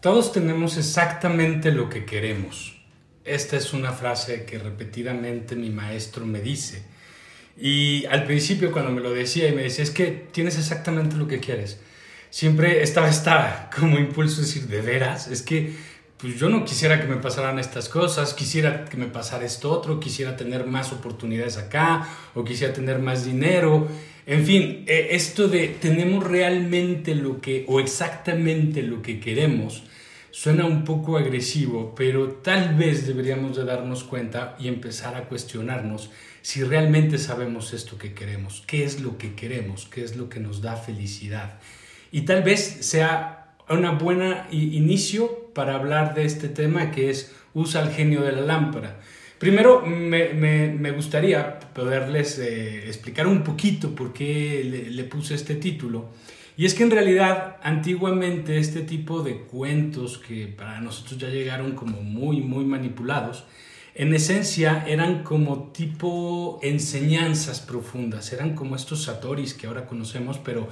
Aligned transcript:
Todos 0.00 0.32
tenemos 0.32 0.78
exactamente 0.78 1.72
lo 1.72 1.90
que 1.90 2.06
queremos. 2.06 2.74
Esta 3.26 3.58
es 3.58 3.74
una 3.74 3.92
frase 3.92 4.46
que 4.46 4.58
repetidamente 4.58 5.56
mi 5.56 5.68
maestro 5.68 6.24
me 6.24 6.40
dice. 6.40 6.82
Y 7.58 8.06
al 8.06 8.24
principio 8.24 8.72
cuando 8.72 8.92
me 8.92 9.02
lo 9.02 9.12
decía 9.12 9.46
y 9.48 9.52
me 9.52 9.62
decía, 9.62 9.84
es 9.84 9.90
que 9.90 10.06
tienes 10.32 10.56
exactamente 10.56 11.16
lo 11.16 11.28
que 11.28 11.38
quieres, 11.38 11.80
siempre 12.30 12.82
estaba 12.82 13.10
esta 13.10 13.68
como 13.78 13.98
impulso 13.98 14.36
de 14.36 14.46
decir, 14.46 14.68
¿de 14.68 14.80
veras? 14.80 15.28
Es 15.28 15.42
que 15.42 15.76
pues 16.20 16.38
yo 16.38 16.48
no 16.50 16.64
quisiera 16.64 17.00
que 17.00 17.06
me 17.06 17.16
pasaran 17.16 17.58
estas 17.58 17.88
cosas, 17.88 18.34
quisiera 18.34 18.84
que 18.84 18.96
me 18.96 19.06
pasara 19.06 19.46
esto 19.46 19.70
otro, 19.70 20.00
quisiera 20.00 20.36
tener 20.36 20.66
más 20.66 20.92
oportunidades 20.92 21.56
acá 21.56 22.06
o 22.34 22.44
quisiera 22.44 22.74
tener 22.74 22.98
más 22.98 23.24
dinero. 23.24 23.88
En 24.26 24.44
fin, 24.44 24.84
eh, 24.86 25.08
esto 25.12 25.48
de 25.48 25.68
tenemos 25.68 26.24
realmente 26.24 27.14
lo 27.14 27.40
que 27.40 27.64
o 27.68 27.80
exactamente 27.80 28.82
lo 28.82 29.00
que 29.00 29.18
queremos 29.18 29.84
suena 30.30 30.66
un 30.66 30.84
poco 30.84 31.16
agresivo, 31.16 31.94
pero 31.94 32.28
tal 32.28 32.74
vez 32.74 33.06
deberíamos 33.06 33.56
de 33.56 33.64
darnos 33.64 34.04
cuenta 34.04 34.56
y 34.58 34.68
empezar 34.68 35.16
a 35.16 35.24
cuestionarnos 35.24 36.10
si 36.42 36.62
realmente 36.62 37.18
sabemos 37.18 37.72
esto 37.72 37.98
que 37.98 38.12
queremos, 38.12 38.62
qué 38.66 38.84
es 38.84 39.00
lo 39.00 39.18
que 39.18 39.34
queremos, 39.34 39.86
qué 39.86 40.04
es 40.04 40.16
lo 40.16 40.28
que 40.28 40.40
nos 40.40 40.60
da 40.60 40.76
felicidad. 40.76 41.58
Y 42.12 42.22
tal 42.22 42.42
vez 42.42 42.60
sea 42.80 43.54
una 43.68 43.92
buena 43.92 44.48
inicio 44.50 45.39
para 45.54 45.74
hablar 45.74 46.14
de 46.14 46.24
este 46.24 46.48
tema 46.48 46.90
que 46.90 47.10
es 47.10 47.34
usa 47.54 47.82
el 47.82 47.90
genio 47.90 48.22
de 48.22 48.32
la 48.32 48.42
lámpara. 48.42 49.00
Primero, 49.38 49.80
me, 49.86 50.90
gustaría 50.90 51.58
poderles 51.72 52.38
eh, 52.38 52.86
explicar 52.86 53.26
un 53.26 53.42
poquito 53.42 53.94
por 53.94 54.12
qué 54.12 54.90
le, 54.90 55.04
puse 55.04 55.34
este 55.34 55.54
título. 55.54 56.10
Y 56.58 56.66
es 56.66 56.74
que 56.74 56.82
en 56.82 56.90
realidad, 56.90 57.56
antiguamente, 57.62 58.58
este 58.58 58.82
tipo 58.82 59.22
de 59.22 59.38
cuentos 59.38 60.18
que 60.18 60.46
para 60.46 60.82
nosotros 60.82 61.18
ya 61.18 61.28
llegaron 61.28 61.72
como 61.72 62.02
muy, 62.02 62.42
muy 62.42 62.66
manipulados, 62.66 63.44
en 63.94 64.14
esencia 64.14 64.84
eran 64.86 65.22
como 65.22 65.72
tipo 65.72 66.58
enseñanzas 66.62 67.60
profundas, 67.60 68.32
eran 68.32 68.54
como 68.54 68.76
estos 68.76 69.04
satoris 69.04 69.54
que 69.54 69.66
ahora 69.66 69.86
conocemos, 69.86 70.38
pero, 70.38 70.68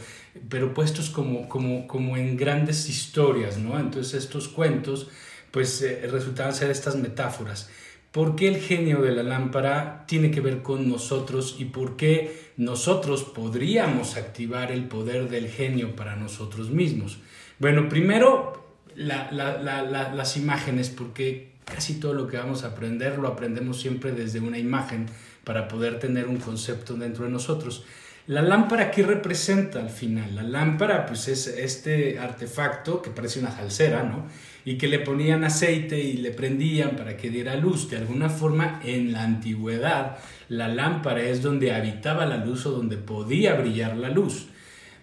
pero 0.48 0.72
puestos 0.74 1.10
como, 1.10 1.48
como, 1.48 1.86
como 1.86 2.16
en 2.16 2.36
grandes 2.36 2.88
historias, 2.88 3.58
¿no? 3.58 3.78
Entonces 3.78 4.14
estos 4.22 4.48
cuentos 4.48 5.08
pues 5.50 5.82
eh, 5.82 6.06
resultaban 6.10 6.54
ser 6.54 6.70
estas 6.70 6.96
metáforas. 6.96 7.68
¿Por 8.12 8.36
qué 8.36 8.48
el 8.48 8.56
genio 8.56 9.02
de 9.02 9.12
la 9.12 9.22
lámpara 9.22 10.04
tiene 10.06 10.30
que 10.30 10.40
ver 10.40 10.62
con 10.62 10.88
nosotros 10.88 11.56
y 11.58 11.66
por 11.66 11.96
qué 11.96 12.52
nosotros 12.56 13.22
podríamos 13.24 14.16
activar 14.16 14.72
el 14.72 14.84
poder 14.84 15.28
del 15.28 15.48
genio 15.48 15.94
para 15.94 16.16
nosotros 16.16 16.70
mismos? 16.70 17.18
Bueno, 17.58 17.88
primero 17.88 18.76
las 18.96 20.36
imágenes, 20.36 20.88
porque 20.88 21.52
casi 21.72 22.00
todo 22.00 22.14
lo 22.14 22.26
que 22.26 22.36
vamos 22.36 22.64
a 22.64 22.68
aprender 22.68 23.18
lo 23.18 23.28
aprendemos 23.28 23.80
siempre 23.80 24.12
desde 24.12 24.40
una 24.40 24.58
imagen 24.58 25.06
para 25.44 25.68
poder 25.68 25.98
tener 25.98 26.26
un 26.26 26.38
concepto 26.38 26.94
dentro 26.94 27.24
de 27.24 27.30
nosotros. 27.30 27.84
La 28.28 28.42
lámpara, 28.42 28.90
¿qué 28.90 29.02
representa 29.04 29.80
al 29.80 29.88
final? 29.88 30.36
La 30.36 30.42
lámpara, 30.42 31.06
pues 31.06 31.28
es 31.28 31.46
este 31.46 32.18
artefacto 32.18 33.00
que 33.00 33.08
parece 33.08 33.40
una 33.40 33.50
jalcera, 33.50 34.02
¿no? 34.02 34.26
Y 34.66 34.76
que 34.76 34.86
le 34.86 34.98
ponían 34.98 35.44
aceite 35.44 35.98
y 35.98 36.18
le 36.18 36.32
prendían 36.32 36.90
para 36.90 37.16
que 37.16 37.30
diera 37.30 37.56
luz. 37.56 37.88
De 37.88 37.96
alguna 37.96 38.28
forma, 38.28 38.82
en 38.84 39.12
la 39.12 39.22
antigüedad, 39.22 40.18
la 40.50 40.68
lámpara 40.68 41.22
es 41.22 41.40
donde 41.40 41.72
habitaba 41.72 42.26
la 42.26 42.36
luz 42.36 42.66
o 42.66 42.72
donde 42.72 42.98
podía 42.98 43.54
brillar 43.54 43.96
la 43.96 44.10
luz. 44.10 44.48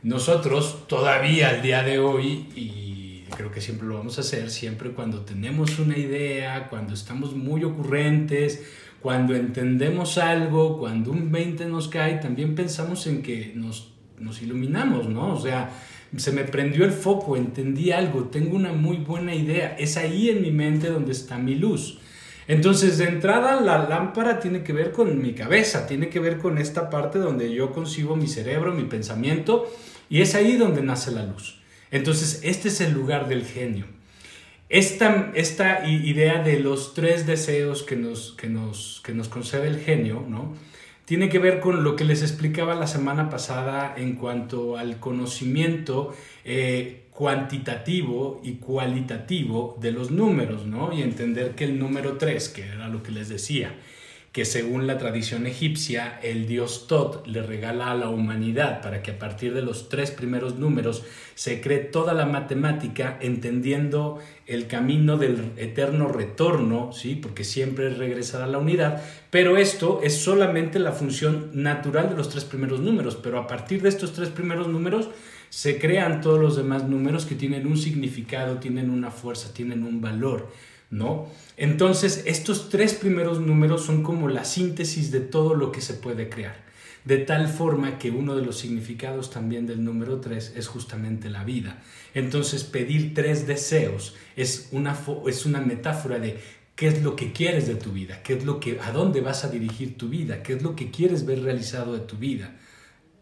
Nosotros, 0.03 0.87
todavía 0.87 1.49
al 1.49 1.63
día 1.63 1.81
de 1.81 1.97
hoy, 1.97 2.47
y 2.55 2.84
creo 3.35 3.51
que 3.51 3.61
siempre 3.61 3.87
lo 3.87 3.95
vamos 3.95 4.17
a 4.17 4.21
hacer, 4.21 4.49
siempre 4.49 4.91
cuando 4.91 5.21
tenemos 5.21 5.77
una 5.79 5.97
idea, 5.97 6.67
cuando 6.69 6.93
estamos 6.93 7.35
muy 7.35 7.63
ocurrentes, 7.63 8.63
cuando 9.01 9.35
entendemos 9.35 10.17
algo, 10.17 10.79
cuando 10.79 11.11
un 11.11 11.31
20 11.31 11.65
nos 11.65 11.87
cae, 11.87 12.15
también 12.15 12.55
pensamos 12.55 13.05
en 13.07 13.21
que 13.21 13.51
nos, 13.55 13.93
nos 14.19 14.41
iluminamos, 14.41 15.09
¿no? 15.09 15.33
O 15.33 15.39
sea, 15.39 15.69
se 16.15 16.31
me 16.31 16.43
prendió 16.43 16.85
el 16.85 16.91
foco, 16.91 17.35
entendí 17.35 17.91
algo, 17.91 18.25
tengo 18.25 18.55
una 18.55 18.73
muy 18.73 18.97
buena 18.97 19.35
idea, 19.35 19.75
es 19.77 19.97
ahí 19.97 20.29
en 20.29 20.41
mi 20.41 20.51
mente 20.51 20.89
donde 20.89 21.11
está 21.11 21.37
mi 21.37 21.55
luz. 21.55 21.99
Entonces, 22.47 22.97
de 22.99 23.05
entrada, 23.05 23.59
la 23.59 23.89
lámpara 23.89 24.39
tiene 24.39 24.63
que 24.63 24.71
ver 24.71 24.91
con 24.91 25.21
mi 25.21 25.33
cabeza, 25.33 25.87
tiene 25.87 26.09
que 26.09 26.19
ver 26.19 26.37
con 26.37 26.57
esta 26.57 26.89
parte 26.89 27.19
donde 27.19 27.53
yo 27.53 27.71
concibo 27.71 28.15
mi 28.15 28.27
cerebro, 28.27 28.73
mi 28.73 28.83
pensamiento, 28.83 29.67
y 30.09 30.21
es 30.21 30.35
ahí 30.35 30.55
donde 30.55 30.83
nace 30.83 31.11
la 31.11 31.25
luz. 31.25 31.59
Entonces, 31.95 32.41
este 32.43 32.67
es 32.67 32.81
el 32.81 32.91
lugar 32.91 33.29
del 33.29 33.45
genio. 33.45 33.85
Esta, 34.67 35.31
esta 35.33 35.87
idea 35.87 36.43
de 36.43 36.59
los 36.59 36.93
tres 36.93 37.25
deseos 37.25 37.83
que 37.83 37.95
nos, 37.95 38.33
que, 38.33 38.47
nos, 38.47 39.01
que 39.05 39.13
nos 39.13 39.29
concede 39.29 39.67
el 39.67 39.79
genio, 39.79 40.25
¿no? 40.27 40.53
Tiene 41.05 41.29
que 41.29 41.39
ver 41.39 41.61
con 41.61 41.85
lo 41.85 41.95
que 41.95 42.03
les 42.03 42.21
explicaba 42.21 42.75
la 42.75 42.87
semana 42.87 43.29
pasada 43.29 43.93
en 43.95 44.15
cuanto 44.15 44.77
al 44.77 44.99
conocimiento 44.99 46.13
eh, 46.43 47.05
cuantitativo 47.11 48.41
y 48.43 48.55
cualitativo 48.55 49.77
de 49.79 49.93
los 49.93 50.11
números, 50.11 50.65
¿no? 50.65 50.91
Y 50.91 51.01
entender 51.01 51.55
que 51.55 51.63
el 51.63 51.79
número 51.79 52.17
3, 52.17 52.49
que 52.49 52.63
era 52.63 52.89
lo 52.89 53.03
que 53.03 53.11
les 53.11 53.29
decía, 53.29 53.73
que 54.35 54.43
según 54.43 54.85
la 54.85 54.97
tradición 54.97 55.47
egipcia, 55.47 56.19
el 56.21 56.45
dios 56.45 56.87
Tot 56.89 57.25
le 57.25 57.41
regala 57.41 57.91
a 57.91 57.95
la 57.95 58.09
humanidad 58.09 58.81
para 58.81 59.01
que 59.01 59.11
a 59.11 59.17
partir 59.17 59.53
de 59.53 59.61
los 59.61 59.87
tres 59.87 60.11
primeros 60.11 60.59
números 60.59 61.03
se 61.35 61.61
cree 61.61 61.79
toda 61.79 62.13
la 62.13 62.25
matemática 62.25 63.17
entendiendo 63.21 64.19
el 64.45 64.67
camino 64.67 65.15
del 65.15 65.53
eterno 65.55 66.09
retorno, 66.09 66.91
¿sí? 66.91 67.15
porque 67.15 67.45
siempre 67.45 67.87
es 67.87 67.97
regresar 67.97 68.41
a 68.41 68.47
la 68.47 68.57
unidad, 68.57 69.01
pero 69.29 69.55
esto 69.55 70.01
es 70.03 70.17
solamente 70.17 70.79
la 70.79 70.91
función 70.91 71.51
natural 71.53 72.09
de 72.09 72.17
los 72.17 72.27
tres 72.27 72.43
primeros 72.43 72.81
números, 72.81 73.15
pero 73.15 73.39
a 73.39 73.47
partir 73.47 73.81
de 73.81 73.87
estos 73.87 74.11
tres 74.11 74.27
primeros 74.27 74.67
números 74.67 75.07
se 75.49 75.79
crean 75.79 76.19
todos 76.19 76.41
los 76.41 76.57
demás 76.57 76.83
números 76.83 77.25
que 77.25 77.35
tienen 77.35 77.65
un 77.67 77.77
significado, 77.77 78.57
tienen 78.57 78.89
una 78.89 79.11
fuerza, 79.11 79.53
tienen 79.53 79.83
un 79.83 80.01
valor. 80.01 80.49
¿No? 80.95 81.27
Entonces, 81.57 82.23
estos 82.25 82.69
tres 82.69 82.93
primeros 82.93 83.39
números 83.39 83.85
son 83.85 84.03
como 84.03 84.29
la 84.29 84.45
síntesis 84.45 85.11
de 85.11 85.19
todo 85.19 85.53
lo 85.53 85.71
que 85.71 85.81
se 85.81 85.93
puede 85.93 86.29
crear. 86.29 86.63
De 87.03 87.17
tal 87.19 87.47
forma 87.47 87.99
que 87.99 88.09
uno 88.09 88.35
de 88.35 88.43
los 88.43 88.57
significados 88.57 89.29
también 89.29 89.67
del 89.67 89.83
número 89.83 90.19
tres 90.19 90.53
es 90.55 90.67
justamente 90.67 91.29
la 91.29 91.43
vida. 91.43 91.83
Entonces, 92.13 92.63
pedir 92.63 93.13
tres 93.13 93.45
deseos 93.45 94.15
es 94.35 94.69
una, 94.71 94.97
es 95.27 95.45
una 95.45 95.61
metáfora 95.61 96.17
de 96.17 96.39
qué 96.75 96.87
es 96.87 97.03
lo 97.03 97.15
que 97.15 97.31
quieres 97.31 97.67
de 97.67 97.75
tu 97.75 97.91
vida, 97.91 98.23
qué 98.23 98.33
es 98.33 98.45
lo 98.45 98.59
que, 98.59 98.79
a 98.81 98.91
dónde 98.91 99.21
vas 99.21 99.45
a 99.45 99.49
dirigir 99.49 99.97
tu 99.97 100.09
vida, 100.09 100.41
qué 100.41 100.53
es 100.53 100.63
lo 100.63 100.75
que 100.75 100.89
quieres 100.89 101.25
ver 101.25 101.43
realizado 101.43 101.93
de 101.93 101.99
tu 101.99 102.17
vida 102.17 102.55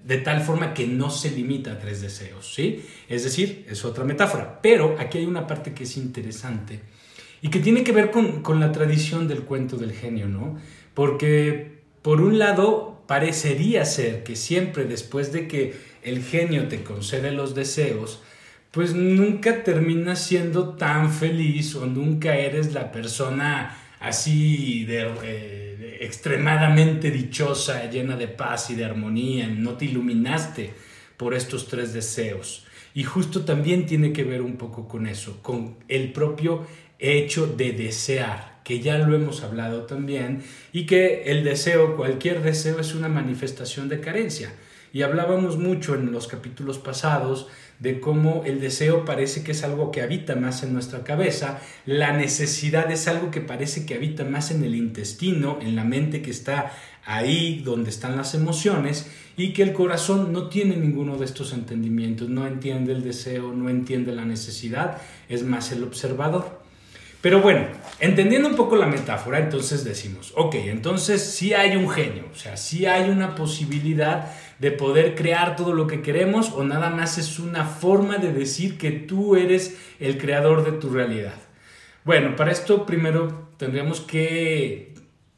de 0.03 0.17
tal 0.17 0.41
forma 0.41 0.73
que 0.73 0.85
no 0.85 1.09
se 1.09 1.31
limita 1.31 1.71
a 1.71 1.79
tres 1.79 2.01
deseos, 2.01 2.53
¿sí? 2.53 2.83
Es 3.07 3.23
decir, 3.23 3.65
es 3.69 3.85
otra 3.85 4.03
metáfora. 4.03 4.59
Pero 4.61 4.97
aquí 4.99 5.19
hay 5.19 5.25
una 5.25 5.47
parte 5.47 5.73
que 5.73 5.83
es 5.83 5.95
interesante 5.95 6.81
y 7.43 7.49
que 7.49 7.59
tiene 7.59 7.83
que 7.83 7.91
ver 7.91 8.09
con, 8.09 8.41
la 8.61 8.71
tradición 8.71 9.27
del 9.27 9.41
cuento 9.41 9.75
del 9.75 9.91
genio, 9.91 10.29
¿no? 10.29 10.57
Porque 10.93 11.81
por 12.01 12.21
un 12.21 12.39
lado 12.39 13.03
parecería 13.05 13.83
ser 13.83 14.23
que 14.23 14.37
siempre 14.37 14.85
después 14.85 15.33
de 15.33 15.49
que 15.49 15.75
el 16.03 16.23
genio 16.23 16.69
te 16.69 16.83
concede 16.83 17.33
los 17.33 17.53
deseos, 17.53 18.23
pues 18.71 18.95
nunca 18.95 19.65
terminas 19.65 20.25
siendo 20.25 20.75
tan 20.75 21.11
feliz 21.11 21.75
o 21.75 21.85
nunca 21.85 22.37
eres 22.37 22.73
la 22.73 22.93
persona 22.93 23.77
así 23.99 24.85
de, 24.85 25.11
eh, 25.23 25.97
extremadamente 25.99 27.11
dichosa, 27.11 27.89
llena 27.89 28.15
de 28.15 28.29
paz 28.29 28.69
y 28.69 28.75
de 28.75 28.85
armonía, 28.85 29.47
no 29.47 29.73
te 29.73 29.83
iluminaste 29.83 30.73
por 31.17 31.33
estos 31.33 31.67
tres 31.67 31.91
deseos. 31.91 32.65
Y 32.93 33.03
justo 33.03 33.45
también 33.45 33.85
tiene 33.85 34.13
que 34.13 34.23
ver 34.23 34.41
un 34.41 34.57
poco 34.57 34.87
con 34.87 35.07
eso, 35.07 35.39
con 35.41 35.77
el 35.87 36.11
propio 36.13 36.65
hecho 36.99 37.47
de 37.47 37.71
desear, 37.71 38.61
que 38.63 38.79
ya 38.79 38.97
lo 38.97 39.15
hemos 39.15 39.43
hablado 39.43 39.83
también, 39.83 40.43
y 40.71 40.85
que 40.85 41.23
el 41.25 41.43
deseo, 41.43 41.95
cualquier 41.95 42.41
deseo 42.41 42.79
es 42.79 42.93
una 42.93 43.09
manifestación 43.09 43.89
de 43.89 43.99
carencia. 43.99 44.53
Y 44.93 45.01
hablábamos 45.01 45.57
mucho 45.57 45.95
en 45.95 46.11
los 46.11 46.27
capítulos 46.27 46.77
pasados 46.77 47.47
de 47.79 47.99
cómo 47.99 48.43
el 48.45 48.61
deseo 48.61 49.05
parece 49.05 49.43
que 49.43 49.51
es 49.51 49.63
algo 49.63 49.91
que 49.91 50.01
habita 50.01 50.35
más 50.35 50.63
en 50.63 50.71
nuestra 50.71 51.03
cabeza, 51.03 51.59
la 51.85 52.15
necesidad 52.15 52.89
es 52.91 53.07
algo 53.07 53.31
que 53.31 53.41
parece 53.41 53.85
que 53.85 53.95
habita 53.95 54.23
más 54.23 54.51
en 54.51 54.63
el 54.63 54.75
intestino, 54.75 55.57
en 55.61 55.75
la 55.75 55.83
mente 55.83 56.21
que 56.21 56.31
está 56.31 56.71
ahí 57.05 57.61
donde 57.63 57.89
están 57.89 58.15
las 58.15 58.33
emociones 58.33 59.09
y 59.35 59.53
que 59.53 59.63
el 59.63 59.73
corazón 59.73 60.31
no 60.31 60.47
tiene 60.49 60.75
ninguno 60.77 61.17
de 61.17 61.25
estos 61.25 61.53
entendimientos, 61.53 62.29
no 62.29 62.45
entiende 62.45 62.93
el 62.93 63.03
deseo, 63.03 63.51
no 63.51 63.69
entiende 63.69 64.13
la 64.13 64.25
necesidad, 64.25 64.97
es 65.27 65.43
más 65.43 65.71
el 65.71 65.83
observador. 65.83 66.61
Pero 67.23 67.41
bueno, 67.41 67.67
entendiendo 68.01 68.49
un 68.49 68.55
poco 68.55 68.75
la 68.75 68.85
metáfora, 68.85 69.39
entonces 69.39 69.85
decimos, 69.85 70.33
ok, 70.35 70.55
entonces 70.55 71.21
sí 71.23 71.53
hay 71.53 71.77
un 71.77 71.89
genio, 71.89 72.25
o 72.29 72.35
sea, 72.35 72.57
sí 72.57 72.85
hay 72.85 73.09
una 73.09 73.33
posibilidad 73.33 74.33
de 74.59 74.71
poder 74.71 75.15
crear 75.15 75.55
todo 75.55 75.73
lo 75.73 75.87
que 75.87 76.01
queremos 76.01 76.51
o 76.51 76.63
nada 76.65 76.89
más 76.89 77.17
es 77.17 77.39
una 77.39 77.65
forma 77.65 78.17
de 78.17 78.33
decir 78.33 78.77
que 78.77 78.91
tú 78.91 79.37
eres 79.37 79.77
el 79.99 80.17
creador 80.17 80.65
de 80.65 80.73
tu 80.73 80.89
realidad. 80.89 81.35
Bueno, 82.03 82.35
para 82.35 82.51
esto 82.51 82.85
primero 82.85 83.49
tendríamos 83.57 84.01
que 84.01 84.92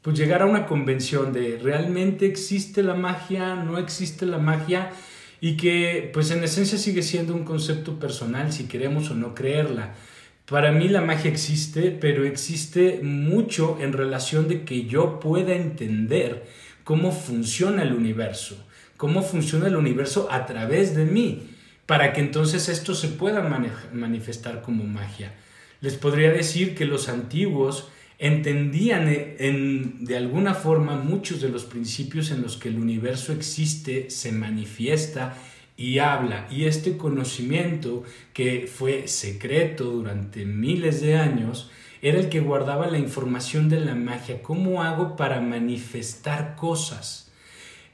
pues, 0.06 0.16
llegar 0.16 0.42
a 0.42 0.46
una 0.46 0.66
convención 0.66 1.32
de 1.32 1.58
realmente 1.60 2.26
existe 2.26 2.84
la 2.84 2.94
magia, 2.94 3.56
no 3.56 3.76
existe 3.76 4.24
la 4.24 4.38
magia 4.38 4.92
y 5.40 5.56
que 5.56 6.12
pues 6.14 6.30
en 6.30 6.44
esencia 6.44 6.78
sigue 6.78 7.02
siendo 7.02 7.34
un 7.34 7.42
concepto 7.42 7.98
personal 7.98 8.52
si 8.52 8.68
queremos 8.68 9.10
o 9.10 9.16
no 9.16 9.34
creerla. 9.34 9.94
Para 10.48 10.70
mí 10.70 10.86
la 10.86 11.00
magia 11.00 11.28
existe, 11.28 11.90
pero 11.90 12.24
existe 12.24 13.00
mucho 13.02 13.78
en 13.80 13.92
relación 13.92 14.46
de 14.46 14.62
que 14.62 14.84
yo 14.84 15.18
pueda 15.18 15.56
entender 15.56 16.46
cómo 16.84 17.10
funciona 17.10 17.82
el 17.82 17.92
universo, 17.92 18.64
cómo 18.96 19.22
funciona 19.22 19.66
el 19.66 19.74
universo 19.74 20.28
a 20.30 20.46
través 20.46 20.94
de 20.94 21.04
mí, 21.04 21.48
para 21.84 22.12
que 22.12 22.20
entonces 22.20 22.68
esto 22.68 22.94
se 22.94 23.08
pueda 23.08 23.42
manifestar 23.92 24.62
como 24.62 24.84
magia. 24.84 25.34
Les 25.80 25.94
podría 25.94 26.30
decir 26.30 26.76
que 26.76 26.84
los 26.84 27.08
antiguos 27.08 27.88
entendían 28.18 29.08
en, 29.08 30.04
de 30.04 30.16
alguna 30.16 30.54
forma 30.54 30.96
muchos 30.96 31.40
de 31.40 31.48
los 31.48 31.64
principios 31.64 32.30
en 32.30 32.42
los 32.42 32.56
que 32.56 32.68
el 32.68 32.78
universo 32.78 33.32
existe, 33.32 34.10
se 34.10 34.32
manifiesta 34.32 35.36
y 35.76 35.98
habla. 35.98 36.48
Y 36.50 36.64
este 36.64 36.96
conocimiento 36.96 38.04
que 38.32 38.66
fue 38.72 39.08
secreto 39.08 39.84
durante 39.84 40.44
miles 40.44 41.00
de 41.00 41.16
años, 41.16 41.70
era 42.02 42.18
el 42.18 42.28
que 42.28 42.40
guardaba 42.40 42.86
la 42.86 42.98
información 42.98 43.68
de 43.68 43.80
la 43.80 43.94
magia. 43.94 44.42
¿Cómo 44.42 44.82
hago 44.82 45.16
para 45.16 45.40
manifestar 45.40 46.54
cosas? 46.54 47.30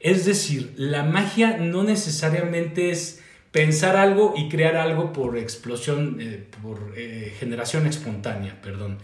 Es 0.01 0.25
decir, 0.25 0.75
la 0.77 1.05
magia 1.05 1.59
no 1.59 1.85
necesariamente 1.85 2.91
es 2.91 3.23
pensar 3.53 3.97
algo 3.97 4.35
y 4.37 4.49
crear 4.49 4.77
algo 4.77 5.13
por 5.13 5.39
explosión, 5.39 6.19
eh, 6.21 6.45
por 6.63 6.95
eh, 6.97 7.35
generación 7.39 7.87
espontánea, 7.87 8.61
perdón. 8.61 8.99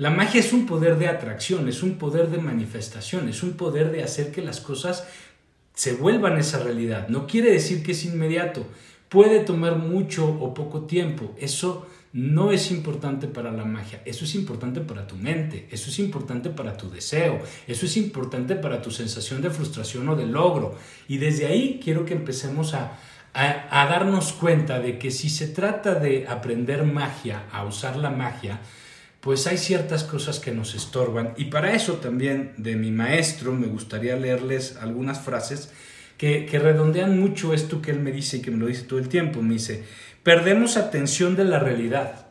La 0.00 0.08
magia 0.08 0.40
es 0.40 0.54
un 0.54 0.64
poder 0.64 0.96
de 0.96 1.08
atracción, 1.08 1.68
es 1.68 1.82
un 1.82 1.96
poder 1.96 2.30
de 2.30 2.38
manifestación, 2.38 3.28
es 3.28 3.42
un 3.42 3.52
poder 3.52 3.92
de 3.92 4.02
hacer 4.02 4.32
que 4.32 4.40
las 4.40 4.58
cosas 4.58 5.06
se 5.74 5.92
vuelvan 5.92 6.38
esa 6.38 6.58
realidad. 6.58 7.08
No 7.08 7.26
quiere 7.26 7.52
decir 7.52 7.82
que 7.82 7.92
es 7.92 8.06
inmediato, 8.06 8.64
puede 9.10 9.40
tomar 9.40 9.76
mucho 9.76 10.26
o 10.26 10.54
poco 10.54 10.86
tiempo. 10.86 11.34
Eso 11.38 11.86
no 12.14 12.50
es 12.50 12.70
importante 12.70 13.28
para 13.28 13.52
la 13.52 13.66
magia, 13.66 14.00
eso 14.06 14.24
es 14.24 14.34
importante 14.34 14.80
para 14.80 15.06
tu 15.06 15.16
mente, 15.16 15.68
eso 15.70 15.90
es 15.90 15.98
importante 15.98 16.48
para 16.48 16.78
tu 16.78 16.88
deseo, 16.88 17.38
eso 17.66 17.84
es 17.84 17.98
importante 17.98 18.54
para 18.54 18.80
tu 18.80 18.90
sensación 18.90 19.42
de 19.42 19.50
frustración 19.50 20.08
o 20.08 20.16
de 20.16 20.24
logro. 20.24 20.78
Y 21.08 21.18
desde 21.18 21.44
ahí 21.44 21.78
quiero 21.84 22.06
que 22.06 22.14
empecemos 22.14 22.72
a, 22.72 22.96
a, 23.34 23.82
a 23.82 23.86
darnos 23.86 24.32
cuenta 24.32 24.80
de 24.80 24.98
que 24.98 25.10
si 25.10 25.28
se 25.28 25.48
trata 25.48 25.94
de 25.94 26.26
aprender 26.26 26.84
magia, 26.84 27.44
a 27.52 27.66
usar 27.66 27.96
la 27.96 28.08
magia, 28.08 28.60
pues 29.20 29.46
hay 29.46 29.58
ciertas 29.58 30.04
cosas 30.04 30.38
que 30.38 30.52
nos 30.52 30.74
estorban. 30.74 31.34
Y 31.36 31.46
para 31.46 31.74
eso 31.74 31.94
también 31.94 32.54
de 32.56 32.76
mi 32.76 32.90
maestro 32.90 33.52
me 33.52 33.66
gustaría 33.66 34.16
leerles 34.16 34.76
algunas 34.76 35.20
frases 35.20 35.72
que, 36.16 36.46
redondean 36.52 37.18
mucho 37.18 37.54
esto 37.54 37.80
que 37.80 37.90
él 37.90 38.00
me 38.00 38.12
dice 38.12 38.38
y 38.38 38.42
que 38.42 38.50
me 38.50 38.58
lo 38.58 38.66
dice 38.66 38.82
todo 38.82 38.98
el 38.98 39.08
tiempo. 39.08 39.42
Me 39.42 39.54
dice, 39.54 39.84
perdemos 40.22 40.76
atención 40.76 41.36
de 41.36 41.44
la 41.44 41.58
realidad. 41.58 42.26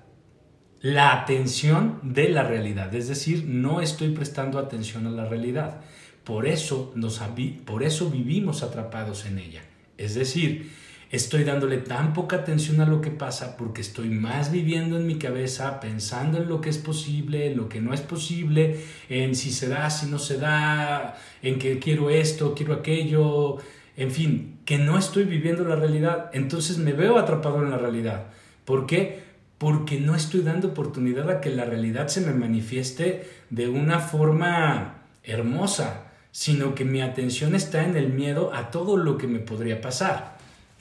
La 0.81 1.13
atención 1.13 1.99
de 2.03 2.29
la 2.29 2.43
realidad. 2.43 2.93
Es 2.95 3.07
decir, 3.07 3.45
no 3.45 3.81
estoy 3.81 4.09
prestando 4.09 4.59
atención 4.59 5.05
a 5.07 5.11
la 5.11 5.25
realidad. 5.25 5.81
Por 6.23 6.47
eso, 6.47 6.91
nos, 6.95 7.19
por 7.65 7.83
eso 7.83 8.09
vivimos 8.09 8.63
atrapados 8.63 9.25
en 9.25 9.39
ella. 9.39 9.61
Es 9.97 10.15
decir, 10.15 10.71
estoy 11.11 11.43
dándole 11.43 11.77
tan 11.77 12.13
poca 12.13 12.37
atención 12.37 12.81
a 12.81 12.85
lo 12.85 13.01
que 13.01 13.09
pasa 13.09 13.57
porque 13.57 13.81
estoy 13.81 14.09
más 14.09 14.51
viviendo 14.51 14.97
en 14.97 15.07
mi 15.07 15.15
cabeza, 15.15 15.79
pensando 15.79 16.37
en 16.37 16.47
lo 16.47 16.61
que 16.61 16.69
es 16.69 16.77
posible, 16.77 17.47
en 17.47 17.57
lo 17.57 17.67
que 17.67 17.81
no 17.81 17.93
es 17.93 18.01
posible, 18.01 18.81
en 19.09 19.35
si 19.35 19.51
se 19.51 19.69
da, 19.69 19.89
si 19.89 20.05
no 20.07 20.19
se 20.19 20.37
da, 20.37 21.17
en 21.41 21.57
que 21.57 21.79
quiero 21.79 22.09
esto, 22.09 22.53
quiero 22.53 22.73
aquello, 22.73 23.57
en 23.97 24.11
fin, 24.11 24.59
que 24.65 24.77
no 24.77 24.97
estoy 24.97 25.23
viviendo 25.23 25.63
la 25.63 25.75
realidad. 25.75 26.29
Entonces 26.33 26.77
me 26.77 26.93
veo 26.93 27.17
atrapado 27.17 27.63
en 27.63 27.71
la 27.71 27.77
realidad. 27.77 28.27
¿Por 28.63 28.85
qué? 28.85 29.23
Porque 29.57 29.99
no 29.99 30.15
estoy 30.15 30.41
dando 30.41 30.69
oportunidad 30.69 31.29
a 31.29 31.41
que 31.41 31.49
la 31.49 31.65
realidad 31.65 32.07
se 32.07 32.21
me 32.21 32.33
manifieste 32.33 33.27
de 33.49 33.67
una 33.67 33.99
forma 33.99 35.05
hermosa, 35.23 36.05
sino 36.31 36.75
que 36.75 36.85
mi 36.85 37.01
atención 37.01 37.55
está 37.55 37.83
en 37.83 37.97
el 37.97 38.09
miedo 38.09 38.53
a 38.53 38.69
todo 38.69 38.95
lo 38.95 39.17
que 39.17 39.27
me 39.27 39.39
podría 39.39 39.81
pasar 39.81 40.38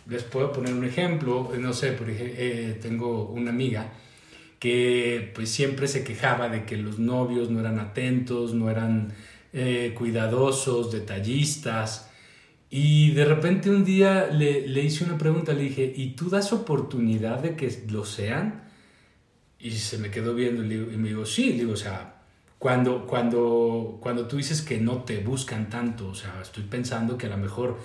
les 0.08 0.22
puedo 0.22 0.52
poner 0.52 0.72
un 0.72 0.84
ejemplo, 0.84 1.52
no 1.58 1.72
sé, 1.72 1.92
por 1.92 2.08
ejemplo, 2.08 2.34
eh, 2.38 2.78
tengo 2.80 3.28
una 3.28 3.50
amiga 3.50 3.92
que 4.58 5.30
pues 5.34 5.50
siempre 5.50 5.86
se 5.86 6.02
quejaba 6.02 6.48
de 6.48 6.64
que 6.64 6.76
los 6.76 6.98
novios 6.98 7.50
no 7.50 7.60
eran 7.60 7.78
atentos, 7.78 8.54
no 8.54 8.70
eran 8.70 9.12
eh, 9.52 9.94
cuidadosos, 9.96 10.90
detallistas. 10.90 12.10
Y 12.70 13.12
de 13.12 13.24
repente 13.24 13.70
un 13.70 13.84
día 13.84 14.26
le, 14.26 14.66
le, 14.66 14.82
hice 14.82 15.04
una 15.04 15.16
pregunta, 15.16 15.52
le 15.52 15.62
dije, 15.62 15.92
¿y 15.96 16.10
tú 16.10 16.28
das 16.28 16.52
oportunidad 16.52 17.40
de 17.40 17.54
que 17.54 17.84
lo 17.88 18.04
sean? 18.04 18.64
Y 19.58 19.70
se 19.72 19.98
me 19.98 20.10
quedó 20.10 20.34
viendo 20.34 20.64
y, 20.64 20.96
me 20.96 21.08
digo, 21.08 21.24
sí, 21.24 21.52
digo, 21.52 21.72
o 21.72 21.76
sea, 21.76 22.22
cuando, 22.58 23.06
cuando, 23.06 23.98
cuando 24.00 24.26
tú 24.26 24.36
dices 24.36 24.62
que 24.62 24.78
no 24.78 25.04
te 25.04 25.18
buscan 25.18 25.70
tanto, 25.70 26.08
o 26.08 26.14
sea, 26.14 26.40
estoy 26.42 26.64
pensando 26.64 27.16
que 27.16 27.26
a 27.26 27.30
lo 27.30 27.38
mejor 27.38 27.78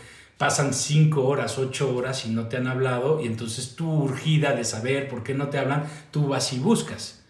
pasan 0.44 0.74
cinco 0.74 1.26
horas, 1.26 1.58
ocho 1.58 1.96
horas 1.96 2.26
y 2.26 2.30
no 2.30 2.50
te 2.50 2.58
han 2.58 2.68
hablado 2.68 3.22
y 3.22 3.28
entonces 3.28 3.78
tú 3.78 3.90
urgida 3.90 4.52
de 4.52 4.66
saber 4.66 5.08
por 5.08 5.24
qué 5.24 5.34
no 5.34 5.48
te 5.48 5.58
hablan, 5.58 5.86
tú 6.12 6.28
vas 6.28 6.52
y 6.52 6.60
buscas. 6.60 7.24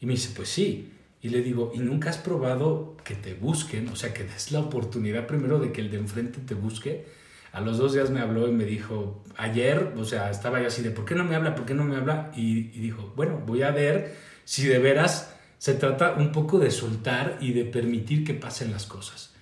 Y 0.00 0.06
me 0.06 0.12
dice, 0.12 0.30
pues 0.36 0.50
sí. 0.50 0.92
Y 1.20 1.30
le 1.30 1.42
digo, 1.42 1.72
¿y 1.74 1.78
nunca 1.80 2.10
has 2.10 2.18
probado 2.18 2.96
que 3.02 3.16
te 3.16 3.34
busquen? 3.34 3.88
O 3.88 3.96
sea, 3.96 4.14
que 4.14 4.22
des 4.22 4.52
la 4.52 4.60
oportunidad 4.60 5.26
primero 5.26 5.58
de 5.58 5.72
que 5.72 5.80
el 5.80 5.90
de 5.90 5.96
enfrente 5.96 6.38
te 6.46 6.54
busque. 6.54 7.06
A 7.50 7.60
los 7.60 7.76
dos 7.76 7.92
días 7.92 8.10
me 8.10 8.20
habló 8.20 8.46
y 8.46 8.52
me 8.52 8.64
dijo, 8.64 9.20
ayer, 9.36 9.92
o 9.96 10.04
sea, 10.04 10.30
estaba 10.30 10.60
yo 10.60 10.68
así 10.68 10.80
de, 10.80 10.92
¿por 10.92 11.04
qué 11.04 11.16
no 11.16 11.24
me 11.24 11.34
habla? 11.34 11.56
¿Por 11.56 11.66
qué 11.66 11.74
no 11.74 11.82
me 11.82 11.96
habla? 11.96 12.30
Y, 12.36 12.70
y 12.72 12.78
dijo, 12.78 13.12
bueno, 13.16 13.42
voy 13.44 13.64
a 13.64 13.72
ver 13.72 14.14
si 14.44 14.64
de 14.68 14.78
veras 14.78 15.34
se 15.58 15.74
trata 15.74 16.12
un 16.12 16.30
poco 16.30 16.60
de 16.60 16.70
soltar 16.70 17.36
y 17.40 17.52
de 17.52 17.64
permitir 17.64 18.22
que 18.24 18.34
pasen 18.34 18.70
las 18.70 18.86
cosas. 18.86 19.34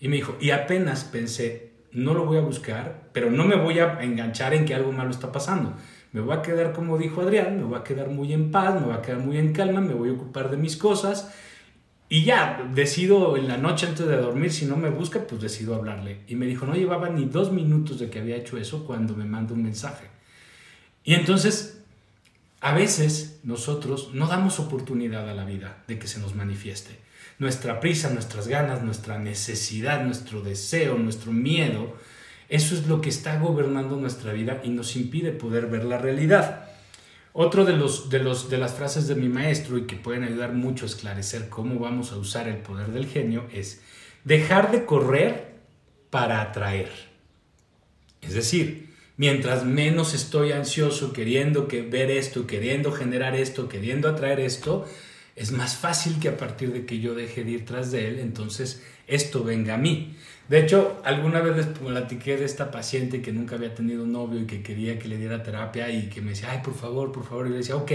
Y 0.00 0.08
me 0.08 0.16
dijo, 0.16 0.36
y 0.40 0.50
apenas 0.50 1.04
pensé, 1.04 1.71
no 1.92 2.14
lo 2.14 2.24
voy 2.24 2.38
a 2.38 2.42
buscar, 2.42 3.08
pero 3.12 3.30
no 3.30 3.44
me 3.44 3.56
voy 3.56 3.78
a 3.78 4.02
enganchar 4.02 4.54
en 4.54 4.64
que 4.64 4.74
algo 4.74 4.92
malo 4.92 5.10
está 5.10 5.32
pasando. 5.32 5.74
Me 6.12 6.20
voy 6.20 6.36
a 6.36 6.42
quedar, 6.42 6.72
como 6.72 6.98
dijo 6.98 7.22
Adrián, 7.22 7.56
me 7.56 7.64
voy 7.64 7.78
a 7.78 7.84
quedar 7.84 8.08
muy 8.08 8.32
en 8.32 8.50
paz, 8.50 8.74
me 8.74 8.86
voy 8.86 8.94
a 8.94 9.02
quedar 9.02 9.20
muy 9.20 9.38
en 9.38 9.52
calma, 9.52 9.80
me 9.80 9.94
voy 9.94 10.10
a 10.10 10.12
ocupar 10.12 10.50
de 10.50 10.56
mis 10.56 10.76
cosas 10.76 11.32
y 12.12 12.24
ya, 12.24 12.70
decido 12.74 13.38
en 13.38 13.48
la 13.48 13.56
noche 13.56 13.86
antes 13.86 14.06
de 14.06 14.18
dormir, 14.18 14.52
si 14.52 14.66
no 14.66 14.76
me 14.76 14.90
busca, 14.90 15.26
pues 15.26 15.40
decido 15.40 15.74
hablarle. 15.74 16.20
Y 16.28 16.34
me 16.34 16.44
dijo, 16.44 16.66
no 16.66 16.74
llevaba 16.74 17.08
ni 17.08 17.24
dos 17.24 17.50
minutos 17.50 17.98
de 17.98 18.10
que 18.10 18.18
había 18.18 18.36
hecho 18.36 18.58
eso 18.58 18.84
cuando 18.84 19.16
me 19.16 19.24
manda 19.24 19.54
un 19.54 19.62
mensaje. 19.62 20.08
Y 21.04 21.14
entonces, 21.14 21.82
a 22.60 22.74
veces 22.74 23.40
nosotros 23.44 24.10
no 24.12 24.26
damos 24.26 24.60
oportunidad 24.60 25.26
a 25.26 25.32
la 25.32 25.46
vida 25.46 25.84
de 25.88 25.98
que 25.98 26.06
se 26.06 26.20
nos 26.20 26.34
manifieste 26.34 26.98
nuestra 27.42 27.80
prisa, 27.80 28.08
nuestras 28.08 28.46
ganas, 28.46 28.82
nuestra 28.82 29.18
necesidad, 29.18 30.04
nuestro 30.04 30.40
deseo, 30.40 30.96
nuestro 30.96 31.32
miedo, 31.32 31.96
eso 32.48 32.74
es 32.74 32.86
lo 32.86 33.00
que 33.00 33.08
está 33.08 33.38
gobernando 33.38 33.96
nuestra 33.96 34.32
vida 34.32 34.60
y 34.62 34.70
nos 34.70 34.94
impide 34.94 35.32
poder 35.32 35.66
ver 35.66 35.84
la 35.84 35.98
realidad. 35.98 36.68
Otro 37.32 37.64
de, 37.64 37.72
los, 37.72 38.10
de, 38.10 38.20
los, 38.20 38.48
de 38.48 38.58
las 38.58 38.74
frases 38.74 39.08
de 39.08 39.16
mi 39.16 39.28
maestro 39.28 39.76
y 39.76 39.86
que 39.86 39.96
pueden 39.96 40.22
ayudar 40.22 40.52
mucho 40.52 40.84
a 40.84 40.88
esclarecer 40.88 41.48
cómo 41.48 41.80
vamos 41.80 42.12
a 42.12 42.16
usar 42.16 42.46
el 42.46 42.58
poder 42.58 42.88
del 42.88 43.06
genio 43.06 43.48
es 43.52 43.80
dejar 44.22 44.70
de 44.70 44.84
correr 44.84 45.56
para 46.10 46.42
atraer. 46.42 46.90
Es 48.20 48.34
decir, 48.34 48.94
mientras 49.16 49.64
menos 49.64 50.14
estoy 50.14 50.52
ansioso 50.52 51.12
queriendo 51.12 51.66
que 51.66 51.82
ver 51.82 52.10
esto, 52.10 52.46
queriendo 52.46 52.92
generar 52.92 53.34
esto, 53.34 53.68
queriendo 53.68 54.08
atraer 54.08 54.38
esto, 54.38 54.86
es 55.34 55.52
más 55.52 55.76
fácil 55.76 56.18
que 56.20 56.28
a 56.28 56.36
partir 56.36 56.72
de 56.72 56.84
que 56.84 57.00
yo 57.00 57.14
deje 57.14 57.44
de 57.44 57.52
ir 57.52 57.64
tras 57.64 57.90
de 57.90 58.08
él, 58.08 58.18
entonces 58.18 58.82
esto 59.06 59.44
venga 59.44 59.74
a 59.74 59.78
mí. 59.78 60.16
De 60.48 60.60
hecho, 60.60 61.00
alguna 61.04 61.40
vez 61.40 61.56
les 61.56 61.66
platiqué 61.66 62.36
de 62.36 62.44
esta 62.44 62.70
paciente 62.70 63.22
que 63.22 63.32
nunca 63.32 63.56
había 63.56 63.74
tenido 63.74 64.06
novio 64.06 64.40
y 64.40 64.46
que 64.46 64.62
quería 64.62 64.98
que 64.98 65.08
le 65.08 65.16
diera 65.16 65.42
terapia 65.42 65.90
y 65.90 66.08
que 66.08 66.20
me 66.20 66.30
decía, 66.30 66.50
ay, 66.50 66.60
por 66.62 66.74
favor, 66.74 67.12
por 67.12 67.24
favor. 67.24 67.46
Y 67.46 67.50
le 67.50 67.56
decía, 67.58 67.76
ok, 67.76 67.90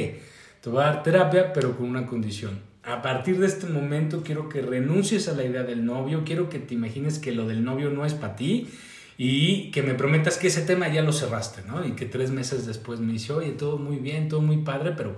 te 0.61 0.69
voy 0.69 0.81
a 0.81 0.85
dar 0.87 1.03
terapia, 1.03 1.53
pero 1.53 1.77
con 1.77 1.87
una 1.87 2.07
condición. 2.07 2.59
A 2.83 3.01
partir 3.01 3.37
de 3.39 3.45
este 3.45 3.67
momento 3.67 4.23
quiero 4.23 4.49
que 4.49 4.61
renuncies 4.61 5.27
a 5.27 5.33
la 5.33 5.43
idea 5.43 5.63
del 5.63 5.85
novio, 5.85 6.23
quiero 6.25 6.49
que 6.49 6.57
te 6.57 6.73
imagines 6.73 7.19
que 7.19 7.33
lo 7.33 7.45
del 7.45 7.63
novio 7.63 7.89
no 7.89 8.05
es 8.05 8.13
para 8.13 8.35
ti 8.35 8.69
y 9.17 9.71
que 9.71 9.83
me 9.83 9.93
prometas 9.93 10.37
que 10.37 10.47
ese 10.47 10.61
tema 10.61 10.87
ya 10.87 11.01
lo 11.01 11.11
cerraste, 11.11 11.63
¿no? 11.67 11.85
Y 11.85 11.91
que 11.91 12.05
tres 12.05 12.31
meses 12.31 12.65
después 12.65 12.99
me 13.01 13.11
dice, 13.11 13.33
oye, 13.33 13.51
todo 13.51 13.77
muy 13.77 13.97
bien, 13.97 14.29
todo 14.29 14.41
muy 14.41 14.57
padre, 14.57 14.93
pero 14.95 15.17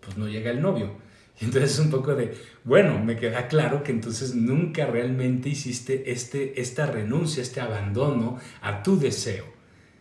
pues 0.00 0.18
no 0.18 0.28
llega 0.28 0.50
el 0.50 0.60
novio 0.60 1.09
Entonces 1.40 1.72
es 1.72 1.78
un 1.78 1.90
poco 1.90 2.14
de, 2.14 2.34
bueno, 2.64 3.02
me 3.02 3.16
queda 3.16 3.48
claro 3.48 3.82
que 3.82 3.92
entonces 3.92 4.34
nunca 4.34 4.86
realmente 4.86 5.48
hiciste 5.48 6.10
este, 6.12 6.60
esta 6.60 6.86
renuncia, 6.86 7.42
este 7.42 7.60
abandono 7.60 8.38
a 8.60 8.82
tu 8.82 8.98
deseo, 8.98 9.46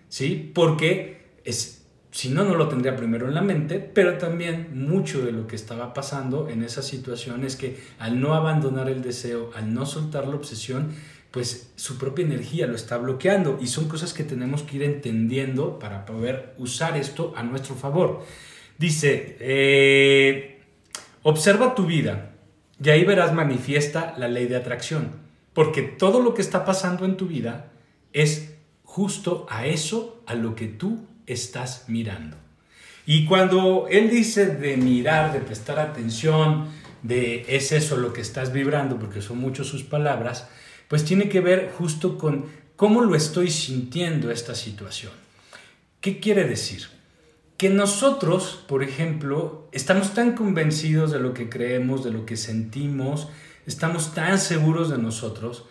¿sí? 0.10 0.52
Porque 0.54 1.30
es, 1.46 1.86
si 2.12 2.30
no, 2.30 2.44
no 2.44 2.56
lo 2.56 2.68
tendría 2.68 2.98
primero 2.98 3.28
en 3.28 3.36
la 3.36 3.42
mente, 3.42 3.80
pero 3.80 4.18
también 4.18 4.70
mucho 4.74 5.26
de 5.26 5.32
lo 5.32 5.48
que 5.48 5.56
estaba 5.56 5.94
pasando 5.94 6.50
en 6.50 6.64
esa 6.64 6.82
situación 6.82 7.46
es 7.46 7.56
que 7.56 7.78
al 8.00 8.20
no 8.20 8.34
abandonar 8.34 8.90
el 8.90 9.02
deseo, 9.02 9.52
al 9.56 9.74
no 9.74 9.86
soltar 9.86 10.28
la 10.28 10.36
obsesión, 10.36 10.90
pues 11.32 11.72
su 11.76 11.98
propia 11.98 12.26
energía 12.26 12.68
lo 12.68 12.76
está 12.76 12.98
bloqueando 12.98 13.60
y 13.62 13.68
son 13.68 13.88
cosas 13.88 14.14
que 14.14 14.24
tenemos 14.24 14.64
que 14.64 14.78
ir 14.78 14.84
entendiendo 14.84 15.80
para 15.80 16.06
poder 16.06 16.56
usar 16.58 16.98
esto 16.98 17.34
a 17.36 17.44
nuestro 17.44 17.76
favor. 17.76 18.26
Dice, 18.78 19.38
eh, 19.40 20.59
observa 21.24 21.76
tu 21.76 21.86
vida 21.86 22.32
y 22.84 22.90
ahí 22.90 23.04
verás 23.04 23.34
manifiesta 23.34 24.14
la 24.18 24.28
ley 24.28 24.48
de 24.48 24.56
atracción, 24.56 25.12
porque 25.54 25.82
todo 25.82 26.22
lo 26.22 26.34
que 26.34 26.42
está 26.42 26.66
pasando 26.66 27.06
en 27.06 27.18
tu 27.18 27.28
vida 27.28 27.72
es 28.14 28.54
justo 28.84 29.46
a 29.50 29.66
eso 29.66 30.22
a 30.26 30.36
lo 30.36 30.56
que 30.56 30.68
tú 30.68 31.06
estás 31.28 31.86
mirando. 31.88 32.38
Y 33.06 33.26
cuando 33.26 33.88
él 33.90 34.10
dice 34.10 34.46
de 34.48 34.78
mirar, 34.78 35.34
de 35.34 35.40
prestar 35.40 35.80
atención, 35.80 36.68
de 37.02 37.46
es 37.48 37.72
eso 37.72 37.98
lo 37.98 38.14
que 38.14 38.22
estás 38.22 38.54
vibrando, 38.54 39.00
porque 39.00 39.22
son 39.22 39.40
muchas 39.40 39.68
sus 39.68 39.84
palabras, 39.84 40.48
pues 40.88 41.06
tiene 41.06 41.30
que 41.30 41.40
ver 41.40 41.72
justo 41.78 42.18
con 42.18 42.46
cómo 42.76 43.02
lo 43.02 43.16
estoy 43.16 43.52
sintiendo 43.52 44.32
esta 44.32 44.56
situación. 44.56 45.12
¿Qué 46.02 46.20
quiere 46.20 46.46
decir? 46.46 46.88
Que 47.60 47.70
nosotros, 47.70 48.64
por 48.68 48.82
ejemplo, 48.82 49.68
estamos 49.72 50.16
tan 50.16 50.34
convencidos 50.34 51.12
de 51.12 51.20
lo 51.20 51.36
que 51.36 51.48
creemos, 51.48 52.04
de 52.04 52.10
lo 52.10 52.26
que 52.26 52.38
sentimos, 52.38 53.30
estamos 53.68 54.16
tan 54.16 54.40
seguros 54.40 54.90
de 54.90 54.98
nosotros, 54.98 55.66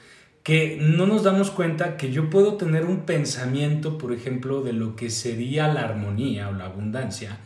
que 0.44 0.78
no 0.80 1.06
nos 1.06 1.24
damos 1.24 1.50
cuenta 1.50 1.96
que 1.96 2.12
yo 2.12 2.30
puedo 2.30 2.56
tener 2.56 2.84
un 2.84 3.06
pensamiento, 3.06 3.98
por 3.98 4.12
ejemplo, 4.12 4.62
de 4.62 4.72
lo 4.72 4.94
que 4.94 5.10
sería 5.10 5.66
la 5.66 5.80
armonía 5.80 6.48
o 6.48 6.52
la 6.52 6.66
abundancia, 6.66 7.40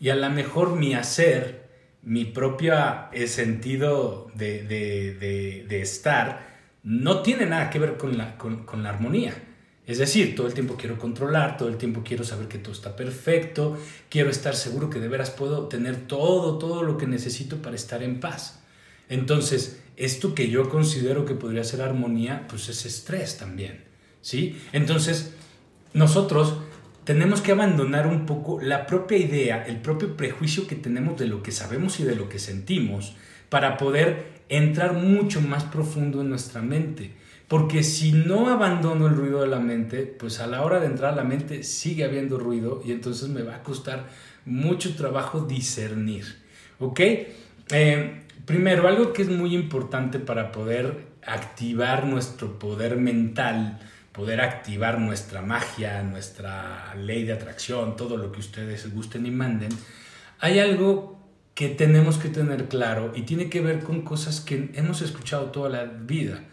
y 0.00 0.08
a 0.08 0.16
lo 0.16 0.28
mejor 0.30 0.74
mi 0.74 0.94
hacer, 0.94 1.68
mi 2.02 2.24
propio 2.24 2.74
eh, 3.12 3.28
sentido 3.28 4.32
de, 4.34 4.64
de 4.64 5.80
estar, 5.80 6.52
no 6.82 7.22
tiene 7.22 7.46
nada 7.46 7.70
que 7.70 7.78
ver 7.78 7.96
con 7.96 8.18
la, 8.18 8.36
con, 8.36 8.82
la 8.82 8.88
armonía. 8.88 9.34
Es 9.92 9.98
decir, 9.98 10.34
todo 10.34 10.46
el 10.46 10.54
tiempo 10.54 10.76
quiero 10.78 10.98
controlar, 10.98 11.58
todo 11.58 11.68
el 11.68 11.76
tiempo 11.76 12.00
quiero 12.02 12.24
saber 12.24 12.48
que 12.48 12.56
todo 12.56 12.72
está 12.72 12.96
perfecto, 12.96 13.76
quiero 14.08 14.30
estar 14.30 14.56
seguro 14.56 14.88
que 14.88 14.98
de 14.98 15.06
veras 15.06 15.28
puedo 15.28 15.68
tener 15.68 16.06
todo, 16.06 16.56
todo 16.56 16.82
lo 16.82 16.96
que 16.96 17.06
necesito 17.06 17.60
para 17.60 17.76
estar 17.76 18.02
en 18.02 18.18
paz. 18.18 18.62
Entonces, 19.10 19.82
esto 19.98 20.34
que 20.34 20.48
yo 20.48 20.70
considero 20.70 21.26
que 21.26 21.34
podría 21.34 21.62
ser 21.62 21.82
armonía, 21.82 22.46
pues 22.48 22.70
es 22.70 22.86
estrés 22.86 23.36
también, 23.36 23.84
¿sí? 24.22 24.58
Entonces, 24.72 25.34
nosotros 25.92 26.54
tenemos 27.04 27.42
que 27.42 27.52
abandonar 27.52 28.06
un 28.06 28.24
poco 28.24 28.62
la 28.62 28.86
propia 28.86 29.18
idea, 29.18 29.62
el 29.66 29.82
propio 29.82 30.16
prejuicio 30.16 30.66
que 30.66 30.74
tenemos 30.74 31.18
de 31.18 31.26
lo 31.26 31.42
que 31.42 31.52
sabemos 31.52 32.00
y 32.00 32.04
de 32.04 32.16
lo 32.16 32.30
que 32.30 32.38
sentimos 32.38 33.14
para 33.50 33.76
poder 33.76 34.40
entrar 34.48 34.94
mucho 34.94 35.42
más 35.42 35.64
profundo 35.64 36.22
en 36.22 36.30
nuestra 36.30 36.62
mente. 36.62 37.10
Porque 37.52 37.82
si 37.82 38.12
no 38.12 38.48
abandono 38.48 39.08
el 39.08 39.14
ruido 39.14 39.42
de 39.42 39.46
la 39.46 39.60
mente, 39.60 40.06
pues 40.06 40.40
a 40.40 40.46
la 40.46 40.62
hora 40.62 40.80
de 40.80 40.86
entrar 40.86 41.12
a 41.12 41.16
la 41.16 41.22
mente 41.22 41.64
sigue 41.64 42.02
habiendo 42.02 42.38
ruido 42.38 42.80
y 42.82 42.92
entonces 42.92 43.28
me 43.28 43.42
va 43.42 43.56
a 43.56 43.62
costar 43.62 44.08
mucho 44.46 44.96
trabajo 44.96 45.42
discernir. 45.42 46.24
¿Ok? 46.78 47.00
Eh, 47.72 48.22
primero, 48.46 48.88
algo 48.88 49.12
que 49.12 49.20
es 49.20 49.28
muy 49.28 49.54
importante 49.54 50.18
para 50.18 50.50
poder 50.50 51.08
activar 51.26 52.06
nuestro 52.06 52.58
poder 52.58 52.96
mental, 52.96 53.78
poder 54.12 54.40
activar 54.40 54.98
nuestra 54.98 55.42
magia, 55.42 56.02
nuestra 56.04 56.94
ley 56.94 57.24
de 57.24 57.34
atracción, 57.34 57.96
todo 57.96 58.16
lo 58.16 58.32
que 58.32 58.40
ustedes 58.40 58.90
gusten 58.94 59.26
y 59.26 59.30
manden, 59.30 59.72
hay 60.40 60.58
algo 60.58 61.20
que 61.52 61.68
tenemos 61.68 62.16
que 62.16 62.30
tener 62.30 62.68
claro 62.68 63.12
y 63.14 63.24
tiene 63.24 63.50
que 63.50 63.60
ver 63.60 63.80
con 63.80 64.00
cosas 64.00 64.40
que 64.40 64.70
hemos 64.72 65.02
escuchado 65.02 65.50
toda 65.50 65.68
la 65.68 65.84
vida. 65.84 66.44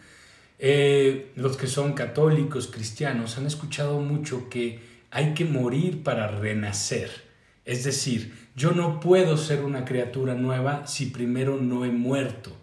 Eh, 0.60 1.32
los 1.36 1.58
que 1.58 1.68
son 1.68 1.94
católicos, 1.94 2.68
cristianos, 2.68 3.38
han 3.38 3.48
escuchado 3.48 4.00
mucho 4.02 4.50
que 4.50 4.80
hay 5.10 5.34
que 5.34 5.46
morir 5.46 6.04
para 6.04 6.28
renacer. 6.28 7.10
Es 7.66 7.84
decir, 7.84 8.34
yo 8.56 8.72
no 8.72 9.00
puedo 9.00 9.38
ser 9.38 9.64
una 9.64 9.86
criatura 9.86 10.36
nueva 10.36 10.86
si 10.86 11.08
primero 11.08 11.58
no 11.58 11.86
he 11.86 11.92
muerto. 11.92 12.56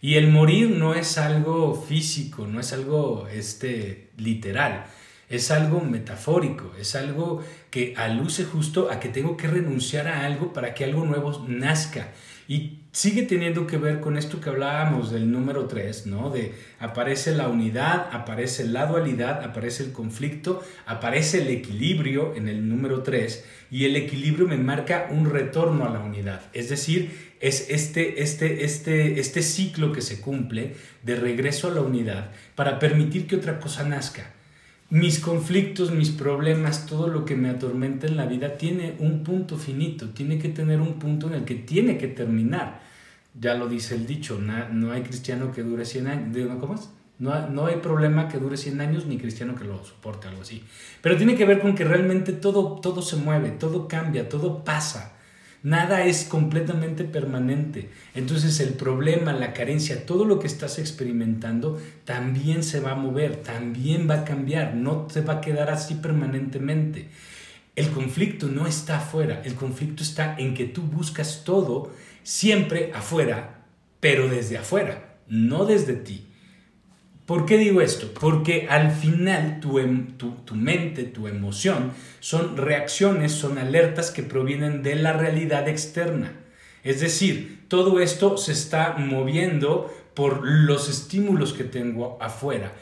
Y 0.00 0.14
el 0.14 0.28
morir 0.28 0.70
no 0.70 0.94
es 0.94 1.18
algo 1.18 1.74
físico, 1.74 2.46
no 2.46 2.60
es 2.60 2.72
algo 2.72 3.26
este, 3.28 4.10
literal 4.16 4.86
es 5.30 5.52
algo 5.52 5.80
metafórico, 5.80 6.72
es 6.78 6.96
algo 6.96 7.42
que 7.70 7.94
aluce 7.96 8.44
justo 8.44 8.90
a 8.90 8.98
que 8.98 9.08
tengo 9.08 9.36
que 9.36 9.46
renunciar 9.46 10.08
a 10.08 10.26
algo 10.26 10.52
para 10.52 10.74
que 10.74 10.84
algo 10.84 11.04
nuevo 11.04 11.46
nazca. 11.46 12.12
Y 12.48 12.79
sigue 12.92 13.22
teniendo 13.22 13.66
que 13.66 13.76
ver 13.76 14.00
con 14.00 14.16
esto 14.16 14.40
que 14.40 14.50
hablábamos 14.50 15.10
del 15.10 15.30
número 15.30 15.66
3, 15.66 16.06
¿no? 16.06 16.30
De 16.30 16.52
aparece 16.78 17.34
la 17.34 17.48
unidad, 17.48 18.08
aparece 18.12 18.64
la 18.64 18.86
dualidad, 18.86 19.44
aparece 19.44 19.84
el 19.84 19.92
conflicto, 19.92 20.62
aparece 20.86 21.42
el 21.42 21.48
equilibrio 21.48 22.34
en 22.34 22.48
el 22.48 22.68
número 22.68 23.02
3 23.02 23.44
y 23.70 23.84
el 23.84 23.96
equilibrio 23.96 24.48
me 24.48 24.56
marca 24.56 25.08
un 25.10 25.30
retorno 25.30 25.86
a 25.86 25.90
la 25.90 26.00
unidad. 26.00 26.42
Es 26.52 26.68
decir, 26.68 27.34
es 27.40 27.70
este, 27.70 28.22
este, 28.22 28.64
este, 28.64 29.20
este 29.20 29.42
ciclo 29.42 29.92
que 29.92 30.02
se 30.02 30.20
cumple 30.20 30.74
de 31.02 31.14
regreso 31.14 31.68
a 31.68 31.74
la 31.74 31.80
unidad 31.80 32.32
para 32.54 32.78
permitir 32.78 33.26
que 33.26 33.36
otra 33.36 33.60
cosa 33.60 33.84
nazca 33.84 34.34
mis 34.90 35.20
conflictos, 35.20 35.92
mis 35.92 36.10
problemas, 36.10 36.86
todo 36.86 37.06
lo 37.06 37.24
que 37.24 37.36
me 37.36 37.48
atormenta 37.48 38.08
en 38.08 38.16
la 38.16 38.26
vida 38.26 38.56
tiene 38.56 38.96
un 38.98 39.22
punto 39.22 39.56
finito, 39.56 40.10
tiene 40.10 40.38
que 40.38 40.48
tener 40.48 40.80
un 40.80 40.98
punto 40.98 41.28
en 41.28 41.34
el 41.34 41.44
que 41.44 41.54
tiene 41.54 41.96
que 41.96 42.08
terminar. 42.08 42.82
Ya 43.40 43.54
lo 43.54 43.68
dice 43.68 43.94
el 43.94 44.06
dicho, 44.06 44.40
no, 44.40 44.90
hay 44.90 45.02
cristiano 45.02 45.52
que 45.52 45.62
dure 45.62 45.84
100 45.84 46.06
años. 46.08 46.58
¿Cómo 46.58 46.74
es? 46.74 46.90
No, 47.20 47.48
no, 47.48 47.66
hay 47.66 47.76
problema 47.76 48.28
que 48.28 48.38
dure 48.38 48.56
100 48.56 48.80
años 48.80 49.06
ni 49.06 49.18
cristiano 49.18 49.54
que 49.54 49.64
lo 49.64 49.84
soporte, 49.84 50.26
algo 50.26 50.42
así. 50.42 50.64
Pero 51.00 51.16
tiene 51.16 51.36
que 51.36 51.44
ver 51.44 51.60
con 51.60 51.76
que 51.76 51.84
realmente 51.84 52.32
todo, 52.32 52.80
todo 52.80 53.00
se 53.00 53.16
mueve, 53.16 53.50
todo 53.50 53.86
cambia, 53.86 54.28
todo 54.28 54.64
pasa. 54.64 55.19
Nada 55.62 56.06
es 56.06 56.24
completamente 56.24 57.04
permanente. 57.04 57.90
Entonces 58.14 58.60
el 58.60 58.74
problema, 58.74 59.34
la 59.34 59.52
carencia, 59.52 60.06
todo 60.06 60.24
lo 60.24 60.38
que 60.38 60.46
estás 60.46 60.78
experimentando 60.78 61.78
también 62.04 62.62
se 62.62 62.80
va 62.80 62.92
a 62.92 62.94
mover, 62.96 63.36
también 63.36 64.08
va 64.08 64.20
a 64.20 64.24
cambiar, 64.24 64.74
no 64.74 65.08
se 65.10 65.20
va 65.20 65.34
a 65.34 65.40
quedar 65.42 65.70
así 65.70 65.96
permanentemente. 65.96 67.08
El 67.76 67.90
conflicto 67.90 68.48
no 68.48 68.66
está 68.66 68.98
afuera, 68.98 69.42
el 69.44 69.54
conflicto 69.54 70.02
está 70.02 70.34
en 70.38 70.54
que 70.54 70.64
tú 70.64 70.82
buscas 70.82 71.42
todo 71.44 71.92
siempre 72.22 72.92
afuera, 72.94 73.64
pero 74.00 74.28
desde 74.28 74.56
afuera, 74.56 75.18
no 75.28 75.66
desde 75.66 75.92
ti. 75.92 76.29
¿Por 77.30 77.46
qué 77.46 77.58
digo 77.58 77.80
esto? 77.80 78.08
Porque 78.12 78.66
al 78.68 78.90
final 78.90 79.60
em, 79.78 80.18
tu, 80.18 80.32
tu, 80.44 80.56
mente, 80.56 81.04
tu 81.04 81.28
emoción, 81.28 81.92
son 82.18 82.56
reacciones, 82.56 83.30
son 83.30 83.56
alertas 83.56 84.10
que 84.10 84.24
provienen 84.24 84.82
de 84.82 84.96
la 84.96 85.12
realidad 85.12 85.68
externa. 85.68 86.32
Es 86.82 87.00
decir, 87.00 87.66
todo 87.68 88.00
esto 88.00 88.36
se 88.36 88.50
está 88.50 88.96
moviendo 88.98 89.94
por 90.12 90.44
los 90.44 90.88
estímulos 90.88 91.52
que 91.52 91.62
tengo 91.62 92.18
afuera, 92.20 92.72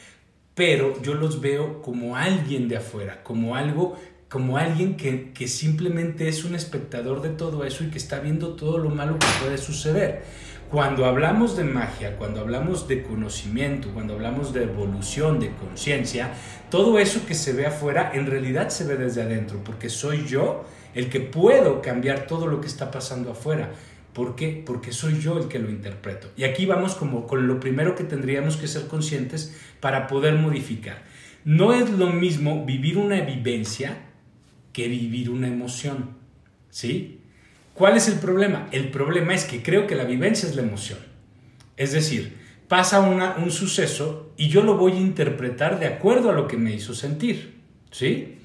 pero 0.54 0.98
yo 1.02 1.12
los 1.12 1.42
veo 1.42 1.82
como 1.82 2.16
alguien 2.16 2.68
de 2.68 2.78
afuera, 2.78 3.22
como 3.22 3.54
algo 3.54 3.98
como 4.30 4.58
alguien 4.58 4.96
que, 4.96 5.32
que 5.32 5.48
simplemente 5.48 6.28
es 6.28 6.44
un 6.44 6.54
espectador 6.54 7.22
de 7.22 7.30
todo 7.30 7.64
eso 7.64 7.84
y 7.84 7.88
que 7.88 7.98
está 7.98 8.20
viendo 8.20 8.56
todo 8.56 8.78
lo 8.78 8.90
malo 8.90 9.18
que 9.18 9.26
puede 9.42 9.58
suceder. 9.58 10.22
Cuando 10.70 11.06
hablamos 11.06 11.56
de 11.56 11.64
magia, 11.64 12.16
cuando 12.18 12.40
hablamos 12.40 12.86
de 12.88 13.02
conocimiento, 13.02 13.88
cuando 13.94 14.12
hablamos 14.12 14.52
de 14.52 14.64
evolución, 14.64 15.40
de 15.40 15.50
conciencia, 15.52 16.34
todo 16.70 16.98
eso 16.98 17.24
que 17.26 17.34
se 17.34 17.54
ve 17.54 17.64
afuera 17.64 18.12
en 18.12 18.26
realidad 18.26 18.68
se 18.68 18.84
ve 18.84 18.96
desde 18.96 19.22
adentro, 19.22 19.62
porque 19.64 19.88
soy 19.88 20.26
yo 20.26 20.66
el 20.94 21.08
que 21.08 21.20
puedo 21.20 21.80
cambiar 21.80 22.26
todo 22.26 22.46
lo 22.46 22.60
que 22.60 22.66
está 22.66 22.90
pasando 22.90 23.30
afuera. 23.30 23.70
¿Por 24.12 24.36
qué? 24.36 24.62
Porque 24.66 24.92
soy 24.92 25.18
yo 25.20 25.38
el 25.38 25.48
que 25.48 25.58
lo 25.58 25.70
interpreto. 25.70 26.28
Y 26.36 26.44
aquí 26.44 26.66
vamos 26.66 26.94
como 26.94 27.26
con 27.26 27.46
lo 27.46 27.60
primero 27.60 27.94
que 27.94 28.04
tendríamos 28.04 28.58
que 28.58 28.68
ser 28.68 28.88
conscientes 28.88 29.56
para 29.80 30.06
poder 30.06 30.34
modificar. 30.34 31.02
No 31.46 31.72
es 31.72 31.88
lo 31.88 32.08
mismo 32.08 32.66
vivir 32.66 32.98
una 32.98 33.20
vivencia 33.22 33.96
que 34.74 34.86
vivir 34.88 35.30
una 35.30 35.48
emoción. 35.48 36.10
¿Sí? 36.68 37.17
¿Cuál 37.78 37.96
es 37.96 38.08
el 38.08 38.18
problema? 38.18 38.68
El 38.72 38.90
problema 38.90 39.34
es 39.34 39.44
que 39.44 39.62
creo 39.62 39.86
que 39.86 39.94
la 39.94 40.02
vivencia 40.02 40.48
es 40.48 40.56
la 40.56 40.62
emoción. 40.62 40.98
Es 41.76 41.92
decir, 41.92 42.36
pasa 42.66 42.98
un 42.98 43.52
suceso 43.52 44.32
y 44.36 44.48
yo 44.48 44.64
lo 44.64 44.76
voy 44.76 44.94
a 44.94 45.00
interpretar 45.00 45.78
de 45.78 45.86
acuerdo 45.86 46.30
a 46.30 46.32
lo 46.32 46.48
que 46.48 46.56
me 46.56 46.74
hizo 46.74 46.92
sentir. 46.92 47.60
¿Sí? 47.92 48.38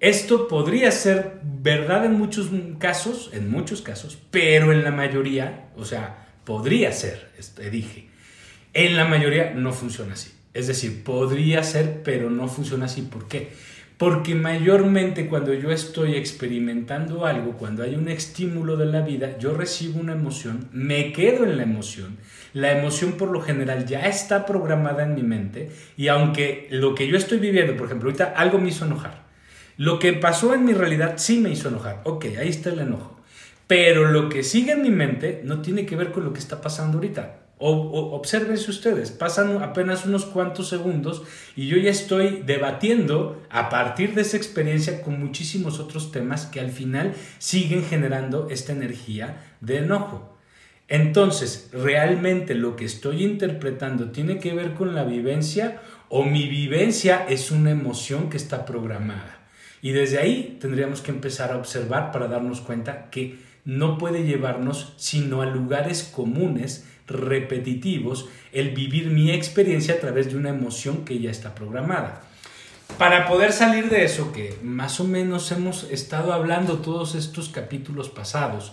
Esto 0.00 0.48
podría 0.48 0.90
ser 0.90 1.38
verdad 1.44 2.06
en 2.06 2.14
muchos 2.14 2.50
casos, 2.80 3.30
en 3.32 3.48
muchos 3.50 3.82
casos, 3.82 4.18
pero 4.32 4.72
en 4.72 4.82
la 4.82 4.90
mayoría, 4.90 5.68
o 5.76 5.84
sea, 5.84 6.26
podría 6.44 6.90
ser, 6.90 7.30
este, 7.38 7.70
dije, 7.70 8.08
en 8.74 8.96
la 8.96 9.04
mayoría 9.04 9.54
no 9.54 9.72
funciona 9.72 10.14
así. 10.14 10.32
Es 10.54 10.66
decir, 10.66 11.04
podría 11.04 11.62
ser, 11.62 12.02
pero 12.02 12.30
no 12.30 12.48
funciona 12.48 12.86
así. 12.86 13.02
¿Por 13.02 13.28
qué? 13.28 13.52
Porque 13.96 14.34
mayormente 14.34 15.26
cuando 15.26 15.54
yo 15.54 15.70
estoy 15.70 16.16
experimentando 16.16 17.24
algo, 17.24 17.52
cuando 17.52 17.82
hay 17.82 17.94
un 17.94 18.08
estímulo 18.08 18.76
de 18.76 18.84
la 18.84 19.00
vida, 19.00 19.38
yo 19.38 19.54
recibo 19.54 19.98
una 19.98 20.12
emoción, 20.12 20.68
me 20.70 21.14
quedo 21.14 21.44
en 21.44 21.56
la 21.56 21.62
emoción. 21.62 22.18
La 22.52 22.78
emoción 22.78 23.12
por 23.12 23.30
lo 23.30 23.40
general 23.40 23.86
ya 23.86 24.02
está 24.02 24.44
programada 24.44 25.02
en 25.02 25.14
mi 25.14 25.22
mente 25.22 25.70
y 25.96 26.08
aunque 26.08 26.68
lo 26.70 26.94
que 26.94 27.08
yo 27.08 27.16
estoy 27.16 27.38
viviendo, 27.38 27.74
por 27.74 27.86
ejemplo, 27.86 28.10
ahorita 28.10 28.34
algo 28.36 28.58
me 28.58 28.68
hizo 28.68 28.84
enojar. 28.84 29.24
Lo 29.78 29.98
que 29.98 30.12
pasó 30.12 30.54
en 30.54 30.66
mi 30.66 30.74
realidad 30.74 31.14
sí 31.16 31.38
me 31.38 31.50
hizo 31.50 31.68
enojar. 31.68 32.02
Ok, 32.04 32.26
ahí 32.38 32.48
está 32.48 32.70
el 32.70 32.80
enojo. 32.80 33.18
Pero 33.66 34.10
lo 34.10 34.28
que 34.28 34.42
sigue 34.42 34.72
en 34.72 34.82
mi 34.82 34.90
mente 34.90 35.40
no 35.44 35.62
tiene 35.62 35.86
que 35.86 35.96
ver 35.96 36.12
con 36.12 36.24
lo 36.24 36.34
que 36.34 36.38
está 36.38 36.60
pasando 36.60 36.98
ahorita. 36.98 37.45
O, 37.58 38.20
ustedes, 38.22 39.10
pasan 39.12 39.62
apenas 39.62 40.04
unos 40.04 40.26
cuantos 40.26 40.68
segundos 40.68 41.22
y 41.56 41.68
yo 41.68 41.78
ya 41.78 41.90
estoy 41.90 42.42
debatiendo 42.44 43.42
a 43.48 43.70
partir 43.70 44.14
de 44.14 44.22
esa 44.22 44.36
experiencia 44.36 45.00
con 45.00 45.18
muchísimos 45.18 45.80
otros 45.80 46.12
temas 46.12 46.44
que 46.44 46.60
al 46.60 46.70
final 46.70 47.14
siguen 47.38 47.82
generando 47.82 48.48
esta 48.50 48.72
energía 48.72 49.42
de 49.62 49.78
enojo. 49.78 50.36
Entonces, 50.88 51.70
¿realmente 51.72 52.54
lo 52.54 52.76
que 52.76 52.84
estoy 52.84 53.24
interpretando 53.24 54.10
tiene 54.10 54.38
que 54.38 54.52
ver 54.52 54.74
con 54.74 54.94
la 54.94 55.04
vivencia 55.04 55.80
o 56.10 56.24
mi 56.24 56.48
vivencia 56.48 57.26
es 57.26 57.50
una 57.50 57.70
emoción 57.70 58.28
que 58.28 58.36
está 58.36 58.66
programada? 58.66 59.48
Y 59.80 59.92
desde 59.92 60.18
ahí 60.18 60.58
tendríamos 60.60 61.00
que 61.00 61.10
empezar 61.10 61.52
a 61.52 61.56
observar 61.56 62.12
para 62.12 62.28
darnos 62.28 62.60
cuenta 62.60 63.08
que 63.10 63.38
no 63.64 63.98
puede 63.98 64.24
llevarnos 64.24 64.92
sino 64.96 65.42
a 65.42 65.46
lugares 65.46 66.04
comunes 66.04 66.84
repetitivos 67.06 68.28
el 68.52 68.70
vivir 68.70 69.08
mi 69.08 69.30
experiencia 69.30 69.94
a 69.94 70.00
través 70.00 70.30
de 70.30 70.36
una 70.36 70.50
emoción 70.50 71.04
que 71.04 71.18
ya 71.18 71.30
está 71.30 71.54
programada. 71.54 72.22
Para 72.98 73.26
poder 73.26 73.52
salir 73.52 73.90
de 73.90 74.04
eso, 74.04 74.32
que 74.32 74.54
más 74.62 75.00
o 75.00 75.04
menos 75.04 75.52
hemos 75.52 75.84
estado 75.90 76.32
hablando 76.32 76.78
todos 76.78 77.14
estos 77.14 77.50
capítulos 77.50 78.08
pasados, 78.08 78.72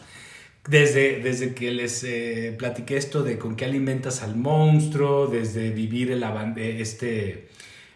desde, 0.68 1.20
desde 1.20 1.54
que 1.54 1.72
les 1.72 2.06
eh, 2.06 2.56
platiqué 2.58 2.96
esto 2.96 3.22
de 3.22 3.38
con 3.38 3.58
qué 3.58 3.66
alimentas 3.66 4.24
al 4.24 4.38
monstruo, 4.38 5.28
desde 5.28 5.72
vivir 5.72 6.12
el 6.12 6.24
eh, 6.24 6.78
este, 6.80 7.50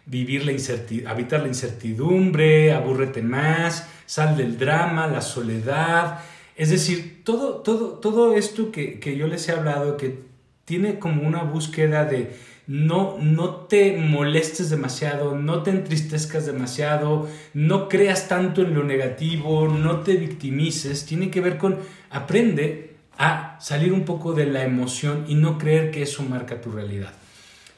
vivir 0.04 0.44
la 0.44 0.52
incertidumbre, 0.52 1.10
habitar 1.10 1.40
la 1.40 1.48
incertidumbre, 1.48 2.72
abúrrete 2.72 3.22
más, 3.22 3.88
sal 4.04 4.36
del 4.36 4.58
drama, 4.58 5.06
la 5.06 5.22
soledad, 5.22 6.20
es 6.56 6.68
decir, 6.70 7.22
todo, 7.24 7.62
todo, 7.62 7.92
todo 8.00 8.34
esto 8.34 8.70
que, 8.70 9.00
que 9.00 9.16
yo 9.16 9.26
les 9.28 9.48
he 9.48 9.52
hablado, 9.52 9.96
que 9.96 10.27
tiene 10.68 10.98
como 10.98 11.26
una 11.26 11.44
búsqueda 11.44 12.04
de 12.04 12.36
no, 12.66 13.16
no 13.18 13.54
te 13.54 13.96
molestes 13.96 14.68
demasiado, 14.68 15.34
no 15.34 15.62
te 15.62 15.70
entristezcas 15.70 16.44
demasiado, 16.44 17.26
no 17.54 17.88
creas 17.88 18.28
tanto 18.28 18.60
en 18.60 18.74
lo 18.74 18.84
negativo, 18.84 19.66
no 19.66 20.00
te 20.00 20.16
victimices, 20.16 21.06
tiene 21.06 21.30
que 21.30 21.40
ver 21.40 21.56
con 21.56 21.78
aprende 22.10 22.96
a 23.16 23.56
salir 23.60 23.94
un 23.94 24.04
poco 24.04 24.34
de 24.34 24.44
la 24.44 24.62
emoción 24.62 25.24
y 25.26 25.34
no 25.36 25.56
creer 25.56 25.90
que 25.90 26.02
eso 26.02 26.22
marca 26.22 26.60
tu 26.60 26.70
realidad. 26.70 27.14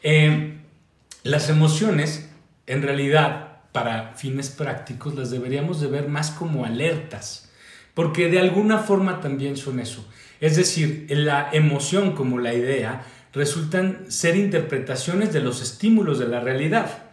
Eh, 0.03 0.57
las 1.23 1.49
emociones, 1.49 2.29
en 2.67 2.83
realidad, 2.83 3.61
para 3.71 4.15
fines 4.17 4.51
prácticos, 4.51 5.15
las 5.15 5.31
deberíamos 5.31 5.81
de 5.81 5.87
ver 5.87 6.09
más 6.09 6.33
como 6.33 6.65
alertas, 6.65 7.49
porque 7.95 8.29
de 8.29 8.41
alguna 8.41 8.79
forma 8.79 9.21
también 9.21 9.57
son 9.57 9.79
eso. 9.79 10.05
Es 10.41 10.57
decir, 10.57 11.07
la 11.11 11.51
emoción 11.53 12.13
como 12.13 12.39
la 12.39 12.55
idea 12.55 13.05
resultan 13.33 14.11
ser 14.11 14.37
interpretaciones 14.37 15.33
de 15.33 15.41
los 15.41 15.63
estímulos 15.63 16.19
de 16.19 16.29
la 16.29 16.41
realidad. 16.41 17.05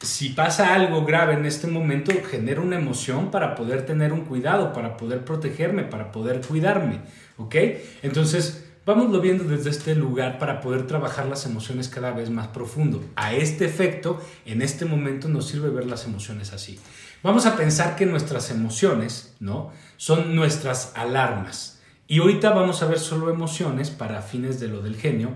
Si 0.00 0.30
pasa 0.30 0.74
algo 0.74 1.04
grave 1.04 1.34
en 1.34 1.46
este 1.46 1.66
momento, 1.66 2.12
genera 2.28 2.60
una 2.60 2.76
emoción 2.76 3.30
para 3.30 3.54
poder 3.54 3.86
tener 3.86 4.12
un 4.12 4.22
cuidado, 4.24 4.72
para 4.72 4.96
poder 4.96 5.24
protegerme, 5.24 5.84
para 5.84 6.10
poder 6.10 6.40
cuidarme. 6.40 7.00
¿Ok? 7.36 7.56
Entonces, 8.02 8.64
Vámonos 8.84 9.22
viendo 9.22 9.44
desde 9.44 9.70
este 9.70 9.94
lugar 9.94 10.40
para 10.40 10.60
poder 10.60 10.88
trabajar 10.88 11.26
las 11.26 11.46
emociones 11.46 11.88
cada 11.88 12.10
vez 12.10 12.30
más 12.30 12.48
profundo. 12.48 13.04
A 13.14 13.32
este 13.32 13.64
efecto, 13.64 14.20
en 14.44 14.60
este 14.60 14.84
momento 14.86 15.28
nos 15.28 15.46
sirve 15.46 15.70
ver 15.70 15.86
las 15.86 16.04
emociones 16.04 16.52
así. 16.52 16.80
Vamos 17.22 17.46
a 17.46 17.56
pensar 17.56 17.94
que 17.94 18.06
nuestras 18.06 18.50
emociones, 18.50 19.34
¿no? 19.38 19.70
Son 19.96 20.34
nuestras 20.34 20.94
alarmas. 20.96 21.71
Y 22.12 22.18
ahorita 22.18 22.50
vamos 22.50 22.82
a 22.82 22.86
ver 22.88 22.98
solo 22.98 23.30
emociones 23.30 23.88
para 23.88 24.20
fines 24.20 24.60
de 24.60 24.68
lo 24.68 24.82
del 24.82 24.96
genio. 24.96 25.30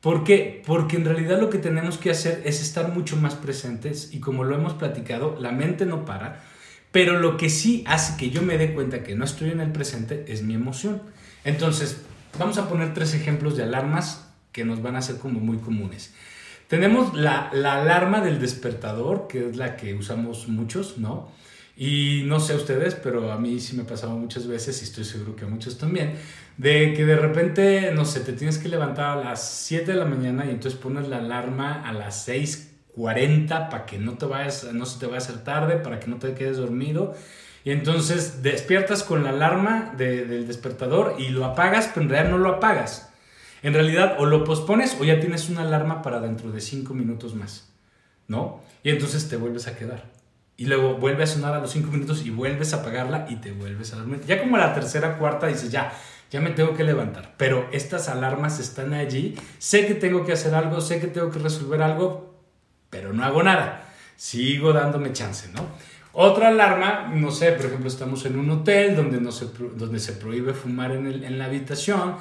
¿Por 0.00 0.24
qué? 0.24 0.60
Porque 0.66 0.96
en 0.96 1.04
realidad 1.04 1.40
lo 1.40 1.50
que 1.50 1.58
tenemos 1.58 1.98
que 1.98 2.10
hacer 2.10 2.42
es 2.44 2.60
estar 2.60 2.92
mucho 2.92 3.14
más 3.14 3.36
presentes 3.36 4.12
y 4.12 4.18
como 4.18 4.42
lo 4.42 4.56
hemos 4.56 4.74
platicado, 4.74 5.36
la 5.38 5.52
mente 5.52 5.86
no 5.86 6.04
para, 6.04 6.42
pero 6.90 7.20
lo 7.20 7.36
que 7.36 7.48
sí 7.48 7.84
hace 7.86 8.16
que 8.16 8.30
yo 8.30 8.42
me 8.42 8.58
dé 8.58 8.74
cuenta 8.74 9.04
que 9.04 9.14
no 9.14 9.24
estoy 9.24 9.50
en 9.50 9.60
el 9.60 9.70
presente 9.70 10.24
es 10.26 10.42
mi 10.42 10.54
emoción. 10.54 11.00
Entonces, 11.44 12.00
vamos 12.40 12.58
a 12.58 12.68
poner 12.68 12.92
tres 12.92 13.14
ejemplos 13.14 13.56
de 13.56 13.62
alarmas 13.62 14.28
que 14.50 14.64
nos 14.64 14.82
van 14.82 14.96
a 14.96 15.02
ser 15.02 15.18
como 15.18 15.38
muy 15.38 15.58
comunes. 15.58 16.12
Tenemos 16.66 17.14
la, 17.14 17.50
la 17.52 17.82
alarma 17.82 18.20
del 18.20 18.40
despertador, 18.40 19.28
que 19.28 19.50
es 19.50 19.56
la 19.56 19.76
que 19.76 19.94
usamos 19.94 20.48
muchos, 20.48 20.98
¿no? 20.98 21.30
Y 21.76 22.22
no 22.24 22.40
sé 22.40 22.54
ustedes, 22.54 22.94
pero 22.94 23.30
a 23.30 23.38
mí 23.38 23.60
sí 23.60 23.76
me 23.76 23.84
pasaba 23.84 24.14
muchas 24.14 24.46
veces, 24.46 24.80
y 24.80 24.84
estoy 24.84 25.04
seguro 25.04 25.36
que 25.36 25.44
a 25.44 25.48
muchos 25.48 25.76
también, 25.76 26.14
de 26.56 26.94
que 26.94 27.04
de 27.04 27.16
repente, 27.16 27.92
no 27.92 28.06
sé, 28.06 28.20
te 28.20 28.32
tienes 28.32 28.56
que 28.56 28.70
levantar 28.70 29.18
a 29.18 29.22
las 29.22 29.46
7 29.66 29.92
de 29.92 29.98
la 29.98 30.06
mañana 30.06 30.46
y 30.46 30.50
entonces 30.50 30.80
pones 30.80 31.08
la 31.08 31.18
alarma 31.18 31.86
a 31.86 31.92
las 31.92 32.26
6.40 32.28 33.68
para 33.68 33.84
que 33.84 33.98
no, 33.98 34.16
te 34.16 34.24
vayas, 34.24 34.72
no 34.72 34.86
se 34.86 34.98
te 34.98 35.04
vaya 35.04 35.18
a 35.18 35.18
hacer 35.18 35.44
tarde, 35.44 35.76
para 35.76 36.00
que 36.00 36.06
no 36.06 36.16
te 36.16 36.32
quedes 36.32 36.56
dormido. 36.56 37.14
Y 37.62 37.72
entonces 37.72 38.42
despiertas 38.42 39.02
con 39.02 39.22
la 39.24 39.30
alarma 39.30 39.92
del 39.98 40.46
despertador 40.46 41.16
y 41.18 41.28
lo 41.28 41.44
apagas, 41.44 41.90
pero 41.92 42.04
en 42.04 42.08
realidad 42.08 42.30
no 42.30 42.38
lo 42.38 42.54
apagas. 42.54 43.10
En 43.62 43.74
realidad 43.74 44.16
o 44.18 44.24
lo 44.24 44.44
pospones 44.44 44.96
o 44.98 45.04
ya 45.04 45.20
tienes 45.20 45.50
una 45.50 45.62
alarma 45.62 46.00
para 46.00 46.20
dentro 46.20 46.52
de 46.52 46.60
5 46.60 46.94
minutos 46.94 47.34
más, 47.34 47.68
¿no? 48.28 48.62
Y 48.82 48.90
entonces 48.90 49.28
te 49.28 49.36
vuelves 49.36 49.66
a 49.66 49.76
quedar. 49.76 50.15
Y 50.56 50.66
luego 50.66 50.94
vuelve 50.94 51.24
a 51.24 51.26
sonar 51.26 51.54
a 51.54 51.60
los 51.60 51.70
cinco 51.70 51.90
minutos 51.90 52.24
y 52.24 52.30
vuelves 52.30 52.72
a 52.72 52.78
apagarla 52.78 53.26
y 53.28 53.36
te 53.36 53.52
vuelves 53.52 53.92
a 53.92 53.96
dormir. 53.96 54.20
Ya 54.26 54.40
como 54.40 54.56
la 54.56 54.72
tercera, 54.74 55.18
cuarta 55.18 55.46
dices, 55.48 55.70
ya, 55.70 55.92
ya 56.30 56.40
me 56.40 56.50
tengo 56.50 56.74
que 56.74 56.84
levantar. 56.84 57.34
Pero 57.36 57.68
estas 57.72 58.08
alarmas 58.08 58.58
están 58.58 58.94
allí. 58.94 59.34
Sé 59.58 59.86
que 59.86 59.94
tengo 59.94 60.24
que 60.24 60.32
hacer 60.32 60.54
algo, 60.54 60.80
sé 60.80 60.98
que 61.00 61.08
tengo 61.08 61.30
que 61.30 61.38
resolver 61.38 61.82
algo, 61.82 62.34
pero 62.88 63.12
no 63.12 63.24
hago 63.24 63.42
nada. 63.42 63.92
Sigo 64.16 64.72
dándome 64.72 65.12
chance, 65.12 65.50
¿no? 65.52 65.66
Otra 66.18 66.48
alarma, 66.48 67.12
no 67.12 67.30
sé, 67.30 67.52
por 67.52 67.66
ejemplo, 67.66 67.88
estamos 67.88 68.24
en 68.24 68.38
un 68.38 68.48
hotel 68.50 68.96
donde, 68.96 69.20
no 69.20 69.30
se, 69.32 69.48
donde 69.74 69.98
se 69.98 70.14
prohíbe 70.14 70.54
fumar 70.54 70.92
en, 70.92 71.06
el, 71.06 71.24
en 71.24 71.38
la 71.38 71.44
habitación 71.44 72.16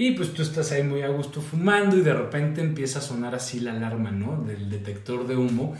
y 0.00 0.12
pues 0.12 0.32
tú 0.32 0.40
estás 0.40 0.72
ahí 0.72 0.82
muy 0.82 1.02
a 1.02 1.08
gusto 1.08 1.42
fumando 1.42 1.94
y 1.94 2.00
de 2.00 2.14
repente 2.14 2.62
empieza 2.62 3.00
a 3.00 3.02
sonar 3.02 3.34
así 3.34 3.60
la 3.60 3.72
alarma, 3.72 4.10
¿no? 4.10 4.42
Del 4.44 4.70
detector 4.70 5.26
de 5.26 5.36
humo 5.36 5.76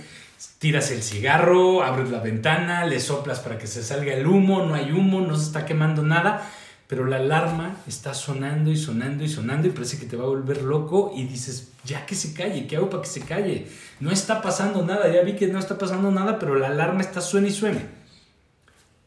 tiras 0.59 0.91
el 0.91 1.03
cigarro, 1.03 1.83
abres 1.83 2.11
la 2.11 2.21
ventana, 2.21 2.85
le 2.85 3.01
soplas 3.01 3.41
para 3.41 3.57
que 3.57 3.67
se 3.67 3.83
salga 3.83 4.13
el 4.13 4.27
humo, 4.27 4.67
no 4.67 4.75
hay 4.75 4.93
humo, 4.93 5.23
no 5.23 5.37
se 5.37 5.45
está 5.45 5.65
quemando 5.65 6.03
nada, 6.03 6.47
pero 6.87 7.07
la 7.07 7.17
alarma 7.17 7.79
está 7.89 8.13
sonando 8.13 8.71
y 8.71 8.77
sonando 8.77 9.25
y 9.25 9.29
sonando 9.31 9.69
y 9.69 9.71
parece 9.71 9.99
que 9.99 10.05
te 10.05 10.19
va 10.19 10.25
a 10.25 10.29
volver 10.29 10.65
loco 10.65 11.15
y 11.17 11.25
dices, 11.25 11.73
ya 11.85 12.05
que 12.05 12.15
se 12.15 12.35
calle, 12.35 12.67
¿qué 12.67 12.77
hago 12.77 12.91
para 12.91 13.03
que 13.03 13.09
se 13.09 13.23
calle? 13.23 13.69
No 14.01 14.11
está 14.11 14.43
pasando 14.43 14.85
nada, 14.85 15.11
ya 15.11 15.23
vi 15.23 15.33
que 15.35 15.47
no 15.47 15.59
está 15.59 15.79
pasando 15.79 16.11
nada, 16.11 16.39
pero 16.39 16.57
la 16.57 16.67
alarma 16.67 17.01
está 17.01 17.23
suena 17.23 17.49
y 17.49 17.53
suene. 17.53 17.87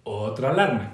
Otra 0.05 0.49
alarma. 0.49 0.91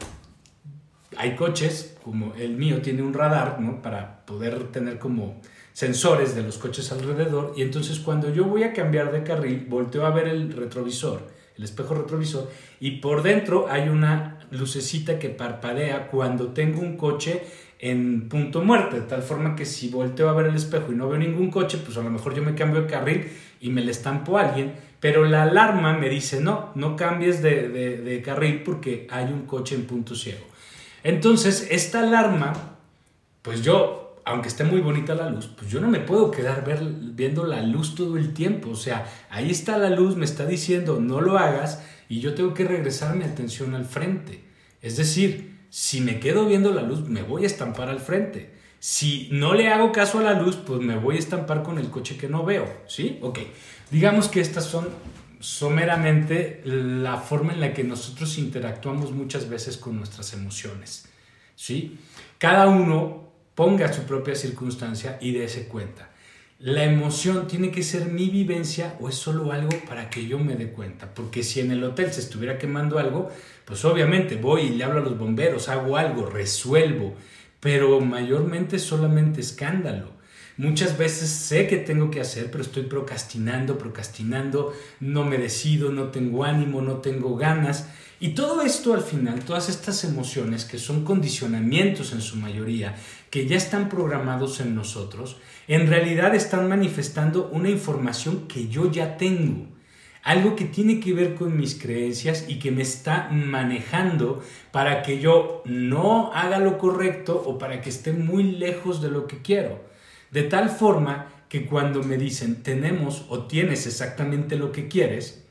Hay 1.22 1.36
coches, 1.36 1.98
como 2.02 2.34
el 2.36 2.56
mío 2.56 2.82
tiene 2.82 3.02
un 3.02 3.14
radar, 3.14 3.60
¿no? 3.60 3.82
Para 3.82 4.26
poder 4.26 4.72
tener 4.72 5.00
como 5.00 5.42
sensores 5.74 6.34
de 6.34 6.44
los 6.44 6.58
coches 6.58 6.94
alrededor 6.94 7.52
y 7.58 7.62
entonces 7.62 8.00
cuando 8.00 8.34
yo 8.34 8.46
voy 8.46 8.64
a 8.64 8.72
cambiar 8.72 9.12
de 9.12 9.24
carril, 9.24 9.66
volteo 9.68 10.06
a 10.06 10.12
ver 10.12 10.30
el 10.30 10.54
retrovisor, 10.54 11.28
el 11.58 11.66
espejo 11.66 11.94
retrovisor 11.94 12.50
y 12.80 13.02
por 13.02 13.22
dentro 13.22 13.68
hay 13.70 13.90
una 13.90 14.40
lucecita 14.52 15.20
que 15.20 15.28
parpadea 15.28 16.08
cuando 16.08 16.54
tengo 16.54 16.80
un 16.80 16.96
coche 16.96 17.44
en 17.80 18.30
punto 18.30 18.64
muerte, 18.64 19.02
de 19.02 19.06
tal 19.06 19.22
forma 19.22 19.58
que 19.58 19.66
si 19.66 19.90
volteo 19.90 20.30
a 20.30 20.34
ver 20.34 20.46
el 20.46 20.56
espejo 20.56 20.94
y 20.94 20.96
no 20.96 21.10
veo 21.10 21.20
ningún 21.20 21.52
coche, 21.52 21.80
pues 21.84 21.98
a 21.98 22.02
lo 22.02 22.12
mejor 22.12 22.34
yo 22.34 22.44
me 22.44 22.56
cambio 22.56 22.84
de 22.84 22.88
carril 22.88 23.28
y 23.60 23.72
me 23.72 23.82
le 23.82 23.92
estampo 23.92 24.38
a 24.38 24.48
alguien, 24.48 24.72
pero 25.02 25.26
la 25.26 25.44
alarma 25.44 25.98
me 25.98 26.08
dice, 26.08 26.40
no, 26.40 26.72
no 26.76 26.96
cambies 26.96 27.42
de, 27.42 27.68
de 27.68 28.22
carril 28.22 28.64
porque 28.64 29.06
hay 29.12 29.26
un 29.26 29.42
coche 29.46 29.76
en 29.76 29.86
punto 29.86 30.16
ciego. 30.16 30.49
Entonces, 31.04 31.68
esta 31.70 32.02
alarma, 32.02 32.78
pues 33.42 33.62
yo 33.62 34.00
aunque 34.30 34.48
esté 34.48 34.64
muy 34.64 34.80
bonita 34.80 35.16
la 35.16 35.30
luz, 35.30 35.50
pues 35.58 35.72
yo 35.72 35.82
no 35.82 35.88
me 35.88 36.00
puedo 36.00 36.30
quedar 36.30 36.64
viendo 37.16 37.46
la 37.46 37.64
luz 37.64 37.96
todo 37.96 38.16
el 38.16 38.34
tiempo. 38.34 38.70
O 38.70 38.76
sea, 38.76 39.12
ahí 39.32 39.50
está 39.50 39.78
la 39.80 39.90
luz, 39.90 40.16
me 40.16 40.26
está 40.26 40.46
diciendo 40.46 41.00
no 41.00 41.20
lo 41.20 41.40
hagas 41.40 41.84
y 42.08 42.20
yo 42.20 42.36
tengo 42.36 42.54
que 42.54 42.64
regresar 42.64 43.16
mi 43.16 43.24
atención 43.24 43.74
al 43.74 43.86
frente. 43.86 44.44
Es 44.84 44.98
decir, 44.98 45.58
si 45.72 46.02
me 46.02 46.20
quedo 46.20 46.46
viendo 46.46 46.72
la 46.72 46.84
luz, 46.84 47.08
me 47.10 47.24
voy 47.24 47.44
a 47.44 47.48
estampar 47.48 47.90
al 47.90 48.00
frente. 48.00 48.54
Si 48.80 49.30
no 49.32 49.56
le 49.56 49.70
hago 49.70 49.92
caso 49.92 50.20
a 50.20 50.24
la 50.24 50.40
luz, 50.40 50.58
pues 50.58 50.80
me 50.80 50.98
voy 50.98 51.16
a 51.16 51.20
estampar 51.20 51.64
con 51.64 51.80
el 51.80 51.90
coche 51.90 52.16
que 52.16 52.30
no 52.30 52.46
veo, 52.46 52.66
¿sí? 52.88 53.18
Ok. 53.22 53.40
Digamos 53.90 54.28
que 54.28 54.42
estas 54.42 54.66
son 54.66 54.90
someramente 55.40 56.62
la 56.66 57.18
forma 57.18 57.54
en 57.54 57.62
la 57.62 57.74
que 57.74 57.84
nosotros 57.84 58.38
interactuamos 58.38 59.12
muchas 59.12 59.50
veces 59.50 59.78
con 59.78 59.98
nuestras 59.98 60.34
emociones, 60.34 61.06
¿sí? 61.56 61.98
Cada 62.38 62.68
uno 62.68 63.30
ponga 63.56 63.92
su 63.92 64.04
propia 64.04 64.36
circunstancia 64.36 65.18
y 65.22 65.32
dése 65.32 65.68
cuenta. 65.68 66.10
La 66.60 66.84
emoción 66.84 67.48
tiene 67.48 67.72
que 67.72 67.84
ser 67.84 68.08
mi 68.08 68.30
vivencia 68.30 68.98
o 69.00 69.08
es 69.08 69.16
solo 69.16 69.54
algo 69.54 69.70
para 69.88 70.10
que 70.10 70.28
yo 70.28 70.40
me 70.40 70.56
dé 70.56 70.72
cuenta. 70.72 71.14
Porque 71.14 71.42
si 71.42 71.62
en 71.62 71.72
el 71.72 71.82
hotel 71.86 72.12
se 72.12 72.20
estuviera 72.20 72.58
quemando 72.58 73.00
algo, 73.00 73.32
pues 73.64 73.86
obviamente 73.86 74.36
voy 74.36 74.64
y 74.64 74.70
le 74.72 74.84
hablo 74.84 75.00
a 75.00 75.04
los 75.04 75.18
bomberos, 75.18 75.70
hago 75.70 75.96
algo, 75.96 76.26
resuelvo 76.26 77.16
pero 77.60 78.00
mayormente 78.00 78.80
solamente 78.80 79.42
escándalo. 79.42 80.12
Muchas 80.60 80.98
veces 80.98 81.30
sé 81.30 81.68
que 81.68 81.78
tengo 81.78 82.12
que 82.12 82.20
hacer, 82.20 82.52
pero 82.52 82.66
estoy 82.66 82.84
procrastinando, 82.84 83.78
procrastinando, 83.78 84.74
no 85.00 85.24
me 85.24 85.38
decido, 85.38 85.90
no 85.90 86.10
tengo 86.10 86.44
ánimo, 86.44 86.82
no 86.82 86.96
tengo 86.96 87.38
ganas. 87.38 87.88
Y 88.20 88.32
todo 88.32 88.62
esto 88.62 88.94
al 88.94 89.00
final, 89.00 89.46
todas 89.46 89.70
estas 89.70 90.04
emociones 90.04 90.66
que 90.66 90.78
son 90.78 91.06
condicionamientos 91.06 92.12
en 92.12 92.20
su 92.20 92.36
mayoría, 92.36 92.98
que 93.30 93.48
ya 93.48 93.56
están 93.56 93.88
programados 93.88 94.60
en 94.60 94.76
nosotros, 94.76 95.38
en 95.70 95.88
realidad 95.88 96.36
están 96.36 96.68
manifestando 96.68 97.48
una 97.54 97.70
información 97.70 98.46
que 98.50 98.68
yo 98.68 98.92
ya 98.92 99.16
tengo 99.16 99.66
algo 100.24 100.58
que 100.58 100.66
tiene 100.66 101.00
que 101.00 101.14
ver 101.14 101.36
con 101.36 101.56
mis 101.56 101.82
creencias 101.82 102.44
y 102.50 102.60
que 102.60 102.72
me 102.72 102.82
está 102.82 103.30
manejando 103.32 104.44
para 104.74 105.04
que 105.04 105.22
yo 105.22 105.64
no 105.64 106.34
haga 106.34 106.60
lo 106.60 106.78
correcto 106.78 107.42
o 107.46 107.58
para 107.58 107.82
que 107.82 107.90
esté 107.90 108.12
muy 108.12 108.44
lejos 108.44 109.02
de 109.02 109.10
lo 109.10 109.26
que 109.26 109.42
quiero. 109.42 109.89
De 110.32 110.44
tal 110.44 110.70
forma 110.70 111.28
que 111.50 111.66
cuando 111.66 112.04
me 112.04 112.18
dicen 112.18 112.62
tenemos 112.62 113.26
o 113.30 113.46
tienes 113.46 113.88
exactamente 113.88 114.56
lo 114.56 114.72
que 114.72 114.88
quieres, 114.88 115.44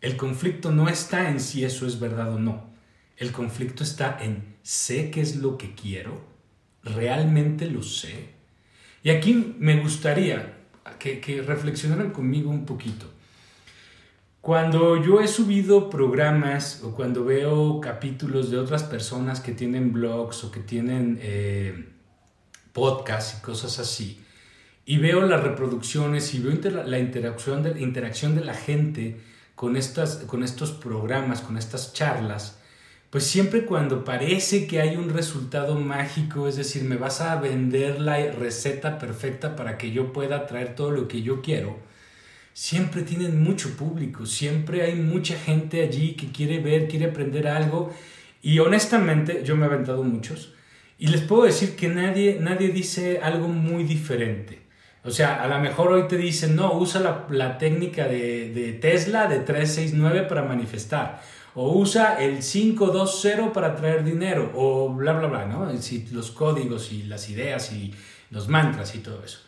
el 0.00 0.16
conflicto 0.16 0.70
no 0.70 0.88
está 0.88 1.30
en 1.30 1.40
si 1.40 1.64
eso 1.64 1.86
es 1.86 1.98
verdad 1.98 2.34
o 2.34 2.38
no. 2.38 2.70
El 3.16 3.32
conflicto 3.32 3.82
está 3.82 4.18
en 4.20 4.56
sé 4.62 5.10
qué 5.10 5.22
es 5.22 5.36
lo 5.36 5.56
que 5.56 5.74
quiero, 5.74 6.20
realmente 6.82 7.70
lo 7.70 7.82
sé. 7.82 8.30
Y 9.02 9.10
aquí 9.10 9.54
me 9.58 9.80
gustaría 9.80 10.58
que, 10.98 11.20
que 11.20 11.40
reflexionaran 11.40 12.10
conmigo 12.10 12.50
un 12.50 12.66
poquito. 12.66 13.06
Cuando 14.46 15.02
yo 15.02 15.20
he 15.20 15.26
subido 15.26 15.90
programas 15.90 16.82
o 16.84 16.94
cuando 16.94 17.24
veo 17.24 17.80
capítulos 17.80 18.48
de 18.50 18.58
otras 18.58 18.84
personas 18.84 19.40
que 19.40 19.50
tienen 19.50 19.92
blogs 19.92 20.44
o 20.44 20.52
que 20.52 20.60
tienen 20.60 21.18
eh, 21.20 21.88
podcasts 22.72 23.38
y 23.38 23.42
cosas 23.42 23.80
así, 23.80 24.20
y 24.88 24.98
veo 24.98 25.22
las 25.22 25.42
reproducciones 25.42 26.32
y 26.32 26.38
veo 26.38 26.54
la 26.84 26.98
interacción 27.00 27.64
de, 27.64 27.80
interacción 27.82 28.36
de 28.36 28.44
la 28.44 28.54
gente 28.54 29.16
con, 29.56 29.76
estas, 29.76 30.18
con 30.28 30.44
estos 30.44 30.70
programas, 30.70 31.40
con 31.40 31.58
estas 31.58 31.92
charlas, 31.92 32.60
pues 33.10 33.24
siempre 33.24 33.66
cuando 33.66 34.04
parece 34.04 34.68
que 34.68 34.80
hay 34.80 34.96
un 34.96 35.10
resultado 35.10 35.74
mágico, 35.74 36.46
es 36.46 36.54
decir, 36.54 36.84
me 36.84 36.96
vas 36.96 37.20
a 37.20 37.34
vender 37.40 38.00
la 38.00 38.30
receta 38.30 38.98
perfecta 38.98 39.56
para 39.56 39.76
que 39.76 39.90
yo 39.90 40.12
pueda 40.12 40.46
traer 40.46 40.76
todo 40.76 40.92
lo 40.92 41.08
que 41.08 41.22
yo 41.22 41.42
quiero, 41.42 41.78
siempre 42.52 43.02
tienen 43.02 43.42
mucho 43.42 43.76
público, 43.76 44.24
siempre 44.24 44.82
hay 44.82 44.94
mucha 44.94 45.36
gente 45.36 45.82
allí 45.82 46.14
que 46.14 46.30
quiere 46.30 46.60
ver, 46.60 46.86
quiere 46.86 47.06
aprender 47.06 47.48
algo 47.48 47.92
y 48.40 48.60
honestamente 48.60 49.42
yo 49.44 49.56
me 49.56 49.64
he 49.64 49.68
aventado 49.68 50.04
muchos 50.04 50.52
y 50.96 51.08
les 51.08 51.22
puedo 51.22 51.42
decir 51.42 51.74
que 51.74 51.88
nadie, 51.88 52.38
nadie 52.40 52.68
dice 52.68 53.18
algo 53.22 53.48
muy 53.48 53.82
diferente. 53.84 54.65
O 55.06 55.10
sea, 55.10 55.42
a 55.42 55.46
lo 55.46 55.60
mejor 55.60 55.92
hoy 55.92 56.08
te 56.08 56.16
dicen, 56.16 56.56
no, 56.56 56.74
usa 56.74 57.00
la, 57.00 57.26
la 57.30 57.58
técnica 57.58 58.08
de, 58.08 58.50
de, 58.52 58.72
Tesla 58.72 59.28
de 59.28 59.38
369 59.38 60.22
para 60.22 60.42
manifestar. 60.42 61.22
O 61.54 61.78
usa 61.78 62.20
el 62.20 62.40
520 62.40 63.50
para 63.54 63.76
traer 63.76 64.04
dinero. 64.04 64.52
O 64.54 64.88
bla, 64.92 65.12
bla, 65.12 65.28
bla, 65.28 65.46
¿no? 65.46 65.70
Los 66.12 66.30
códigos 66.32 66.92
y 66.92 67.04
las 67.04 67.30
ideas 67.30 67.72
y 67.72 67.94
los 68.30 68.48
mantras 68.48 68.94
y 68.96 68.98
todo 68.98 69.22
eso. 69.24 69.38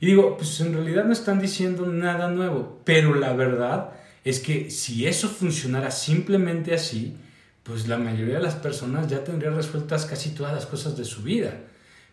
Y 0.00 0.06
digo, 0.06 0.36
pues 0.36 0.60
en 0.60 0.74
realidad 0.74 1.04
no 1.04 1.12
están 1.12 1.40
diciendo 1.40 1.86
nada 1.86 2.28
nuevo, 2.28 2.82
pero 2.84 3.14
la 3.14 3.32
verdad 3.32 3.92
es 4.24 4.40
que 4.40 4.70
si 4.70 5.06
eso 5.06 5.28
funcionara 5.28 5.90
simplemente 5.90 6.74
así, 6.74 7.16
pues 7.62 7.88
la 7.88 7.96
mayoría 7.96 8.36
de 8.36 8.42
las 8.42 8.56
personas 8.56 9.08
ya 9.08 9.24
tendrían 9.24 9.56
resueltas 9.56 10.04
casi 10.04 10.30
todas 10.30 10.52
las 10.52 10.66
cosas 10.66 10.96
de 10.96 11.04
su 11.04 11.22
vida. 11.22 11.62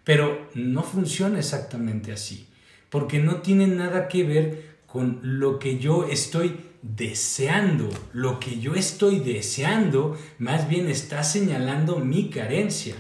Pero 0.04 0.50
no 0.54 0.84
funciona 0.84 1.40
exactamente 1.40 2.12
así, 2.12 2.48
porque 2.94 3.18
no 3.18 3.38
tiene 3.38 3.66
nada 3.66 4.08
que 4.08 4.24
ver 4.24 4.76
con 4.86 5.20
lo 5.24 5.58
que 5.58 5.80
yo 5.80 6.06
estoy 6.06 6.58
deseando. 6.84 7.90
Lo 8.12 8.40
que 8.40 8.60
yo 8.60 8.76
estoy 8.76 9.20
deseando 9.20 10.16
más 10.38 10.70
bien 10.70 10.88
está 10.88 11.24
señalando 11.24 11.98
mi 11.98 12.30
carencia. 12.30 12.94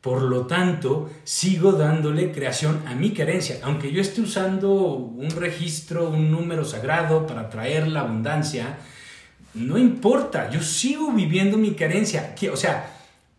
Por 0.00 0.20
lo 0.22 0.48
tanto, 0.48 1.12
sigo 1.22 1.74
dándole 1.74 2.32
creación 2.32 2.82
a 2.88 2.96
mi 2.96 3.12
carencia. 3.12 3.60
Aunque 3.62 3.92
yo 3.92 4.00
esté 4.00 4.20
usando 4.20 4.72
un 4.72 5.30
registro, 5.30 6.10
un 6.10 6.32
número 6.32 6.64
sagrado 6.64 7.24
para 7.24 7.48
traer 7.50 7.86
la 7.86 8.00
abundancia, 8.00 8.78
no 9.54 9.78
importa, 9.78 10.50
yo 10.50 10.60
sigo 10.60 11.12
viviendo 11.12 11.56
mi 11.56 11.74
carencia. 11.74 12.34
O 12.52 12.56
sea, 12.56 12.92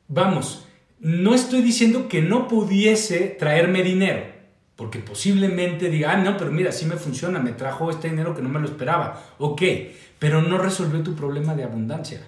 vamos, 0.07 0.65
no 1.01 1.35
estoy 1.35 1.61
diciendo 1.61 2.07
que 2.07 2.21
no 2.21 2.47
pudiese 2.47 3.27
traerme 3.37 3.83
dinero, 3.83 4.34
porque 4.75 4.99
posiblemente 4.99 5.89
diga, 5.89 6.11
ah, 6.11 6.17
no, 6.17 6.37
pero 6.37 6.51
mira, 6.51 6.71
sí 6.71 6.85
me 6.85 6.97
funciona, 6.97 7.39
me 7.39 7.53
trajo 7.53 7.89
este 7.89 8.09
dinero 8.09 8.35
que 8.35 8.41
no 8.41 8.49
me 8.49 8.59
lo 8.59 8.65
esperaba. 8.65 9.23
Ok, 9.37 9.61
pero 10.19 10.41
no 10.41 10.57
resolvió 10.57 11.01
tu 11.01 11.15
problema 11.15 11.55
de 11.55 11.63
abundancia. 11.63 12.27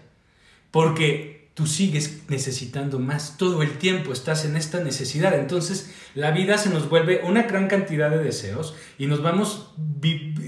Porque 0.71 1.49
tú 1.53 1.65
sigues 1.65 2.21
necesitando 2.29 2.99
más. 2.99 3.35
Todo 3.37 3.63
el 3.63 3.77
tiempo 3.79 4.13
estás 4.13 4.45
en 4.45 4.55
esta 4.55 4.79
necesidad. 4.81 5.33
Entonces 5.37 5.93
la 6.15 6.31
vida 6.31 6.57
se 6.57 6.69
nos 6.69 6.87
vuelve 6.87 7.21
una 7.23 7.43
gran 7.43 7.67
cantidad 7.67 8.09
de 8.09 8.19
deseos 8.19 8.75
y 8.97 9.07
nos 9.07 9.21
vamos 9.21 9.73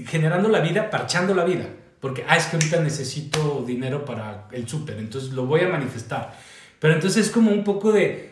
generando 0.06 0.48
la 0.48 0.60
vida, 0.60 0.88
parchando 0.88 1.34
la 1.34 1.44
vida. 1.44 1.68
Porque, 2.00 2.24
ah, 2.28 2.36
es 2.36 2.46
que 2.46 2.56
ahorita 2.56 2.80
necesito 2.80 3.62
dinero 3.66 4.06
para 4.06 4.48
el 4.52 4.66
súper, 4.66 4.98
entonces 4.98 5.32
lo 5.32 5.44
voy 5.44 5.60
a 5.60 5.68
manifestar. 5.68 6.34
Pero 6.78 6.94
entonces 6.94 7.26
es 7.26 7.32
como 7.32 7.50
un 7.50 7.62
poco 7.62 7.92
de, 7.92 8.29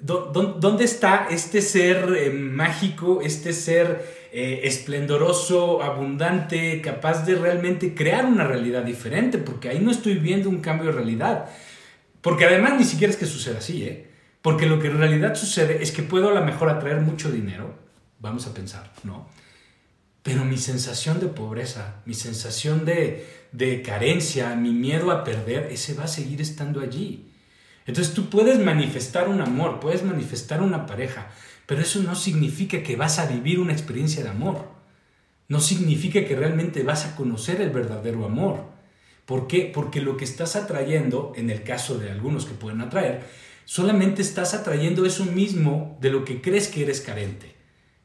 ¿dónde 0.00 0.84
está 0.84 1.28
este 1.30 1.60
ser 1.60 2.14
eh, 2.16 2.30
mágico, 2.30 3.20
este 3.22 3.52
ser 3.52 4.28
eh, 4.32 4.60
esplendoroso, 4.64 5.82
abundante, 5.82 6.80
capaz 6.80 7.24
de 7.24 7.34
realmente 7.34 7.94
crear 7.94 8.26
una 8.26 8.44
realidad 8.44 8.82
diferente? 8.82 9.38
Porque 9.38 9.68
ahí 9.68 9.80
no 9.80 9.90
estoy 9.90 10.14
viendo 10.14 10.48
un 10.48 10.60
cambio 10.60 10.86
de 10.86 10.92
realidad. 10.92 11.46
Porque 12.20 12.44
además 12.44 12.74
ni 12.78 12.84
siquiera 12.84 13.12
es 13.12 13.18
que 13.18 13.26
suceda 13.26 13.58
así, 13.58 13.84
¿eh? 13.84 14.08
Porque 14.42 14.66
lo 14.66 14.78
que 14.78 14.88
en 14.88 14.98
realidad 14.98 15.34
sucede 15.34 15.82
es 15.82 15.92
que 15.92 16.02
puedo 16.02 16.28
a 16.28 16.34
lo 16.34 16.44
mejor 16.44 16.68
atraer 16.68 17.00
mucho 17.00 17.30
dinero, 17.30 17.74
vamos 18.20 18.46
a 18.46 18.54
pensar, 18.54 18.92
¿no? 19.02 19.28
Pero 20.22 20.44
mi 20.44 20.58
sensación 20.58 21.20
de 21.20 21.26
pobreza, 21.26 22.02
mi 22.04 22.14
sensación 22.14 22.84
de, 22.84 23.26
de 23.52 23.82
carencia, 23.82 24.54
mi 24.54 24.70
miedo 24.72 25.10
a 25.10 25.24
perder, 25.24 25.68
ese 25.72 25.94
va 25.94 26.04
a 26.04 26.08
seguir 26.08 26.40
estando 26.40 26.80
allí. 26.80 27.27
Entonces 27.88 28.12
tú 28.12 28.28
puedes 28.28 28.58
manifestar 28.58 29.28
un 29.28 29.40
amor, 29.40 29.80
puedes 29.80 30.04
manifestar 30.04 30.62
una 30.62 30.84
pareja, 30.84 31.30
pero 31.64 31.80
eso 31.80 32.00
no 32.02 32.14
significa 32.14 32.82
que 32.82 32.96
vas 32.96 33.18
a 33.18 33.26
vivir 33.26 33.58
una 33.58 33.72
experiencia 33.72 34.22
de 34.22 34.28
amor. 34.28 34.66
No 35.48 35.58
significa 35.58 36.22
que 36.26 36.36
realmente 36.36 36.82
vas 36.82 37.06
a 37.06 37.16
conocer 37.16 37.62
el 37.62 37.70
verdadero 37.70 38.26
amor. 38.26 38.66
¿Por 39.24 39.46
qué? 39.46 39.70
Porque 39.74 40.02
lo 40.02 40.18
que 40.18 40.26
estás 40.26 40.54
atrayendo, 40.54 41.32
en 41.34 41.48
el 41.48 41.62
caso 41.62 41.98
de 41.98 42.10
algunos 42.10 42.44
que 42.44 42.52
pueden 42.52 42.82
atraer, 42.82 43.22
solamente 43.64 44.20
estás 44.20 44.52
atrayendo 44.52 45.06
eso 45.06 45.24
mismo 45.24 45.96
de 46.02 46.10
lo 46.10 46.26
que 46.26 46.42
crees 46.42 46.68
que 46.68 46.82
eres 46.82 47.00
carente. 47.00 47.54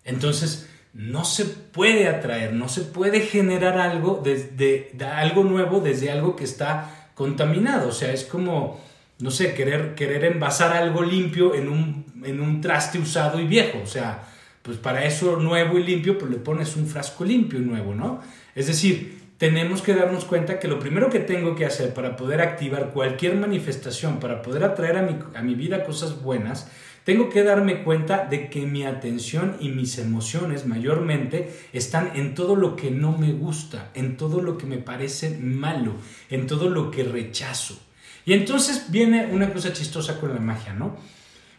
Entonces, 0.06 0.70
no 0.94 1.26
se 1.26 1.44
puede 1.44 2.08
atraer, 2.08 2.54
no 2.54 2.70
se 2.70 2.82
puede 2.82 3.20
generar 3.20 3.78
algo 3.78 4.22
desde 4.24 4.92
algo 5.14 5.44
nuevo 5.44 5.82
desde 5.82 6.10
algo 6.10 6.38
que 6.38 6.46
está 6.46 7.10
contaminado. 7.16 7.90
O 7.90 7.94
sea, 7.94 8.14
es 8.14 8.24
como, 8.24 8.80
no 9.20 9.32
sé, 9.32 9.54
querer, 9.54 9.96
querer 9.96 10.26
envasar 10.26 10.76
algo 10.76 11.04
limpio 11.04 11.56
en 11.56 11.70
un, 11.70 12.06
en 12.24 12.42
un 12.42 12.62
traste 12.62 13.00
usado 13.00 13.40
y 13.40 13.46
viejo. 13.46 13.80
O 13.84 13.88
sea, 13.88 14.24
pues 14.62 14.78
para 14.78 15.06
eso 15.06 15.38
nuevo 15.38 15.78
y 15.78 15.84
limpio, 15.84 16.18
pues 16.18 16.32
le 16.32 16.38
pones 16.38 16.76
un 16.76 16.88
frasco 16.88 17.24
limpio 17.26 17.60
y 17.60 17.64
nuevo, 17.64 17.94
¿no? 17.94 18.22
Es 18.56 18.68
decir, 18.68 19.22
tenemos 19.38 19.82
que 19.82 19.94
darnos 19.94 20.26
cuenta 20.26 20.60
que 20.60 20.68
lo 20.68 20.80
primero 20.80 21.10
que 21.10 21.20
tengo 21.20 21.56
que 21.56 21.66
hacer 21.66 21.94
para 21.94 22.16
poder 22.16 22.42
activar 22.42 22.92
cualquier 22.92 23.36
manifestación, 23.36 24.20
para 24.20 24.42
poder 24.42 24.64
atraer 24.64 24.98
a 24.98 25.02
mi, 25.02 25.18
a 25.36 25.42
mi 25.42 25.56
vida 25.56 25.84
cosas 25.84 26.22
buenas, 26.22 26.70
tengo 27.04 27.30
que 27.30 27.44
darme 27.44 27.84
cuenta 27.84 28.26
de 28.26 28.50
que 28.50 28.66
mi 28.66 28.86
atención 28.86 29.58
y 29.60 29.70
mis 29.70 29.98
emociones 29.98 30.66
mayormente 30.66 31.54
están 31.74 32.12
en 32.16 32.34
todo 32.34 32.56
lo 32.56 32.78
que 32.78 32.92
no 32.92 33.18
me 33.18 33.34
gusta, 33.34 33.92
en 33.94 34.16
todo 34.16 34.42
lo 34.42 34.58
que 34.58 34.66
me 34.66 34.78
parece 34.78 35.38
malo, 35.38 35.96
en 36.30 36.48
todo 36.48 36.70
lo 36.70 36.92
que 36.92 37.04
rechazo. 37.04 37.78
Y 38.26 38.34
entonces 38.34 38.86
viene 38.90 39.28
una 39.28 39.52
cosa 39.52 39.74
chistosa 39.74 40.20
con 40.20 40.34
la 40.34 40.40
magia, 40.40 40.74
¿no? 40.74 40.98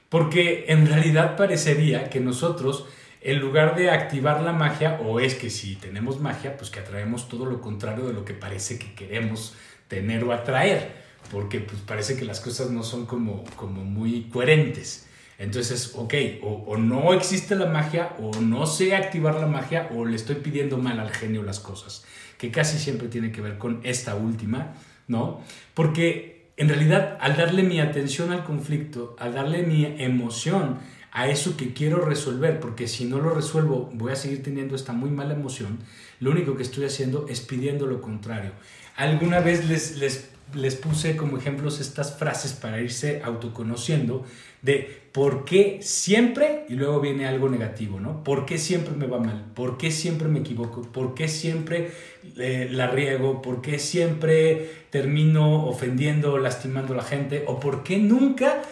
Porque 0.09 0.66
en 0.68 0.87
realidad 0.87 1.37
parecería 1.37 2.09
que 2.09 2.20
nosotros, 2.20 2.87
en 3.20 3.40
lugar 3.40 3.77
de 3.77 3.90
activar 3.90 4.42
la 4.42 4.53
magia, 4.53 5.00
o 5.05 5.20
es 5.20 5.35
que 5.35 5.50
si 5.50 5.77
tenemos 5.77 6.20
magia, 6.20 6.57
pues 6.57 6.70
que 6.70 6.81
atraemos 6.81 7.29
todo 7.29 7.46
lo 7.46 7.61
contrario 7.61 8.07
de 8.07 8.12
lo 8.12 8.24
que 8.24 8.35
parece 8.35 8.79
que 8.79 8.94
queremos 8.94 9.55
tener 9.88 10.24
o 10.24 10.33
atraer, 10.33 10.92
porque 11.31 11.61
pues 11.61 11.81
parece 11.83 12.16
que 12.16 12.24
las 12.24 12.40
cosas 12.40 12.70
no 12.70 12.83
son 12.83 13.07
como, 13.07 13.44
como 13.57 13.85
muy 13.85 14.29
coherentes. 14.29 15.07
Entonces, 15.38 15.92
ok, 15.96 16.14
o, 16.42 16.77
no 16.77 17.12
existe 17.12 17.57
la 17.57 17.66
magia, 17.66 18.14
o 18.20 18.40
no 18.40 18.66
sé 18.66 18.94
activar 18.94 19.35
la 19.35 19.46
magia, 19.46 19.88
o 19.94 20.05
le 20.05 20.16
estoy 20.16 20.37
pidiendo 20.37 20.79
mal 20.79 21.00
al 21.00 21.11
genio 21.11 21.42
las 21.42 21.59
cosas, 21.59 22.05
que 22.38 22.50
casi 22.50 22.79
siempre 22.79 23.09
tiene 23.09 23.33
que 23.33 23.40
ver 23.40 23.59
con 23.59 23.81
esta 23.83 24.14
última, 24.14 24.74
¿no? 25.09 25.40
Porque 25.74 26.34
en 26.57 26.69
realidad, 26.69 27.19
al 27.21 27.37
darle 27.37 27.62
mi 27.62 27.81
atención 27.81 28.33
al 28.33 28.45
conflicto, 28.45 29.17
al 29.19 29.35
darle 29.35 29.62
mi 29.62 29.85
emoción 29.85 30.79
a 31.11 31.29
eso 31.29 31.57
que 31.57 31.73
quiero 31.73 32.05
resolver, 32.05 32.61
porque 32.61 32.88
si 32.88 33.05
no 33.05 33.21
lo 33.21 33.31
resuelvo 33.31 33.90
voy 33.95 34.12
a 34.12 34.17
seguir 34.17 34.43
teniendo 34.43 34.75
esta 34.75 34.93
muy 34.93 35.11
mala 35.11 35.35
emoción, 35.35 35.79
lo 36.21 36.31
único 36.31 36.57
que 36.57 36.62
estoy 36.62 36.85
haciendo 36.85 37.27
es 37.29 37.40
pidiendo 37.40 37.87
lo 37.87 38.01
contrario. 38.01 38.53
Alguna 38.97 39.40
vez 39.40 39.69
les, 39.69 39.99
les 39.99 40.35
les 40.53 40.77
puse 40.77 41.17
como 41.17 41.38
ejemplos 41.38 41.81
estas 41.81 42.17
frases 42.17 42.53
para 42.53 42.81
irse 42.81 43.23
autoconociendo 43.25 44.25
de 44.64 45.05
por 45.12 45.44
qué 45.44 45.79
siempre, 45.83 46.64
y 46.68 46.74
luego 46.74 47.00
viene 47.00 47.27
algo 47.27 47.48
negativo, 47.48 48.00
¿no? 48.00 48.24
¿Por 48.24 48.46
qué 48.46 48.59
siempre 48.59 48.94
me 48.94 49.07
va 49.07 49.20
mal? 49.20 49.44
¿Por 49.55 49.77
qué 49.79 49.90
siempre 49.90 50.27
me 50.27 50.40
equivoco? 50.40 50.83
¿Por 50.83 51.14
qué 51.14 51.29
siempre 51.29 51.92
eh, 52.37 52.68
la 52.70 52.88
riego? 52.88 53.42
¿Por 53.42 53.61
qué 53.61 53.79
siempre 53.79 54.70
termino 54.90 55.66
ofendiendo 55.66 56.38
lastimando 56.38 56.94
a 56.94 56.96
la 56.96 57.03
gente? 57.03 57.44
¿O 57.46 57.61
por 57.61 57.85
qué 57.85 57.98
nunca 57.98 58.62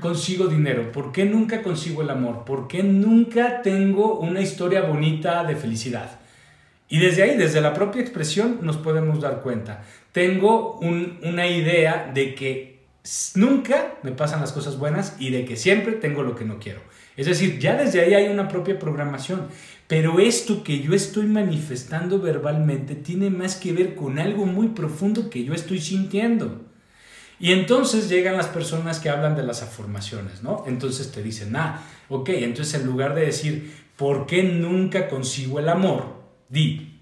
consigo 0.00 0.48
dinero? 0.48 0.92
¿Por 0.92 1.12
qué 1.12 1.24
nunca 1.24 1.62
consigo 1.62 2.02
el 2.02 2.10
amor? 2.10 2.44
¿Por 2.44 2.66
qué 2.66 2.82
nunca 2.82 3.62
tengo 3.62 4.18
una 4.18 4.40
historia 4.40 4.82
bonita 4.82 5.44
de 5.44 5.56
felicidad? 5.56 6.20
Y 6.88 6.98
desde 6.98 7.22
ahí, 7.22 7.36
desde 7.38 7.60
la 7.62 7.72
propia 7.72 8.02
expresión, 8.02 8.58
nos 8.60 8.76
podemos 8.76 9.20
dar 9.20 9.40
cuenta 9.40 9.82
tengo 10.14 10.78
una 10.78 11.48
idea 11.48 12.08
de 12.14 12.36
que 12.36 12.73
nunca 13.34 13.98
me 14.02 14.12
pasan 14.12 14.40
las 14.40 14.52
cosas 14.52 14.78
buenas 14.78 15.16
y 15.18 15.30
de 15.30 15.44
que 15.44 15.56
siempre 15.56 15.92
tengo 15.92 16.22
lo 16.22 16.34
que 16.34 16.44
no 16.44 16.58
quiero. 16.58 16.80
Es 17.16 17.26
decir, 17.26 17.58
ya 17.58 17.76
desde 17.76 18.00
ahí 18.00 18.14
hay 18.14 18.28
una 18.28 18.48
propia 18.48 18.78
programación. 18.78 19.48
Pero 19.86 20.18
esto 20.18 20.64
que 20.64 20.80
yo 20.80 20.94
estoy 20.94 21.26
manifestando 21.26 22.18
verbalmente 22.18 22.94
tiene 22.94 23.30
más 23.30 23.56
que 23.56 23.72
ver 23.72 23.94
con 23.94 24.18
algo 24.18 24.46
muy 24.46 24.68
profundo 24.68 25.28
que 25.28 25.44
yo 25.44 25.52
estoy 25.54 25.80
sintiendo. 25.80 26.62
Y 27.38 27.52
entonces 27.52 28.08
llegan 28.08 28.36
las 28.36 28.46
personas 28.46 29.00
que 29.00 29.10
hablan 29.10 29.36
de 29.36 29.42
las 29.42 29.62
afirmaciones, 29.62 30.42
¿no? 30.42 30.64
Entonces 30.66 31.12
te 31.12 31.22
dicen, 31.22 31.54
ah, 31.56 31.82
ok, 32.08 32.30
entonces 32.30 32.80
en 32.80 32.86
lugar 32.86 33.14
de 33.14 33.26
decir, 33.26 33.74
¿por 33.96 34.26
qué 34.26 34.42
nunca 34.42 35.08
consigo 35.08 35.58
el 35.58 35.68
amor? 35.68 36.22
Di, 36.48 37.00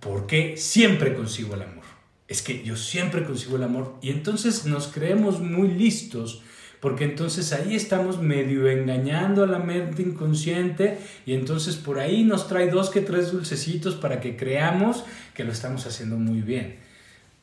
¿por 0.00 0.26
qué 0.26 0.56
siempre 0.56 1.14
consigo 1.14 1.54
el 1.54 1.62
amor? 1.62 1.83
Es 2.28 2.42
que 2.42 2.62
yo 2.62 2.76
siempre 2.76 3.24
consigo 3.24 3.56
el 3.56 3.64
amor 3.64 3.96
y 4.00 4.10
entonces 4.10 4.64
nos 4.66 4.88
creemos 4.88 5.40
muy 5.40 5.68
listos 5.68 6.42
porque 6.84 7.04
entonces 7.04 7.54
ahí 7.54 7.74
estamos 7.74 8.20
medio 8.20 8.68
engañando 8.68 9.42
a 9.42 9.46
la 9.46 9.58
mente 9.58 10.02
inconsciente 10.02 10.98
y 11.24 11.32
entonces 11.32 11.76
por 11.76 11.98
ahí 11.98 12.24
nos 12.24 12.46
trae 12.46 12.70
dos 12.70 12.90
que 12.90 13.00
tres 13.00 13.32
dulcecitos 13.32 13.94
para 13.94 14.20
que 14.20 14.36
creamos 14.36 15.04
que 15.32 15.44
lo 15.44 15.52
estamos 15.52 15.86
haciendo 15.86 16.16
muy 16.16 16.42
bien. 16.42 16.76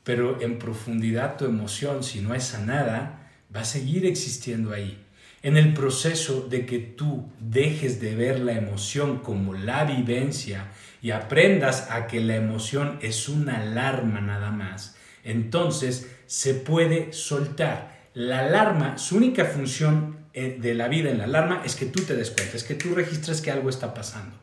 Pero 0.03 0.39
en 0.41 0.59
profundidad 0.59 1.37
tu 1.37 1.45
emoción, 1.45 2.03
si 2.03 2.21
no 2.21 2.35
es 2.35 2.43
sanada, 2.43 3.31
va 3.55 3.61
a 3.61 3.65
seguir 3.65 4.05
existiendo 4.05 4.73
ahí. 4.73 5.03
En 5.41 5.57
el 5.57 5.73
proceso 5.73 6.47
de 6.47 6.67
que 6.67 6.77
tú 6.77 7.27
dejes 7.39 7.99
de 7.99 8.15
ver 8.15 8.39
la 8.41 8.53
emoción 8.53 9.19
como 9.19 9.55
la 9.55 9.85
vivencia 9.85 10.67
y 11.01 11.11
aprendas 11.11 11.89
a 11.89 12.07
que 12.07 12.19
la 12.19 12.35
emoción 12.35 12.99
es 13.01 13.27
una 13.27 13.61
alarma 13.61 14.21
nada 14.21 14.51
más, 14.51 14.95
entonces 15.23 16.09
se 16.27 16.53
puede 16.53 17.13
soltar. 17.13 17.99
La 18.13 18.39
alarma, 18.39 18.97
su 18.97 19.17
única 19.17 19.45
función 19.45 20.17
eh, 20.33 20.57
de 20.61 20.73
la 20.73 20.87
vida 20.87 21.09
en 21.09 21.17
la 21.17 21.25
alarma 21.25 21.61
es 21.65 21.75
que 21.75 21.85
tú 21.85 22.01
te 22.01 22.15
des 22.15 22.31
cuenta, 22.31 22.57
es 22.57 22.63
que 22.63 22.75
tú 22.75 22.93
registres 22.93 23.41
que 23.41 23.51
algo 23.51 23.69
está 23.69 23.93
pasando. 23.93 24.35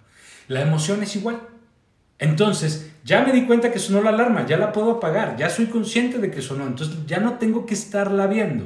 La 0.48 0.62
emoción 0.62 1.02
es 1.02 1.16
igual. 1.16 1.40
Entonces, 2.18 2.90
ya 3.04 3.22
me 3.22 3.32
di 3.32 3.46
cuenta 3.46 3.70
que 3.70 3.78
sonó 3.78 4.02
la 4.02 4.10
alarma, 4.10 4.46
ya 4.46 4.56
la 4.56 4.72
puedo 4.72 4.92
apagar, 4.92 5.36
ya 5.36 5.50
soy 5.50 5.66
consciente 5.66 6.18
de 6.18 6.30
que 6.30 6.42
sonó, 6.42 6.66
entonces 6.66 6.96
ya 7.06 7.20
no 7.20 7.34
tengo 7.34 7.64
que 7.64 7.74
estarla 7.74 8.26
viendo. 8.26 8.64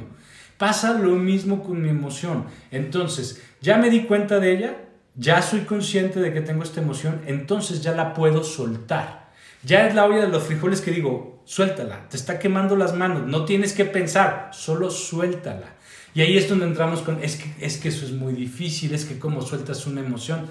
Pasa 0.57 0.93
lo 0.93 1.15
mismo 1.15 1.63
con 1.63 1.81
mi 1.81 1.89
emoción. 1.89 2.45
Entonces, 2.71 3.41
ya 3.61 3.77
me 3.77 3.89
di 3.89 4.03
cuenta 4.03 4.39
de 4.39 4.53
ella, 4.53 4.77
ya 5.15 5.41
soy 5.41 5.61
consciente 5.61 6.19
de 6.19 6.33
que 6.33 6.41
tengo 6.41 6.63
esta 6.63 6.81
emoción, 6.81 7.21
entonces 7.27 7.81
ya 7.81 7.93
la 7.93 8.13
puedo 8.13 8.43
soltar. 8.43 9.31
Ya 9.63 9.87
es 9.87 9.95
la 9.95 10.05
olla 10.05 10.21
de 10.21 10.27
los 10.27 10.43
frijoles 10.43 10.81
que 10.81 10.91
digo, 10.91 11.41
suéltala, 11.45 12.09
te 12.09 12.17
está 12.17 12.39
quemando 12.39 12.75
las 12.75 12.93
manos, 12.95 13.25
no 13.27 13.45
tienes 13.45 13.73
que 13.73 13.85
pensar, 13.85 14.49
solo 14.51 14.89
suéltala. 14.89 15.75
Y 16.15 16.21
ahí 16.21 16.37
es 16.37 16.49
donde 16.49 16.65
entramos 16.65 17.01
con, 17.01 17.23
es 17.23 17.37
que, 17.37 17.65
es 17.65 17.77
que 17.77 17.89
eso 17.89 18.05
es 18.05 18.11
muy 18.11 18.33
difícil, 18.33 18.93
es 18.93 19.05
que 19.05 19.17
como 19.17 19.41
sueltas 19.41 19.87
una 19.87 20.01
emoción. 20.01 20.47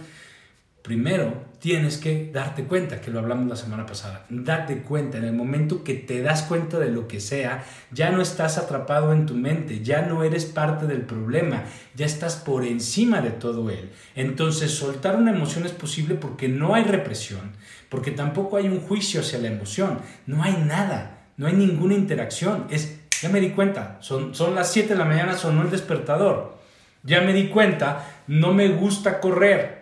Primero, 0.82 1.44
tienes 1.60 1.96
que 1.96 2.32
darte 2.32 2.64
cuenta, 2.64 3.00
que 3.00 3.12
lo 3.12 3.20
hablamos 3.20 3.46
la 3.46 3.54
semana 3.54 3.86
pasada, 3.86 4.26
date 4.28 4.82
cuenta, 4.82 5.16
en 5.16 5.24
el 5.24 5.32
momento 5.32 5.84
que 5.84 5.94
te 5.94 6.22
das 6.22 6.42
cuenta 6.42 6.80
de 6.80 6.90
lo 6.90 7.06
que 7.06 7.20
sea, 7.20 7.64
ya 7.92 8.10
no 8.10 8.20
estás 8.20 8.58
atrapado 8.58 9.12
en 9.12 9.24
tu 9.24 9.34
mente, 9.34 9.84
ya 9.84 10.02
no 10.02 10.24
eres 10.24 10.44
parte 10.44 10.88
del 10.88 11.02
problema, 11.02 11.62
ya 11.94 12.04
estás 12.04 12.34
por 12.34 12.64
encima 12.64 13.20
de 13.20 13.30
todo 13.30 13.70
él. 13.70 13.90
Entonces, 14.16 14.72
soltar 14.72 15.14
una 15.14 15.30
emoción 15.30 15.64
es 15.64 15.70
posible 15.70 16.16
porque 16.16 16.48
no 16.48 16.74
hay 16.74 16.82
represión, 16.82 17.52
porque 17.88 18.10
tampoco 18.10 18.56
hay 18.56 18.66
un 18.66 18.80
juicio 18.80 19.20
hacia 19.20 19.38
la 19.38 19.46
emoción, 19.46 20.00
no 20.26 20.42
hay 20.42 20.56
nada, 20.66 21.28
no 21.36 21.46
hay 21.46 21.52
ninguna 21.52 21.94
interacción, 21.94 22.66
es, 22.70 22.98
ya 23.20 23.28
me 23.28 23.40
di 23.40 23.50
cuenta, 23.50 23.98
son, 24.00 24.34
son 24.34 24.56
las 24.56 24.72
7 24.72 24.88
de 24.88 24.98
la 24.98 25.04
mañana, 25.04 25.36
sonó 25.36 25.62
el 25.62 25.70
despertador, 25.70 26.58
ya 27.04 27.20
me 27.20 27.32
di 27.32 27.50
cuenta, 27.50 28.04
no 28.26 28.52
me 28.52 28.66
gusta 28.70 29.20
correr, 29.20 29.81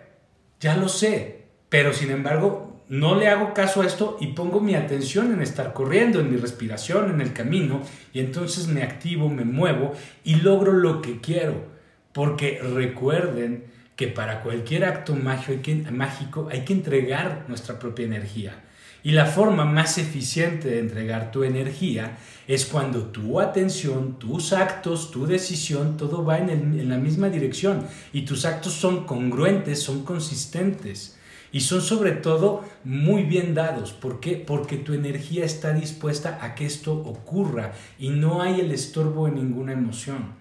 ya 0.61 0.77
lo 0.77 0.87
sé, 0.87 1.45
pero 1.69 1.91
sin 1.91 2.11
embargo 2.11 2.83
no 2.87 3.15
le 3.15 3.27
hago 3.29 3.53
caso 3.53 3.81
a 3.81 3.85
esto 3.85 4.17
y 4.19 4.27
pongo 4.27 4.59
mi 4.59 4.75
atención 4.75 5.33
en 5.33 5.41
estar 5.41 5.73
corriendo, 5.73 6.19
en 6.19 6.29
mi 6.29 6.37
respiración, 6.37 7.09
en 7.09 7.21
el 7.21 7.33
camino, 7.33 7.81
y 8.13 8.19
entonces 8.19 8.67
me 8.67 8.83
activo, 8.83 9.27
me 9.29 9.45
muevo 9.45 9.93
y 10.23 10.35
logro 10.35 10.73
lo 10.73 11.01
que 11.01 11.19
quiero. 11.19 11.65
Porque 12.11 12.59
recuerden 12.61 13.63
que 14.01 14.07
para 14.07 14.41
cualquier 14.41 14.85
acto 14.85 15.15
mágico 15.15 16.49
hay 16.51 16.65
que 16.65 16.73
entregar 16.73 17.45
nuestra 17.47 17.77
propia 17.77 18.07
energía. 18.07 18.63
Y 19.03 19.11
la 19.11 19.27
forma 19.27 19.63
más 19.63 19.99
eficiente 19.99 20.69
de 20.69 20.79
entregar 20.79 21.29
tu 21.29 21.43
energía 21.43 22.17
es 22.47 22.65
cuando 22.65 23.03
tu 23.11 23.39
atención, 23.39 24.17
tus 24.17 24.53
actos, 24.53 25.11
tu 25.11 25.27
decisión, 25.27 25.97
todo 25.97 26.25
va 26.25 26.39
en, 26.39 26.89
la 26.89 26.97
misma 26.97 27.29
dirección 27.29 27.85
y 28.11 28.23
tus 28.23 28.43
actos 28.45 28.73
son 28.73 29.05
congruentes, 29.05 29.83
son 29.83 30.03
consistentes 30.03 31.19
y 31.51 31.59
son 31.59 31.83
sobre 31.83 32.13
todo 32.13 32.65
muy 32.83 33.21
bien 33.21 33.53
dados. 33.53 33.93
¿Por 33.93 34.19
qué? 34.19 34.35
Porque 34.35 34.77
tu 34.77 34.95
energía 34.95 35.45
está 35.45 35.73
dispuesta 35.73 36.39
a 36.41 36.55
que 36.55 36.65
esto 36.65 36.93
ocurra 36.93 37.73
y 37.99 38.09
no 38.09 38.41
hay 38.41 38.61
el 38.61 38.71
estorbo 38.71 39.27
en 39.27 39.35
ninguna 39.35 39.73
emoción. 39.73 40.33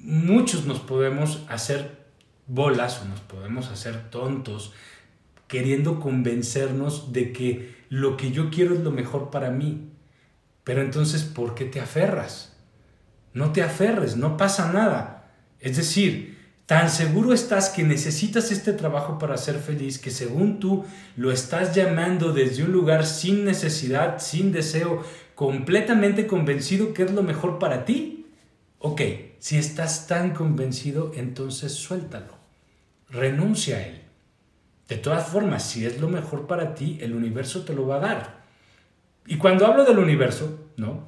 Muchos 0.00 0.66
nos 0.66 0.80
podemos 0.80 1.46
hacer 1.48 1.97
bolas 2.48 3.00
o 3.02 3.04
nos 3.04 3.20
podemos 3.20 3.68
hacer 3.68 4.10
tontos 4.10 4.72
queriendo 5.46 6.00
convencernos 6.00 7.12
de 7.12 7.32
que 7.32 7.74
lo 7.88 8.16
que 8.16 8.32
yo 8.32 8.50
quiero 8.50 8.74
es 8.74 8.80
lo 8.80 8.90
mejor 8.90 9.30
para 9.30 9.50
mí. 9.50 9.90
Pero 10.64 10.82
entonces, 10.82 11.22
¿por 11.22 11.54
qué 11.54 11.64
te 11.64 11.80
aferras? 11.80 12.56
No 13.32 13.52
te 13.52 13.62
aferres, 13.62 14.16
no 14.16 14.36
pasa 14.36 14.72
nada. 14.72 15.30
Es 15.60 15.76
decir, 15.76 16.38
tan 16.66 16.90
seguro 16.90 17.32
estás 17.32 17.70
que 17.70 17.82
necesitas 17.82 18.52
este 18.52 18.74
trabajo 18.74 19.18
para 19.18 19.38
ser 19.38 19.58
feliz 19.58 19.98
que 19.98 20.10
según 20.10 20.60
tú 20.60 20.84
lo 21.16 21.32
estás 21.32 21.74
llamando 21.74 22.32
desde 22.32 22.64
un 22.64 22.72
lugar 22.72 23.06
sin 23.06 23.44
necesidad, 23.44 24.20
sin 24.20 24.52
deseo, 24.52 25.02
completamente 25.34 26.26
convencido 26.26 26.92
que 26.92 27.04
es 27.04 27.12
lo 27.12 27.22
mejor 27.22 27.58
para 27.58 27.86
ti. 27.86 28.26
Ok, 28.80 29.00
si 29.38 29.56
estás 29.56 30.06
tan 30.06 30.34
convencido, 30.34 31.12
entonces 31.16 31.72
suéltalo. 31.72 32.37
Renuncia 33.10 33.76
a 33.76 33.86
él. 33.86 34.02
De 34.88 34.96
todas 34.96 35.28
formas, 35.28 35.68
si 35.68 35.84
es 35.84 36.00
lo 36.00 36.08
mejor 36.08 36.46
para 36.46 36.74
ti, 36.74 36.98
el 37.00 37.14
universo 37.14 37.64
te 37.64 37.74
lo 37.74 37.86
va 37.86 37.96
a 37.96 38.00
dar. 38.00 38.44
Y 39.26 39.36
cuando 39.36 39.66
hablo 39.66 39.84
del 39.84 39.98
universo, 39.98 40.68
¿no? 40.76 41.06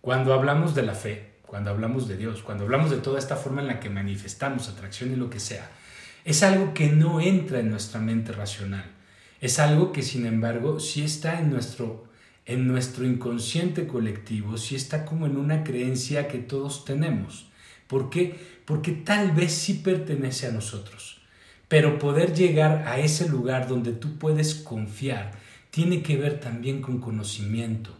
Cuando 0.00 0.32
hablamos 0.32 0.74
de 0.74 0.82
la 0.82 0.94
fe, 0.94 1.34
cuando 1.42 1.70
hablamos 1.70 2.06
de 2.06 2.16
Dios, 2.16 2.42
cuando 2.42 2.64
hablamos 2.64 2.90
de 2.90 2.98
toda 2.98 3.18
esta 3.18 3.36
forma 3.36 3.60
en 3.60 3.68
la 3.68 3.80
que 3.80 3.90
manifestamos 3.90 4.68
atracción 4.68 5.12
y 5.12 5.16
lo 5.16 5.30
que 5.30 5.40
sea, 5.40 5.68
es 6.24 6.42
algo 6.42 6.74
que 6.74 6.88
no 6.88 7.20
entra 7.20 7.60
en 7.60 7.70
nuestra 7.70 8.00
mente 8.00 8.32
racional. 8.32 8.84
Es 9.40 9.58
algo 9.58 9.92
que, 9.92 10.02
sin 10.02 10.26
embargo, 10.26 10.80
sí 10.80 11.04
está 11.04 11.40
en 11.40 11.50
nuestro, 11.50 12.08
en 12.44 12.66
nuestro 12.66 13.04
inconsciente 13.04 13.86
colectivo, 13.86 14.56
sí 14.56 14.76
está 14.76 15.04
como 15.04 15.26
en 15.26 15.36
una 15.36 15.62
creencia 15.62 16.28
que 16.28 16.38
todos 16.38 16.84
tenemos. 16.84 17.48
¿Por 17.86 18.10
qué? 18.10 18.60
Porque 18.64 18.92
tal 18.92 19.32
vez 19.32 19.52
sí 19.52 19.74
pertenece 19.74 20.46
a 20.46 20.52
nosotros. 20.52 21.20
Pero 21.68 21.98
poder 21.98 22.34
llegar 22.34 22.84
a 22.86 23.00
ese 23.00 23.28
lugar 23.28 23.66
donde 23.68 23.92
tú 23.92 24.18
puedes 24.18 24.54
confiar 24.54 25.32
tiene 25.70 26.02
que 26.02 26.16
ver 26.16 26.40
también 26.40 26.80
con 26.80 27.00
conocimiento, 27.00 27.90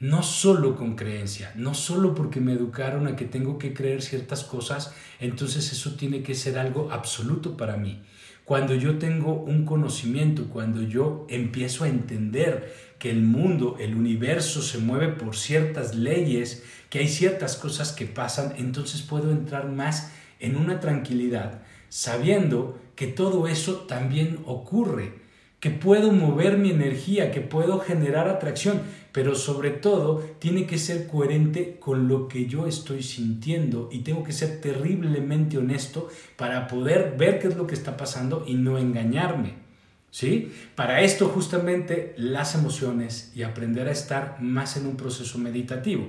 no 0.00 0.22
solo 0.22 0.76
con 0.76 0.94
creencia, 0.94 1.52
no 1.56 1.74
solo 1.74 2.14
porque 2.14 2.40
me 2.40 2.52
educaron 2.52 3.06
a 3.06 3.16
que 3.16 3.24
tengo 3.24 3.58
que 3.58 3.74
creer 3.74 4.02
ciertas 4.02 4.44
cosas, 4.44 4.94
entonces 5.20 5.72
eso 5.72 5.94
tiene 5.96 6.22
que 6.22 6.34
ser 6.34 6.58
algo 6.58 6.90
absoluto 6.92 7.56
para 7.56 7.76
mí. 7.76 8.00
Cuando 8.44 8.74
yo 8.74 8.96
tengo 8.96 9.34
un 9.34 9.66
conocimiento, 9.66 10.48
cuando 10.48 10.80
yo 10.80 11.26
empiezo 11.28 11.84
a 11.84 11.88
entender 11.88 12.74
que 12.98 13.10
el 13.10 13.22
mundo, 13.22 13.76
el 13.78 13.94
universo 13.94 14.62
se 14.62 14.78
mueve 14.78 15.08
por 15.08 15.36
ciertas 15.36 15.94
leyes, 15.94 16.64
que 16.88 17.00
hay 17.00 17.08
ciertas 17.08 17.56
cosas 17.56 17.92
que 17.92 18.06
pasan, 18.06 18.54
entonces 18.56 19.02
puedo 19.02 19.32
entrar 19.32 19.68
más 19.68 20.12
en 20.40 20.56
una 20.56 20.80
tranquilidad, 20.80 21.60
sabiendo 21.88 22.78
que 22.94 23.06
todo 23.06 23.48
eso 23.48 23.86
también 23.86 24.38
ocurre 24.44 25.28
que 25.60 25.70
puedo 25.70 26.12
mover 26.12 26.56
mi 26.56 26.70
energía, 26.70 27.32
que 27.32 27.40
puedo 27.40 27.80
generar 27.80 28.28
atracción, 28.28 28.82
pero 29.12 29.34
sobre 29.34 29.70
todo 29.70 30.24
tiene 30.38 30.66
que 30.66 30.78
ser 30.78 31.08
coherente 31.08 31.78
con 31.80 32.06
lo 32.06 32.28
que 32.28 32.46
yo 32.46 32.66
estoy 32.66 33.02
sintiendo 33.02 33.88
y 33.90 34.00
tengo 34.00 34.22
que 34.22 34.32
ser 34.32 34.60
terriblemente 34.60 35.58
honesto 35.58 36.08
para 36.36 36.68
poder 36.68 37.16
ver 37.18 37.40
qué 37.40 37.48
es 37.48 37.56
lo 37.56 37.66
que 37.66 37.74
está 37.74 37.96
pasando 37.96 38.44
y 38.46 38.54
no 38.54 38.78
engañarme. 38.78 39.68
¿Sí? 40.10 40.52
Para 40.74 41.02
esto 41.02 41.28
justamente 41.28 42.14
las 42.16 42.54
emociones 42.54 43.30
y 43.34 43.42
aprender 43.42 43.88
a 43.88 43.92
estar 43.92 44.40
más 44.40 44.76
en 44.78 44.86
un 44.86 44.96
proceso 44.96 45.38
meditativo. 45.38 46.08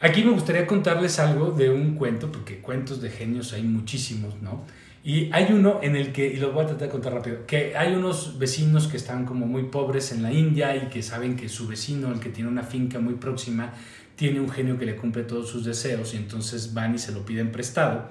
Aquí 0.00 0.24
me 0.24 0.30
gustaría 0.30 0.66
contarles 0.66 1.18
algo 1.18 1.50
de 1.50 1.68
un 1.68 1.96
cuento, 1.96 2.32
porque 2.32 2.60
cuentos 2.60 3.02
de 3.02 3.10
genios 3.10 3.52
hay 3.52 3.62
muchísimos, 3.62 4.40
¿no? 4.40 4.64
Y 5.04 5.30
hay 5.32 5.52
uno 5.52 5.80
en 5.82 5.94
el 5.94 6.12
que, 6.12 6.26
y 6.26 6.36
lo 6.36 6.52
voy 6.52 6.64
a 6.64 6.68
tratar 6.68 6.88
de 6.88 6.92
contar 6.92 7.12
rápido, 7.12 7.46
que 7.46 7.76
hay 7.76 7.94
unos 7.94 8.38
vecinos 8.38 8.86
que 8.86 8.96
están 8.96 9.26
como 9.26 9.46
muy 9.46 9.64
pobres 9.64 10.12
en 10.12 10.22
la 10.22 10.32
India 10.32 10.74
y 10.74 10.88
que 10.88 11.02
saben 11.02 11.36
que 11.36 11.48
su 11.50 11.66
vecino, 11.66 12.12
el 12.12 12.18
que 12.18 12.30
tiene 12.30 12.48
una 12.48 12.62
finca 12.62 12.98
muy 12.98 13.14
próxima, 13.14 13.74
tiene 14.16 14.40
un 14.40 14.48
genio 14.48 14.78
que 14.78 14.86
le 14.86 14.96
cumple 14.96 15.22
todos 15.22 15.48
sus 15.48 15.64
deseos 15.64 16.14
y 16.14 16.18
entonces 16.18 16.72
van 16.72 16.94
y 16.94 16.98
se 16.98 17.12
lo 17.12 17.24
piden 17.24 17.52
prestado. 17.52 18.10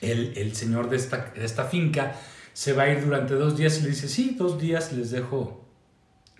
El, 0.00 0.54
señor 0.54 0.90
de 0.90 0.96
esta, 0.96 1.32
de 1.34 1.44
esta 1.44 1.64
finca 1.64 2.14
se 2.52 2.72
va 2.72 2.84
a 2.84 2.90
ir 2.90 3.04
durante 3.04 3.34
dos 3.34 3.56
días 3.56 3.78
y 3.78 3.82
le 3.82 3.88
dice, 3.90 4.08
sí, 4.08 4.36
dos 4.38 4.60
días 4.60 4.92
les 4.92 5.10
dejo, 5.10 5.64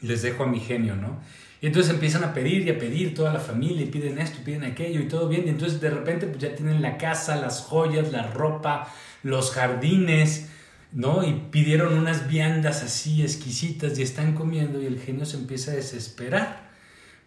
les 0.01 0.23
dejo 0.23 0.45
a 0.45 0.47
mi 0.47 0.61
genio, 0.61 0.95
¿no? 0.95 1.21
Y 1.61 1.67
entonces 1.67 1.93
empiezan 1.93 2.23
a 2.25 2.33
pedir 2.33 2.67
y 2.67 2.71
a 2.71 2.79
pedir 2.79 3.15
toda 3.15 3.33
la 3.33 3.41
familia 3.41 3.83
y 3.83 3.87
piden 3.87 4.19
esto, 4.19 4.39
piden 4.45 4.65
aquello 4.65 5.01
y 5.01 5.09
todo 5.09 5.29
bien. 5.29 5.45
Y 5.47 5.49
entonces 5.51 5.81
de 5.81 5.91
repente 5.91 6.27
pues 6.27 6.39
ya 6.39 6.55
tienen 6.55 6.83
la 6.83 6.99
casa, 6.99 7.37
las 7.37 7.63
joyas, 7.63 8.13
la 8.13 8.31
ropa, 8.31 8.93
los 9.23 9.51
jardines, 9.51 10.49
¿no? 10.93 11.25
Y 11.25 11.33
pidieron 11.51 11.99
unas 11.99 12.29
viandas 12.29 12.83
así 12.83 13.23
exquisitas 13.23 13.99
y 13.99 14.03
están 14.03 14.35
comiendo 14.35 14.81
y 14.81 14.87
el 14.87 15.01
genio 15.01 15.27
se 15.27 15.37
empieza 15.37 15.73
a 15.73 15.75
desesperar 15.75 16.69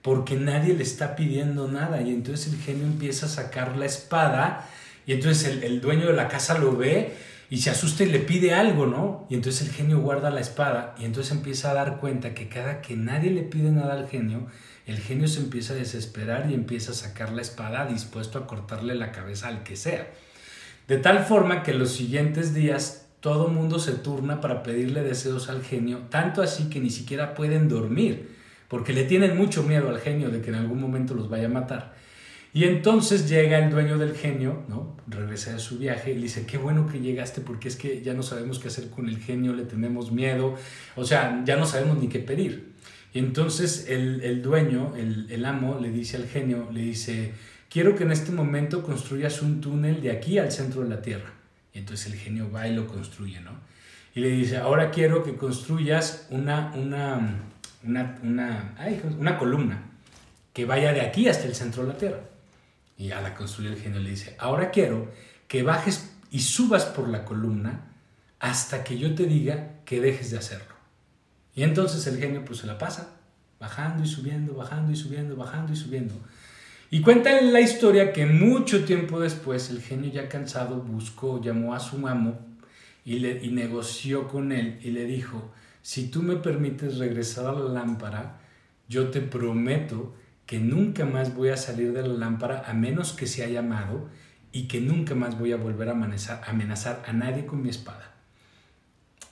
porque 0.02 0.36
nadie 0.36 0.74
le 0.74 0.84
está 0.84 1.16
pidiendo 1.16 1.68
nada 1.68 2.02
y 2.02 2.10
entonces 2.10 2.54
el 2.54 2.60
genio 2.60 2.86
empieza 2.86 3.28
a 3.28 3.30
sacar 3.30 3.78
la 3.78 3.86
espada 3.86 4.68
y 5.06 5.14
entonces 5.14 5.48
el, 5.48 5.64
el 5.64 5.82
dueño 5.82 6.08
de 6.08 6.14
la 6.14 6.28
casa 6.28 6.58
lo 6.58 6.76
ve 6.76 7.14
y 7.52 7.58
se 7.58 7.70
asusta 7.70 8.06
y 8.06 8.10
le 8.10 8.20
pide 8.20 8.54
algo, 8.54 8.86
¿no? 8.86 9.28
Y 9.30 9.36
entonces 9.36 9.68
el 9.68 9.74
genio 9.74 10.00
guarda 10.00 10.30
la 10.30 10.40
espada 10.40 10.96
y 10.98 11.04
entonces 11.04 11.34
empieza 11.34 11.70
a 11.70 11.74
dar 11.74 11.98
cuenta 11.98 12.34
que 12.34 12.48
cada 12.48 12.80
que 12.80 12.96
nadie 12.96 13.30
le 13.30 13.42
pide 13.42 13.72
nada 13.72 13.92
al 13.92 14.08
genio, 14.08 14.48
el 14.86 15.00
genio 15.00 15.28
se 15.28 15.42
empieza 15.42 15.74
a 15.74 15.76
desesperar 15.76 16.50
y 16.50 16.54
empieza 16.54 16.92
a 16.92 16.96
sacar 16.96 17.34
la 17.34 17.42
espada 17.42 17.86
dispuesto 17.88 18.40
a 18.40 18.48
cortarle 18.48 18.96
la 18.96 19.12
cabeza 19.12 19.50
al 19.50 19.64
que 19.64 19.76
sea. 19.76 20.08
De 20.88 20.98
tal 20.98 21.26
forma 21.26 21.62
que 21.62 21.74
los 21.74 21.92
siguientes 21.92 22.54
días 22.54 23.10
todo 23.20 23.50
mundo 23.50 23.80
se 23.80 23.92
turna 23.92 24.40
para 24.40 24.64
pedirle 24.64 25.04
deseos 25.04 25.50
al 25.50 25.62
genio, 25.62 26.04
tanto 26.10 26.42
así 26.42 26.70
que 26.70 26.80
ni 26.80 26.90
siquiera 26.90 27.34
pueden 27.34 27.68
dormir, 27.68 28.34
porque 28.70 28.94
le 28.94 29.04
tienen 29.04 29.36
mucho 29.36 29.64
miedo 29.64 29.90
al 29.90 30.00
genio 30.00 30.30
de 30.30 30.42
que 30.42 30.52
en 30.52 30.56
algún 30.56 30.80
momento 30.80 31.16
los 31.16 31.30
vaya 31.30 31.48
a 31.48 31.50
matar. 31.50 32.01
Y 32.54 32.66
entonces 32.66 33.30
llega 33.30 33.60
el 33.60 33.72
dueño 33.72 33.98
del 33.98 34.14
genio, 34.14 34.64
¿no? 34.68 34.98
Regresa 35.08 35.54
de 35.54 35.60
su 35.60 35.78
viaje 35.78 36.12
y 36.12 36.16
le 36.16 36.24
dice, 36.24 36.46
qué 36.46 36.58
bueno 36.58 36.86
que 36.86 37.00
llegaste 37.00 37.40
porque 37.40 37.70
es 37.70 37.78
que 37.78 38.02
ya 38.02 38.14
no 38.14 38.24
sabemos 38.24 38.60
qué 38.60 38.68
hacer 38.68 38.90
con 38.90 39.08
el 39.08 39.20
genio, 39.20 39.54
le 39.54 39.64
tenemos 39.64 40.12
miedo, 40.12 40.56
o 40.98 41.06
sea, 41.06 41.44
ya 41.46 41.56
no 41.56 41.66
sabemos 41.66 41.98
ni 41.98 42.10
qué 42.10 42.20
pedir. 42.20 42.74
Y 43.14 43.20
entonces 43.20 43.88
el, 43.90 44.42
dueño, 44.42 44.96
el, 44.98 45.28
el 45.30 45.46
amo, 45.46 45.80
le 45.80 45.92
dice 45.92 46.18
al 46.18 46.28
genio, 46.28 46.70
le 46.74 46.82
dice, 46.82 47.34
quiero 47.70 47.96
que 47.96 48.04
en 48.04 48.12
este 48.12 48.32
momento 48.32 48.84
construyas 48.84 49.42
un 49.42 49.62
túnel 49.62 50.02
de 50.02 50.12
aquí 50.12 50.38
al 50.38 50.52
centro 50.52 50.82
de 50.82 50.90
la 50.90 51.02
Tierra. 51.02 51.32
Y 51.74 51.80
entonces 51.80 52.08
el 52.08 52.20
genio 52.20 52.52
va 52.52 52.68
y 52.68 52.76
lo 52.76 52.86
construye, 52.86 53.40
¿no? 53.40 53.52
Y 54.14 54.20
le 54.20 54.30
dice, 54.30 54.58
ahora 54.58 54.92
quiero 54.92 55.24
que 55.24 55.36
construyas 55.36 56.28
una, 56.32 56.74
una, 56.76 57.40
una, 57.84 58.20
una, 58.24 58.76
una 59.18 59.38
columna 59.38 59.84
que 60.52 60.66
vaya 60.66 60.92
de 60.92 61.02
aquí 61.02 61.30
hasta 61.30 61.48
el 61.48 61.56
centro 61.56 61.84
de 61.84 61.94
la 61.94 61.98
Tierra. 61.98 62.20
Y 63.02 63.10
a 63.10 63.20
la 63.20 63.34
construye 63.34 63.72
el 63.72 63.82
genio 63.82 64.00
le 64.00 64.12
dice, 64.12 64.36
ahora 64.38 64.70
quiero 64.70 65.12
que 65.48 65.64
bajes 65.64 66.12
y 66.30 66.42
subas 66.42 66.86
por 66.86 67.10
la 67.10 67.26
columna 67.26 67.88
hasta 68.40 68.84
que 68.84 69.00
yo 69.00 69.16
te 69.16 69.26
diga 69.26 69.80
que 69.86 70.00
dejes 70.00 70.30
de 70.30 70.38
hacerlo. 70.38 70.76
Y 71.56 71.64
entonces 71.64 72.06
el 72.06 72.20
genio 72.20 72.46
pues 72.46 72.60
se 72.60 72.68
la 72.68 72.78
pasa, 72.78 73.16
bajando 73.60 74.04
y 74.04 74.08
subiendo, 74.08 74.54
bajando 74.54 74.92
y 74.92 74.96
subiendo, 74.96 75.36
bajando 75.36 75.74
y 75.74 75.76
subiendo. 75.76 76.14
Y 76.92 77.02
cuenta 77.02 77.42
la 77.42 77.60
historia 77.60 78.14
que 78.14 78.28
mucho 78.28 78.86
tiempo 78.86 79.20
después 79.20 79.72
el 79.72 79.82
genio 79.82 80.12
ya 80.12 80.30
cansado 80.30 80.76
buscó, 80.76 81.42
llamó 81.42 81.74
a 81.74 81.80
su 81.80 82.08
amo 82.08 82.40
y, 83.04 83.18
le, 83.18 83.44
y 83.44 83.50
negoció 83.50 84.28
con 84.28 84.52
él 84.52 84.80
y 84.84 84.92
le 84.92 85.06
dijo, 85.06 85.52
si 85.82 86.10
tú 86.10 86.22
me 86.22 86.36
permites 86.36 87.00
regresar 87.00 87.48
a 87.48 87.54
la 87.54 87.68
lámpara, 87.68 88.42
yo 88.88 89.10
te 89.10 89.22
prometo 89.22 90.14
que 90.46 90.60
nunca 90.60 91.06
más 91.06 91.36
voy 91.36 91.50
a 91.50 91.58
salir 91.58 91.94
de 91.94 92.02
la 92.02 92.14
lámpara 92.14 92.64
a 92.68 92.74
menos 92.74 93.14
que 93.14 93.28
sea 93.28 93.48
llamado 93.48 94.10
y 94.52 94.68
que 94.68 94.82
nunca 94.82 95.16
más 95.16 95.40
voy 95.40 95.54
a 95.54 95.58
volver 95.58 95.90
a 95.90 95.94
amenazar, 95.94 97.04
a 97.08 97.14
nadie 97.14 97.46
con 97.46 97.62
mi 97.62 97.70
espada. 97.70 98.16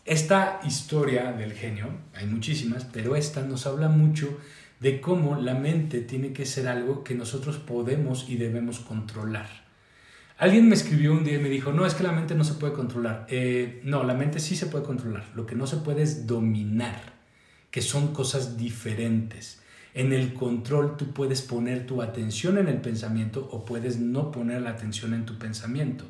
Esta 0.06 0.60
historia 0.66 1.32
del 1.34 1.54
genio, 1.54 1.88
hay 2.16 2.26
muchísimas, 2.26 2.86
pero 2.86 3.16
esta 3.16 3.42
nos 3.44 3.68
habla 3.68 3.90
mucho 3.90 4.40
de 4.80 5.02
cómo 5.02 5.36
la 5.36 5.54
mente 5.54 6.02
tiene 6.02 6.34
que 6.34 6.46
ser 6.46 6.68
algo 6.68 7.04
que 7.04 7.16
nosotros 7.16 7.58
podemos 7.58 8.30
y 8.30 8.38
debemos 8.38 8.80
controlar. 8.80 9.48
Alguien 10.38 10.70
me 10.70 10.76
escribió 10.76 11.12
un 11.12 11.26
día 11.26 11.36
y 11.36 11.44
me 11.44 11.50
dijo, 11.50 11.74
no, 11.74 11.86
es 11.86 11.96
que 11.96 12.04
la 12.04 12.14
mente 12.14 12.34
no 12.34 12.46
se 12.46 12.54
puede 12.54 12.72
controlar. 12.72 13.28
Eh, 13.30 13.82
no, 13.84 14.06
la 14.06 14.14
mente 14.14 14.40
sí 14.40 14.56
se 14.56 14.68
puede 14.68 14.86
controlar. 14.86 15.26
Lo 15.36 15.46
que 15.46 15.56
no 15.56 15.68
se 15.68 15.78
puede 15.78 16.02
es 16.02 16.28
dominar, 16.28 17.14
que 17.70 17.82
son 17.82 18.14
cosas 18.14 18.56
diferentes. 18.58 19.62
En 19.94 20.14
el 20.14 20.34
control 20.34 20.98
tú 20.98 21.14
puedes 21.14 21.42
poner 21.42 21.86
tu 21.88 22.02
atención 22.02 22.58
en 22.58 22.68
el 22.68 22.82
pensamiento 22.82 23.48
o 23.52 23.66
puedes 23.66 23.98
no 23.98 24.32
poner 24.32 24.62
la 24.62 24.72
atención 24.72 25.14
en 25.14 25.26
tu 25.26 25.38
pensamiento. 25.38 26.06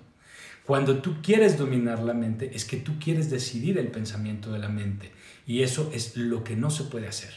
Cuando 0.66 1.00
tú 1.00 1.16
quieres 1.24 1.58
dominar 1.58 2.00
la 2.00 2.14
mente 2.14 2.52
es 2.54 2.66
que 2.66 2.78
tú 2.78 3.00
quieres 3.00 3.30
decidir 3.30 3.78
el 3.78 3.88
pensamiento 3.88 4.52
de 4.52 4.60
la 4.60 4.70
mente 4.70 5.12
y 5.48 5.64
eso 5.64 5.90
es 5.94 6.16
lo 6.16 6.44
que 6.44 6.56
no 6.56 6.70
se 6.70 6.84
puede 6.84 7.08
hacer. 7.08 7.34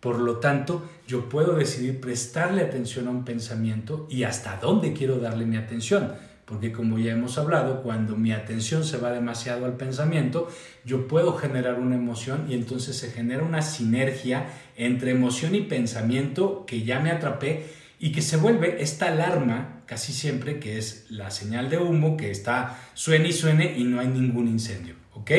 Por 0.00 0.18
lo 0.18 0.38
tanto, 0.38 0.88
yo 1.06 1.28
puedo 1.28 1.54
decidir 1.54 2.00
prestarle 2.00 2.62
atención 2.62 3.06
a 3.06 3.10
un 3.10 3.24
pensamiento 3.24 4.08
y 4.10 4.24
hasta 4.24 4.56
dónde 4.56 4.94
quiero 4.94 5.18
darle 5.18 5.46
mi 5.46 5.56
atención. 5.56 6.14
Porque 6.52 6.70
como 6.70 6.98
ya 6.98 7.12
hemos 7.12 7.38
hablado, 7.38 7.82
cuando 7.82 8.14
mi 8.14 8.30
atención 8.30 8.84
se 8.84 8.98
va 8.98 9.10
demasiado 9.10 9.64
al 9.64 9.78
pensamiento, 9.78 10.50
yo 10.84 11.08
puedo 11.08 11.32
generar 11.32 11.80
una 11.80 11.96
emoción 11.96 12.44
y 12.46 12.52
entonces 12.52 12.94
se 12.94 13.10
genera 13.10 13.42
una 13.42 13.62
sinergia 13.62 14.48
entre 14.76 15.12
emoción 15.12 15.54
y 15.54 15.62
pensamiento 15.62 16.66
que 16.66 16.82
ya 16.82 17.00
me 17.00 17.10
atrapé 17.10 17.70
y 17.98 18.12
que 18.12 18.20
se 18.20 18.36
vuelve 18.36 18.82
esta 18.82 19.06
alarma 19.06 19.80
casi 19.86 20.12
siempre 20.12 20.60
que 20.60 20.76
es 20.76 21.06
la 21.08 21.30
señal 21.30 21.70
de 21.70 21.78
humo 21.78 22.18
que 22.18 22.30
está 22.30 22.78
suene 22.92 23.28
y 23.28 23.32
suene 23.32 23.74
y 23.78 23.84
no 23.84 23.98
hay 23.98 24.08
ningún 24.08 24.46
incendio, 24.46 24.96
¿ok? 25.14 25.30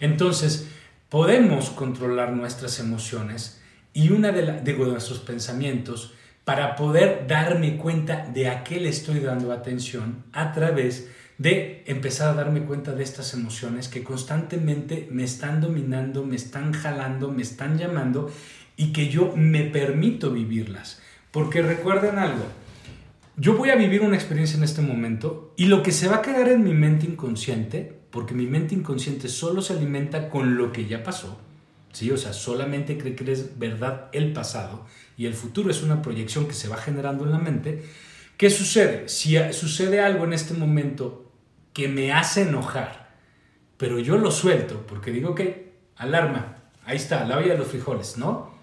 Entonces, 0.00 0.68
podemos 1.08 1.70
controlar 1.70 2.34
nuestras 2.34 2.80
emociones 2.80 3.62
y 3.94 4.10
una 4.10 4.30
de, 4.30 4.74
nuestros 4.74 5.20
pensamientos 5.20 6.12
para 6.44 6.76
poder 6.76 7.26
darme 7.26 7.76
cuenta 7.76 8.28
de 8.32 8.48
a 8.48 8.64
qué 8.64 8.80
le 8.80 8.88
estoy 8.88 9.20
dando 9.20 9.52
atención 9.52 10.24
a 10.32 10.52
través 10.52 11.08
de 11.38 11.84
empezar 11.86 12.28
a 12.28 12.34
darme 12.34 12.64
cuenta 12.64 12.92
de 12.92 13.02
estas 13.02 13.32
emociones 13.32 13.88
que 13.88 14.02
constantemente 14.04 15.08
me 15.10 15.24
están 15.24 15.60
dominando, 15.60 16.24
me 16.24 16.36
están 16.36 16.72
jalando, 16.72 17.30
me 17.30 17.42
están 17.42 17.78
llamando 17.78 18.30
y 18.76 18.92
que 18.92 19.08
yo 19.08 19.34
me 19.36 19.62
permito 19.64 20.30
vivirlas. 20.30 21.00
Porque 21.30 21.62
recuerden 21.62 22.18
algo, 22.18 22.44
yo 23.36 23.56
voy 23.56 23.70
a 23.70 23.76
vivir 23.76 24.02
una 24.02 24.16
experiencia 24.16 24.58
en 24.58 24.64
este 24.64 24.82
momento 24.82 25.54
y 25.56 25.64
lo 25.64 25.82
que 25.82 25.92
se 25.92 26.08
va 26.08 26.16
a 26.16 26.22
quedar 26.22 26.48
en 26.48 26.62
mi 26.62 26.74
mente 26.74 27.06
inconsciente, 27.06 28.00
porque 28.10 28.34
mi 28.34 28.46
mente 28.46 28.74
inconsciente 28.74 29.28
solo 29.28 29.62
se 29.62 29.72
alimenta 29.72 30.28
con 30.28 30.58
lo 30.58 30.72
que 30.72 30.86
ya 30.86 31.02
pasó, 31.02 31.40
¿sí? 31.92 32.10
O 32.10 32.18
sea, 32.18 32.34
solamente 32.34 32.98
cree 32.98 33.14
que 33.14 33.32
es 33.32 33.58
verdad 33.58 34.10
el 34.12 34.34
pasado 34.34 34.84
y 35.20 35.26
el 35.26 35.34
futuro 35.34 35.70
es 35.70 35.82
una 35.82 36.00
proyección 36.00 36.48
que 36.48 36.54
se 36.54 36.66
va 36.66 36.78
generando 36.78 37.26
en 37.26 37.32
la 37.32 37.38
mente. 37.38 37.84
¿Qué 38.38 38.48
sucede? 38.48 39.06
Si 39.10 39.36
sucede 39.52 40.00
algo 40.00 40.24
en 40.24 40.32
este 40.32 40.54
momento 40.54 41.30
que 41.74 41.88
me 41.88 42.10
hace 42.10 42.48
enojar, 42.48 43.18
pero 43.76 43.98
yo 43.98 44.16
lo 44.16 44.30
suelto 44.30 44.86
porque 44.86 45.10
digo, 45.10 45.32
ok, 45.32 45.42
alarma, 45.96 46.62
ahí 46.86 46.96
está, 46.96 47.26
la 47.26 47.36
olla 47.36 47.52
de 47.52 47.58
los 47.58 47.66
frijoles, 47.66 48.16
¿no? 48.16 48.54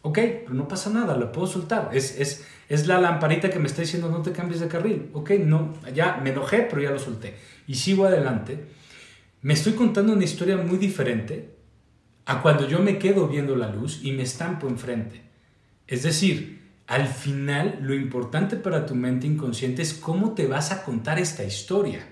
Ok, 0.00 0.14
pero 0.14 0.54
no 0.54 0.66
pasa 0.66 0.88
nada, 0.88 1.18
lo 1.18 1.30
puedo 1.32 1.46
soltar. 1.46 1.90
Es, 1.92 2.18
es, 2.18 2.46
es 2.70 2.86
la 2.86 2.98
lamparita 2.98 3.50
que 3.50 3.58
me 3.58 3.66
está 3.66 3.82
diciendo 3.82 4.08
no 4.08 4.22
te 4.22 4.32
cambies 4.32 4.60
de 4.60 4.68
carril. 4.68 5.10
Ok, 5.12 5.32
no, 5.32 5.74
ya 5.92 6.18
me 6.24 6.30
enojé, 6.30 6.62
pero 6.62 6.80
ya 6.80 6.92
lo 6.92 6.98
solté. 6.98 7.36
Y 7.66 7.74
sigo 7.74 8.06
adelante. 8.06 8.68
Me 9.42 9.52
estoy 9.52 9.74
contando 9.74 10.14
una 10.14 10.24
historia 10.24 10.56
muy 10.56 10.78
diferente 10.78 11.58
a 12.24 12.40
cuando 12.40 12.66
yo 12.66 12.78
me 12.78 12.98
quedo 12.98 13.28
viendo 13.28 13.54
la 13.54 13.68
luz 13.68 14.00
y 14.02 14.12
me 14.12 14.22
estampo 14.22 14.66
enfrente. 14.66 15.25
Es 15.86 16.02
decir, 16.02 16.62
al 16.86 17.06
final 17.06 17.78
lo 17.82 17.94
importante 17.94 18.56
para 18.56 18.86
tu 18.86 18.94
mente 18.94 19.26
inconsciente 19.26 19.82
es 19.82 19.94
cómo 19.94 20.32
te 20.32 20.46
vas 20.46 20.72
a 20.72 20.84
contar 20.84 21.18
esta 21.18 21.44
historia. 21.44 22.06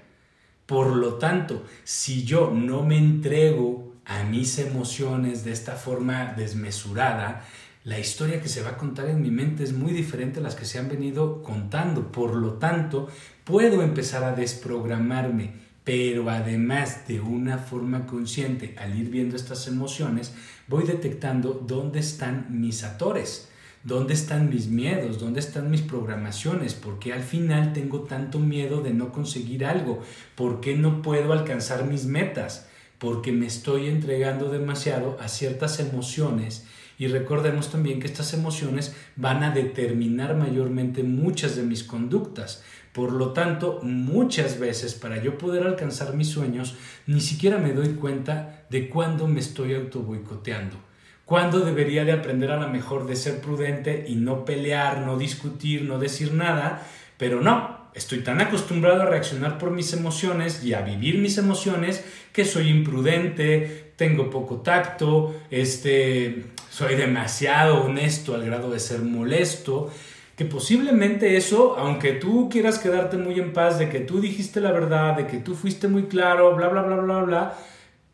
Por 0.66 0.96
lo 0.96 1.14
tanto, 1.14 1.64
si 1.84 2.24
yo 2.24 2.50
no 2.50 2.82
me 2.82 2.96
entrego 2.96 3.94
a 4.04 4.24
mis 4.24 4.58
emociones 4.58 5.44
de 5.44 5.52
esta 5.52 5.76
forma 5.76 6.34
desmesurada, 6.34 7.44
la 7.84 7.98
historia 7.98 8.40
que 8.40 8.48
se 8.48 8.62
va 8.62 8.70
a 8.70 8.76
contar 8.78 9.08
en 9.08 9.20
mi 9.20 9.30
mente 9.30 9.62
es 9.62 9.72
muy 9.72 9.92
diferente 9.92 10.40
a 10.40 10.42
las 10.42 10.54
que 10.54 10.64
se 10.64 10.78
han 10.78 10.88
venido 10.88 11.42
contando. 11.42 12.10
Por 12.10 12.34
lo 12.34 12.54
tanto, 12.54 13.08
puedo 13.44 13.82
empezar 13.82 14.24
a 14.24 14.34
desprogramarme 14.34 15.64
pero 15.84 16.30
además 16.30 17.06
de 17.06 17.20
una 17.20 17.58
forma 17.58 18.06
consciente, 18.06 18.74
al 18.78 18.98
ir 18.98 19.10
viendo 19.10 19.36
estas 19.36 19.68
emociones, 19.68 20.32
voy 20.66 20.84
detectando 20.84 21.52
dónde 21.52 22.00
están 22.00 22.46
mis 22.48 22.84
atores, 22.84 23.50
dónde 23.84 24.14
están 24.14 24.48
mis 24.48 24.68
miedos, 24.68 25.20
dónde 25.20 25.40
están 25.40 25.70
mis 25.70 25.82
programaciones, 25.82 26.72
por 26.74 26.98
qué 26.98 27.12
al 27.12 27.22
final 27.22 27.74
tengo 27.74 28.00
tanto 28.00 28.38
miedo 28.38 28.80
de 28.80 28.94
no 28.94 29.12
conseguir 29.12 29.66
algo, 29.66 30.02
por 30.34 30.60
qué 30.60 30.74
no 30.74 31.02
puedo 31.02 31.32
alcanzar 31.32 31.84
mis 31.84 32.06
metas, 32.06 32.66
porque 32.98 33.30
me 33.30 33.46
estoy 33.46 33.88
entregando 33.88 34.50
demasiado 34.50 35.18
a 35.20 35.28
ciertas 35.28 35.78
emociones. 35.80 36.66
Y 36.96 37.08
recordemos 37.08 37.70
también 37.70 38.00
que 38.00 38.06
estas 38.06 38.32
emociones 38.34 38.94
van 39.16 39.42
a 39.42 39.50
determinar 39.50 40.36
mayormente 40.36 41.02
muchas 41.02 41.56
de 41.56 41.64
mis 41.64 41.82
conductas. 41.82 42.62
Por 42.92 43.12
lo 43.12 43.32
tanto, 43.32 43.80
muchas 43.82 44.60
veces 44.60 44.94
para 44.94 45.20
yo 45.20 45.36
poder 45.36 45.66
alcanzar 45.66 46.14
mis 46.14 46.28
sueños, 46.28 46.76
ni 47.06 47.20
siquiera 47.20 47.58
me 47.58 47.72
doy 47.72 47.94
cuenta 47.94 48.64
de 48.70 48.88
cuándo 48.88 49.26
me 49.26 49.40
estoy 49.40 49.74
auto 49.74 50.00
boicoteando. 50.00 50.93
Cuándo 51.24 51.60
debería 51.60 52.04
de 52.04 52.12
aprender 52.12 52.50
a 52.50 52.58
la 52.58 52.66
mejor 52.66 53.06
de 53.06 53.16
ser 53.16 53.40
prudente 53.40 54.04
y 54.08 54.16
no 54.16 54.44
pelear, 54.44 55.00
no 55.00 55.16
discutir, 55.16 55.82
no 55.82 55.98
decir 55.98 56.34
nada, 56.34 56.86
pero 57.16 57.40
no, 57.40 57.84
estoy 57.94 58.20
tan 58.20 58.40
acostumbrado 58.40 59.02
a 59.02 59.06
reaccionar 59.06 59.56
por 59.56 59.70
mis 59.70 59.92
emociones 59.92 60.62
y 60.64 60.74
a 60.74 60.82
vivir 60.82 61.18
mis 61.18 61.38
emociones 61.38 62.04
que 62.32 62.44
soy 62.44 62.68
imprudente, 62.68 63.92
tengo 63.96 64.28
poco 64.28 64.56
tacto, 64.56 65.34
este, 65.50 66.44
soy 66.68 66.96
demasiado 66.96 67.84
honesto 67.84 68.34
al 68.34 68.44
grado 68.44 68.70
de 68.70 68.80
ser 68.80 69.00
molesto. 69.00 69.90
Que 70.36 70.44
posiblemente 70.44 71.36
eso, 71.36 71.76
aunque 71.78 72.10
tú 72.14 72.48
quieras 72.50 72.80
quedarte 72.80 73.16
muy 73.16 73.38
en 73.38 73.52
paz 73.52 73.78
de 73.78 73.88
que 73.88 74.00
tú 74.00 74.20
dijiste 74.20 74.60
la 74.60 74.72
verdad, 74.72 75.16
de 75.16 75.28
que 75.28 75.38
tú 75.38 75.54
fuiste 75.54 75.86
muy 75.86 76.04
claro, 76.04 76.56
bla, 76.56 76.66
bla, 76.66 76.82
bla, 76.82 76.96
bla, 76.96 77.22
bla, 77.22 77.58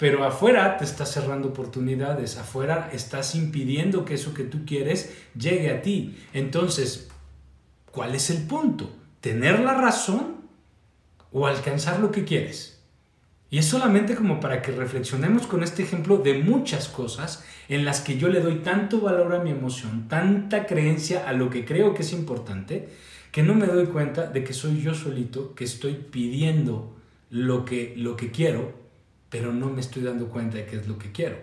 pero 0.01 0.25
afuera 0.25 0.79
te 0.79 0.85
estás 0.85 1.13
cerrando 1.13 1.49
oportunidades, 1.49 2.39
afuera 2.39 2.89
estás 2.91 3.35
impidiendo 3.35 4.07
que 4.07 4.15
eso 4.15 4.33
que 4.33 4.45
tú 4.45 4.65
quieres 4.65 5.15
llegue 5.39 5.71
a 5.71 5.83
ti. 5.83 6.17
Entonces, 6.33 7.11
¿cuál 7.93 8.15
es 8.15 8.31
el 8.31 8.47
punto? 8.47 8.91
¿Tener 9.21 9.61
la 9.61 9.75
razón 9.75 10.37
o 11.33 11.47
alcanzar 11.47 12.01
lo 12.01 12.11
que 12.11 12.25
quieres? 12.25 12.81
Y 13.51 13.59
es 13.59 13.67
solamente 13.67 14.15
como 14.15 14.41
para 14.41 14.63
que 14.63 14.73
reflexionemos 14.73 15.47
con 15.47 15.63
este 15.63 15.83
ejemplo 15.83 16.17
de 16.17 16.39
muchas 16.39 16.89
cosas 16.89 17.45
en 17.69 17.85
las 17.85 18.01
que 18.01 18.17
yo 18.17 18.29
le 18.29 18.41
doy 18.41 18.61
tanto 18.61 19.03
valor 19.03 19.35
a 19.35 19.41
mi 19.41 19.51
emoción, 19.51 20.09
tanta 20.09 20.65
creencia 20.65 21.29
a 21.29 21.35
lo 21.35 21.51
que 21.51 21.67
creo 21.67 21.93
que 21.93 22.01
es 22.01 22.15
importante, 22.15 22.89
que 23.33 23.43
no 23.43 23.55
me 23.55 23.67
doy 23.67 23.85
cuenta 23.85 24.29
de 24.29 24.45
que 24.45 24.55
soy 24.55 24.81
yo 24.81 24.95
solito 24.95 25.55
que 25.55 25.65
estoy 25.65 25.93
pidiendo 26.11 26.97
lo 27.29 27.67
que, 27.67 27.93
lo 27.99 28.17
que 28.17 28.31
quiero, 28.31 28.81
pero 29.31 29.53
no 29.53 29.71
me 29.71 29.81
estoy 29.81 30.03
dando 30.03 30.29
cuenta 30.29 30.59
de 30.59 30.67
qué 30.67 30.77
es 30.77 30.87
lo 30.87 30.99
que 30.99 31.13
quiero. 31.13 31.39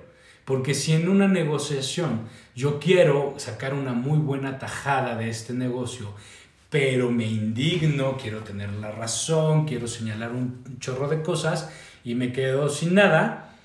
Porque 0.46 0.74
si 0.74 0.94
en 0.94 1.10
una 1.10 1.28
negociación 1.28 2.22
yo 2.56 2.80
quiero 2.80 3.34
sacar 3.38 3.74
una 3.74 3.94
muy 3.94 4.18
buena 4.20 4.60
tajada 4.60 5.16
de 5.16 5.30
este 5.30 5.54
negocio, 5.54 6.14
pero 6.70 7.12
me 7.12 7.26
indigno, 7.26 8.18
quiero 8.18 8.40
tener 8.40 8.72
la 8.74 8.92
razón, 8.92 9.66
quiero 9.66 9.88
señalar 9.88 10.32
un 10.32 10.80
chorro 10.80 11.08
de 11.08 11.22
cosas, 11.22 11.70
y 12.04 12.16
me 12.16 12.32
quedo 12.32 12.70
sin 12.70 12.94
nada, 12.94 13.56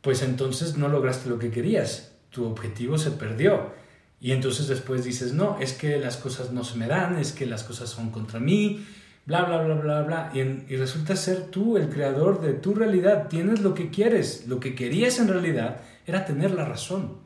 pues 0.00 0.22
entonces 0.22 0.76
no 0.76 0.88
lograste 0.88 1.28
lo 1.28 1.38
que 1.38 1.50
querías, 1.50 2.12
tu 2.30 2.44
objetivo 2.44 2.98
se 2.98 3.12
perdió. 3.12 3.72
Y 4.20 4.32
entonces 4.32 4.66
después 4.66 5.04
dices, 5.04 5.32
no, 5.32 5.58
es 5.60 5.72
que 5.72 5.98
las 5.98 6.16
cosas 6.16 6.52
no 6.52 6.64
se 6.64 6.76
me 6.76 6.88
dan, 6.88 7.18
es 7.18 7.32
que 7.32 7.46
las 7.46 7.62
cosas 7.62 7.88
son 7.88 8.10
contra 8.10 8.40
mí, 8.40 8.84
bla, 9.28 9.44
bla, 9.44 9.62
bla, 9.62 9.74
bla, 9.74 10.02
bla. 10.02 10.30
Y, 10.34 10.40
y 10.72 10.76
resulta 10.76 11.14
ser 11.14 11.50
tú 11.50 11.76
el 11.76 11.90
creador 11.90 12.40
de 12.40 12.54
tu 12.54 12.74
realidad, 12.74 13.28
tienes 13.28 13.60
lo 13.60 13.74
que 13.74 13.90
quieres, 13.90 14.46
lo 14.48 14.58
que 14.58 14.74
querías 14.74 15.18
en 15.18 15.28
realidad 15.28 15.82
era 16.06 16.24
tener 16.24 16.52
la 16.52 16.64
razón, 16.64 17.18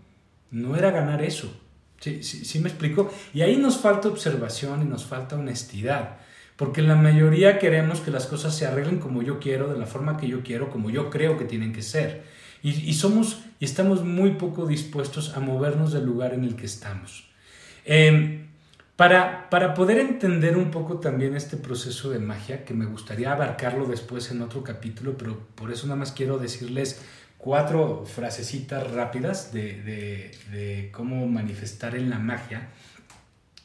no 0.50 0.76
era 0.76 0.90
ganar 0.90 1.22
eso. 1.22 1.56
Sí, 2.00 2.24
sí, 2.24 2.44
sí 2.44 2.58
me 2.58 2.68
explico. 2.68 3.12
Y 3.32 3.42
ahí 3.42 3.56
nos 3.56 3.78
falta 3.78 4.08
observación 4.08 4.82
y 4.82 4.84
nos 4.84 5.04
falta 5.04 5.36
honestidad. 5.36 6.16
Porque 6.56 6.82
la 6.82 6.96
mayoría 6.96 7.60
queremos 7.60 8.00
que 8.00 8.10
las 8.10 8.26
cosas 8.26 8.56
se 8.56 8.66
arreglen 8.66 8.98
como 8.98 9.22
yo 9.22 9.38
quiero, 9.38 9.72
de 9.72 9.78
la 9.78 9.86
forma 9.86 10.16
que 10.16 10.26
yo 10.26 10.42
quiero, 10.42 10.68
como 10.68 10.90
yo 10.90 11.10
creo 11.10 11.38
que 11.38 11.44
tienen 11.44 11.72
que 11.72 11.82
ser. 11.82 12.24
Y, 12.64 12.94
somos 12.94 13.42
y 13.58 13.64
estamos 13.64 14.04
muy 14.04 14.32
poco 14.32 14.66
dispuestos 14.66 15.36
a 15.36 15.40
movernos 15.40 15.92
del 15.92 16.04
lugar 16.04 16.34
en 16.34 16.44
el 16.44 16.56
que 16.56 16.66
estamos. 16.66 17.28
Em, 17.84 18.46
para, 19.02 19.50
para 19.50 19.74
poder 19.74 19.98
entender 19.98 20.56
un 20.56 20.70
poco 20.70 21.00
también 21.00 21.34
este 21.34 21.56
proceso 21.56 22.10
de 22.10 22.20
magia, 22.20 22.64
que 22.64 22.72
me 22.72 22.86
gustaría 22.86 23.32
abarcarlo 23.32 23.86
después 23.86 24.30
en 24.30 24.42
otro 24.42 24.62
capítulo, 24.62 25.18
pero 25.18 25.40
por 25.56 25.72
eso 25.72 25.88
nada 25.88 25.96
más 25.96 26.12
quiero 26.12 26.38
decirles 26.38 27.02
cuatro 27.36 28.04
frasecitas 28.06 28.88
rápidas 28.92 29.52
de, 29.52 30.30
de, 30.52 30.90
cómo 30.92 31.26
manifestar 31.26 31.96
en 31.96 32.10
la 32.10 32.20
magia. 32.20 32.68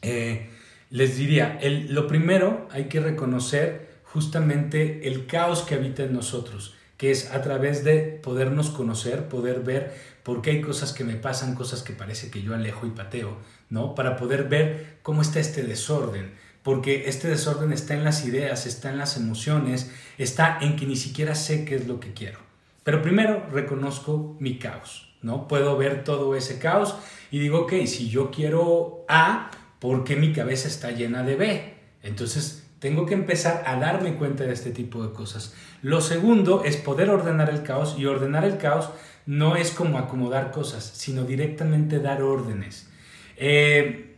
Eh, 0.01 0.49
les 0.89 1.17
diría, 1.17 1.59
el, 1.61 1.93
lo 1.93 2.07
primero 2.07 2.67
hay 2.71 2.85
que 2.85 2.99
reconocer 2.99 3.89
justamente 4.05 5.07
el 5.07 5.27
caos 5.27 5.61
que 5.61 5.75
habita 5.75 6.01
en 6.01 6.13
nosotros, 6.13 6.73
que 6.97 7.11
es 7.11 7.31
a 7.31 7.41
través 7.41 7.83
de 7.83 8.19
podernos 8.23 8.69
conocer, 8.69 9.29
poder 9.29 9.61
ver 9.61 9.95
por 10.23 10.41
qué 10.41 10.51
hay 10.51 10.61
cosas 10.61 10.93
que 10.93 11.03
me 11.03 11.15
pasan, 11.15 11.55
cosas 11.55 11.83
que 11.83 11.93
parece 11.93 12.29
que 12.29 12.41
yo 12.41 12.53
alejo 12.53 12.85
y 12.85 12.89
pateo, 12.89 13.37
¿no? 13.69 13.95
Para 13.95 14.17
poder 14.17 14.49
ver 14.49 14.97
cómo 15.03 15.21
está 15.21 15.39
este 15.39 15.63
desorden, 15.63 16.33
porque 16.63 17.07
este 17.07 17.29
desorden 17.29 17.71
está 17.71 17.93
en 17.93 18.03
las 18.03 18.25
ideas, 18.25 18.65
está 18.65 18.89
en 18.89 18.97
las 18.97 19.15
emociones, 19.15 19.91
está 20.17 20.57
en 20.59 20.75
que 20.75 20.85
ni 20.85 20.95
siquiera 20.95 21.35
sé 21.35 21.63
qué 21.63 21.75
es 21.75 21.87
lo 21.87 21.99
que 21.99 22.13
quiero. 22.13 22.39
Pero 22.83 23.01
primero 23.01 23.45
reconozco 23.51 24.35
mi 24.39 24.57
caos, 24.57 25.13
¿no? 25.21 25.47
Puedo 25.47 25.77
ver 25.77 26.03
todo 26.03 26.35
ese 26.35 26.59
caos 26.59 26.95
y 27.31 27.39
digo, 27.39 27.59
ok, 27.59 27.73
si 27.85 28.09
yo 28.09 28.31
quiero 28.31 29.05
A, 29.07 29.51
porque 29.79 30.15
mi 30.15 30.33
cabeza 30.33 30.67
está 30.67 30.91
llena 30.91 31.23
de 31.23 31.35
B. 31.35 31.73
Entonces, 32.03 32.66
tengo 32.79 33.05
que 33.05 33.13
empezar 33.13 33.63
a 33.65 33.77
darme 33.77 34.15
cuenta 34.15 34.43
de 34.43 34.53
este 34.53 34.71
tipo 34.71 35.05
de 35.05 35.13
cosas. 35.13 35.53
Lo 35.81 36.01
segundo 36.01 36.63
es 36.63 36.77
poder 36.77 37.09
ordenar 37.09 37.49
el 37.49 37.63
caos 37.63 37.95
y 37.97 38.05
ordenar 38.05 38.45
el 38.45 38.57
caos 38.57 38.89
no 39.25 39.55
es 39.55 39.71
como 39.71 39.97
acomodar 39.97 40.51
cosas, 40.51 40.83
sino 40.95 41.23
directamente 41.23 41.99
dar 41.99 42.23
órdenes. 42.23 42.87
Eh, 43.35 44.15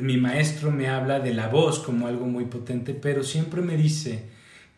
mi 0.00 0.16
maestro 0.16 0.70
me 0.70 0.88
habla 0.88 1.20
de 1.20 1.34
la 1.34 1.48
voz 1.48 1.78
como 1.78 2.06
algo 2.06 2.26
muy 2.26 2.46
potente, 2.46 2.94
pero 2.94 3.22
siempre 3.22 3.62
me 3.62 3.76
dice 3.76 4.24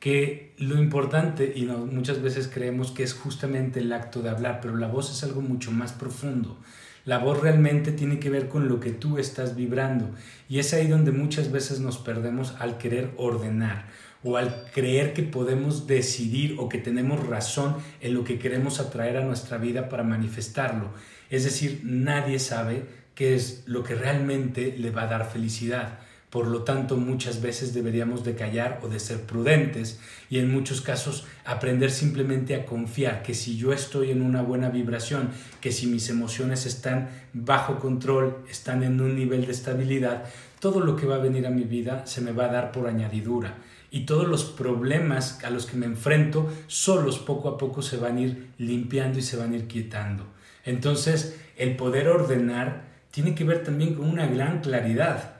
que 0.01 0.55
lo 0.59 0.79
importante, 0.79 1.53
y 1.57 1.65
muchas 1.65 2.21
veces 2.21 2.49
creemos 2.53 2.91
que 2.91 3.03
es 3.03 3.15
justamente 3.15 3.81
el 3.81 3.93
acto 3.93 4.21
de 4.21 4.31
hablar, 4.31 4.61
pero 4.61 4.77
la 4.77 4.89
voz 4.89 5.11
es 5.11 5.23
algo 5.25 5.41
mucho 5.41 5.71
más 5.73 5.93
profundo. 5.93 6.59
La 7.07 7.19
voz 7.19 7.41
realmente 7.41 7.93
tiene 7.93 8.19
que 8.19 8.31
ver 8.31 8.49
con 8.49 8.69
lo 8.69 8.81
que 8.81 8.91
tú 8.91 9.17
estás 9.19 9.55
vibrando 9.55 10.11
y 10.49 10.59
es 10.59 10.75
ahí 10.75 10.89
donde 10.89 11.13
muchas 11.13 11.53
veces 11.53 11.79
nos 11.79 11.99
perdemos 11.99 12.57
al 12.59 12.79
querer 12.79 13.13
ordenar. 13.17 13.87
o 14.25 14.37
al 14.37 14.65
creer 14.75 15.13
que 15.13 15.23
podemos 15.23 15.87
decidir 15.87 16.57
o 16.59 16.69
que 16.69 16.79
tenemos 16.79 17.25
razón 17.29 17.77
en 18.01 18.13
lo 18.13 18.25
que 18.25 18.41
queremos 18.41 18.81
atraer 18.81 19.19
a 19.19 19.25
nuestra 19.25 19.57
vida 19.57 19.89
para 19.89 20.03
manifestarlo. 20.03 20.91
Es 21.31 21.45
decir, 21.45 21.83
nadie 21.85 22.41
sabe 22.41 22.87
qué 23.15 23.37
es 23.37 23.63
lo 23.67 23.85
que 23.85 23.95
realmente 23.95 24.75
le 24.77 24.91
va 24.91 25.03
a 25.03 25.07
dar 25.07 25.31
felicidad. 25.31 26.01
Por 26.31 26.49
lo 26.49 26.65
tanto, 26.65 26.97
muchas 26.97 27.41
veces 27.41 27.73
deberíamos 27.73 28.25
de 28.25 28.35
callar 28.35 28.81
o 28.83 28.89
de 28.89 28.99
ser 28.99 29.23
prudentes 29.23 30.01
y 30.29 30.39
en 30.39 30.51
muchos 30.51 30.81
casos 30.81 31.25
aprender 31.45 31.91
simplemente 31.91 32.57
a 32.57 32.67
confiar 32.67 33.23
que 33.23 33.33
si 33.33 33.57
yo 33.57 33.73
estoy 33.73 34.11
en 34.11 34.23
una 34.23 34.43
buena 34.43 34.69
vibración, 34.69 35.31
que 35.61 35.71
si 35.71 35.87
mis 35.87 36.11
emociones 36.11 36.67
están 36.67 37.11
bajo 37.33 37.79
control, 37.79 38.39
están 38.51 38.83
en 38.83 39.01
un 39.01 39.15
nivel 39.15 39.47
de 39.47 39.53
estabilidad, 39.53 40.25
todo 40.59 40.81
lo 40.81 40.97
que 40.97 41.07
va 41.07 41.17
a 41.17 41.19
venir 41.19 41.47
a 41.47 41.51
mi 41.51 41.63
vida 41.63 42.07
se 42.07 42.21
me 42.21 42.33
va 42.33 42.47
a 42.47 42.53
dar 42.53 42.73
por 42.73 42.89
añadidura 42.89 43.55
y 43.91 44.01
todos 44.01 44.27
los 44.27 44.45
problemas 44.45 45.43
a 45.45 45.51
los 45.51 45.67
que 45.67 45.77
me 45.77 45.87
enfrento 45.87 46.53
solos 46.67 47.19
poco 47.19 47.49
a 47.49 47.57
poco 47.57 47.83
se 47.83 47.99
van 47.99 48.17
a 48.17 48.21
ir 48.23 48.49
limpiando 48.59 49.19
y 49.19 49.23
se 49.23 49.37
van 49.37 49.53
a 49.53 49.57
ir 49.57 49.69
quietando. 49.69 50.25
Entonces, 50.65 51.39
el 51.57 51.77
poder 51.77 52.09
ordenar 52.09 52.85
tiene 53.13 53.35
que 53.35 53.45
ver 53.45 53.63
también 53.63 53.95
con 53.95 54.09
una 54.09 54.27
gran 54.27 54.61
claridad 54.61 55.36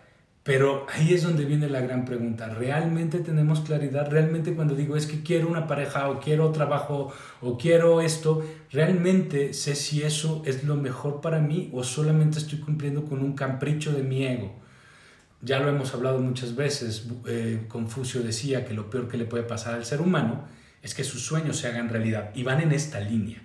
pero 0.47 0.87
ahí 0.95 1.13
es 1.13 1.25
donde 1.25 1.45
viene 1.45 1.69
la 1.69 1.81
gran 1.81 2.05
pregunta. 2.05 2.49
¿Realmente 2.49 3.19
tenemos 3.19 3.63
claridad? 3.63 4.09
¿Realmente 4.09 4.55
cuando 4.55 4.77
digo 4.77 4.97
es 4.97 5.07
que 5.07 5.25
quiero 5.25 5.49
una 5.49 5.67
pareja 5.67 6.09
o 6.09 6.21
quiero 6.21 6.53
trabajo 6.53 7.13
o 7.41 7.59
quiero 7.59 8.01
esto, 8.01 8.47
realmente 8.71 9.55
sé 9.55 9.75
si 9.75 10.05
eso 10.05 10.45
es 10.47 10.63
lo 10.63 10.77
mejor 10.77 11.21
para 11.21 11.41
mí 11.41 11.69
o 11.73 11.83
solamente 11.83 12.39
estoy 12.39 12.61
cumpliendo 12.61 13.05
con 13.05 13.23
un 13.23 13.35
capricho 13.35 13.93
de 13.93 14.05
mi 14.05 14.25
ego? 14.25 14.55
Ya 15.43 15.59
lo 15.59 15.69
hemos 15.69 15.93
hablado 15.95 16.21
muchas 16.21 16.55
veces. 16.55 17.09
Eh, 17.27 17.65
Confucio 17.67 18.23
decía 18.23 18.65
que 18.65 18.73
lo 18.73 18.89
peor 18.89 19.09
que 19.09 19.17
le 19.17 19.25
puede 19.25 19.43
pasar 19.43 19.75
al 19.75 19.85
ser 19.85 20.01
humano 20.01 20.45
es 20.81 20.95
que 20.95 21.03
sus 21.03 21.23
sueños 21.23 21.57
se 21.57 21.67
hagan 21.67 21.89
realidad. 21.89 22.31
Y 22.37 22.45
van 22.45 22.61
en 22.61 22.71
esta 22.71 23.01
línea, 23.01 23.43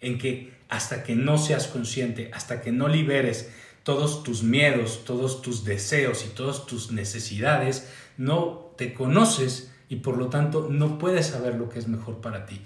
en 0.00 0.18
que 0.18 0.52
hasta 0.68 1.04
que 1.04 1.14
no 1.14 1.38
seas 1.38 1.68
consciente, 1.68 2.28
hasta 2.34 2.60
que 2.60 2.72
no 2.72 2.88
liberes 2.88 3.50
todos 3.82 4.22
tus 4.22 4.42
miedos, 4.42 5.04
todos 5.04 5.42
tus 5.42 5.64
deseos 5.64 6.24
y 6.24 6.34
todas 6.34 6.66
tus 6.66 6.92
necesidades, 6.92 7.88
no 8.16 8.72
te 8.76 8.94
conoces 8.94 9.72
y 9.88 9.96
por 9.96 10.16
lo 10.16 10.28
tanto 10.28 10.68
no 10.70 10.98
puedes 10.98 11.26
saber 11.26 11.54
lo 11.54 11.68
que 11.68 11.78
es 11.78 11.88
mejor 11.88 12.20
para 12.20 12.46
ti. 12.46 12.60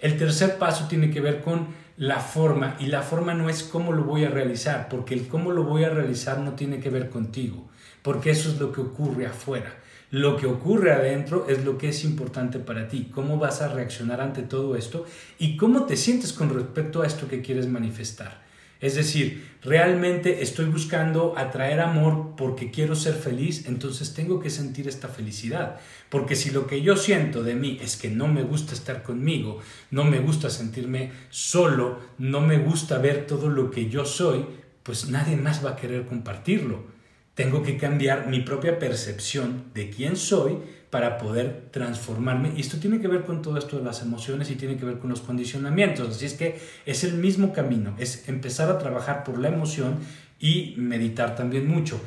El 0.00 0.18
tercer 0.18 0.58
paso 0.58 0.88
tiene 0.88 1.10
que 1.10 1.20
ver 1.20 1.42
con 1.42 1.68
la 1.96 2.20
forma 2.20 2.76
y 2.78 2.86
la 2.86 3.02
forma 3.02 3.32
no 3.32 3.48
es 3.48 3.62
cómo 3.62 3.92
lo 3.92 4.04
voy 4.04 4.24
a 4.24 4.30
realizar, 4.30 4.88
porque 4.88 5.14
el 5.14 5.26
cómo 5.26 5.52
lo 5.52 5.62
voy 5.62 5.84
a 5.84 5.90
realizar 5.90 6.38
no 6.38 6.52
tiene 6.52 6.80
que 6.80 6.90
ver 6.90 7.08
contigo, 7.08 7.66
porque 8.02 8.30
eso 8.30 8.50
es 8.50 8.60
lo 8.60 8.72
que 8.72 8.82
ocurre 8.82 9.26
afuera. 9.26 9.74
Lo 10.10 10.36
que 10.36 10.46
ocurre 10.46 10.92
adentro 10.92 11.46
es 11.48 11.64
lo 11.64 11.78
que 11.78 11.88
es 11.88 12.04
importante 12.04 12.60
para 12.60 12.86
ti, 12.86 13.10
cómo 13.12 13.38
vas 13.38 13.60
a 13.60 13.68
reaccionar 13.68 14.20
ante 14.20 14.42
todo 14.42 14.76
esto 14.76 15.04
y 15.38 15.56
cómo 15.56 15.84
te 15.84 15.96
sientes 15.96 16.32
con 16.32 16.54
respecto 16.54 17.02
a 17.02 17.06
esto 17.06 17.26
que 17.26 17.42
quieres 17.42 17.66
manifestar. 17.66 18.45
Es 18.80 18.94
decir, 18.94 19.56
realmente 19.62 20.42
estoy 20.42 20.66
buscando 20.66 21.36
atraer 21.36 21.80
amor 21.80 22.34
porque 22.36 22.70
quiero 22.70 22.94
ser 22.94 23.14
feliz, 23.14 23.66
entonces 23.66 24.14
tengo 24.14 24.40
que 24.40 24.50
sentir 24.50 24.86
esta 24.86 25.08
felicidad. 25.08 25.80
Porque 26.10 26.36
si 26.36 26.50
lo 26.50 26.66
que 26.66 26.82
yo 26.82 26.96
siento 26.96 27.42
de 27.42 27.54
mí 27.54 27.78
es 27.82 27.96
que 27.96 28.10
no 28.10 28.28
me 28.28 28.42
gusta 28.42 28.74
estar 28.74 29.02
conmigo, 29.02 29.60
no 29.90 30.04
me 30.04 30.18
gusta 30.18 30.50
sentirme 30.50 31.12
solo, 31.30 32.00
no 32.18 32.40
me 32.40 32.58
gusta 32.58 32.98
ver 32.98 33.26
todo 33.26 33.48
lo 33.48 33.70
que 33.70 33.88
yo 33.88 34.04
soy, 34.04 34.44
pues 34.82 35.08
nadie 35.08 35.36
más 35.36 35.64
va 35.64 35.70
a 35.70 35.76
querer 35.76 36.06
compartirlo. 36.06 36.95
Tengo 37.36 37.62
que 37.62 37.76
cambiar 37.76 38.28
mi 38.28 38.40
propia 38.40 38.78
percepción 38.78 39.64
de 39.74 39.90
quién 39.90 40.16
soy 40.16 40.56
para 40.88 41.18
poder 41.18 41.68
transformarme. 41.70 42.52
Y 42.56 42.62
esto 42.62 42.78
tiene 42.78 42.98
que 42.98 43.08
ver 43.08 43.24
con 43.24 43.42
todo 43.42 43.58
esto 43.58 43.76
de 43.76 43.84
las 43.84 44.00
emociones 44.00 44.50
y 44.50 44.54
tiene 44.54 44.78
que 44.78 44.86
ver 44.86 44.98
con 44.98 45.10
los 45.10 45.20
condicionamientos. 45.20 46.16
Así 46.16 46.24
es 46.24 46.32
que 46.32 46.58
es 46.86 47.04
el 47.04 47.12
mismo 47.12 47.52
camino, 47.52 47.94
es 47.98 48.26
empezar 48.30 48.70
a 48.70 48.78
trabajar 48.78 49.22
por 49.22 49.38
la 49.38 49.48
emoción 49.48 49.98
y 50.40 50.72
meditar 50.78 51.36
también 51.36 51.68
mucho. 51.68 52.00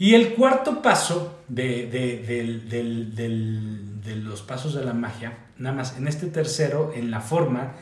Y 0.00 0.14
el 0.14 0.34
cuarto 0.34 0.82
paso 0.82 1.38
de, 1.46 1.86
de, 1.86 2.42
los 4.16 4.42
pasos 4.42 4.74
de 4.74 4.84
la 4.84 4.94
magia, 4.94 5.46
nada 5.58 5.76
más 5.76 5.96
en 5.96 6.08
este 6.08 6.26
tercero, 6.26 6.92
en 6.92 7.12
la 7.12 7.20
forma, 7.20 7.74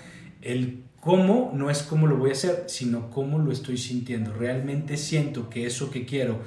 el 0.42 0.82
cómo 1.00 1.52
no 1.54 1.70
es 1.70 1.82
cómo 1.82 2.06
lo 2.06 2.16
voy 2.16 2.30
a 2.30 2.32
hacer, 2.32 2.64
sino 2.66 3.10
cómo 3.10 3.38
lo 3.38 3.52
estoy 3.52 3.78
sintiendo. 3.78 4.32
Realmente 4.32 4.96
siento 4.96 5.48
que 5.48 5.66
eso 5.66 5.90
que 5.90 6.04
quiero 6.04 6.40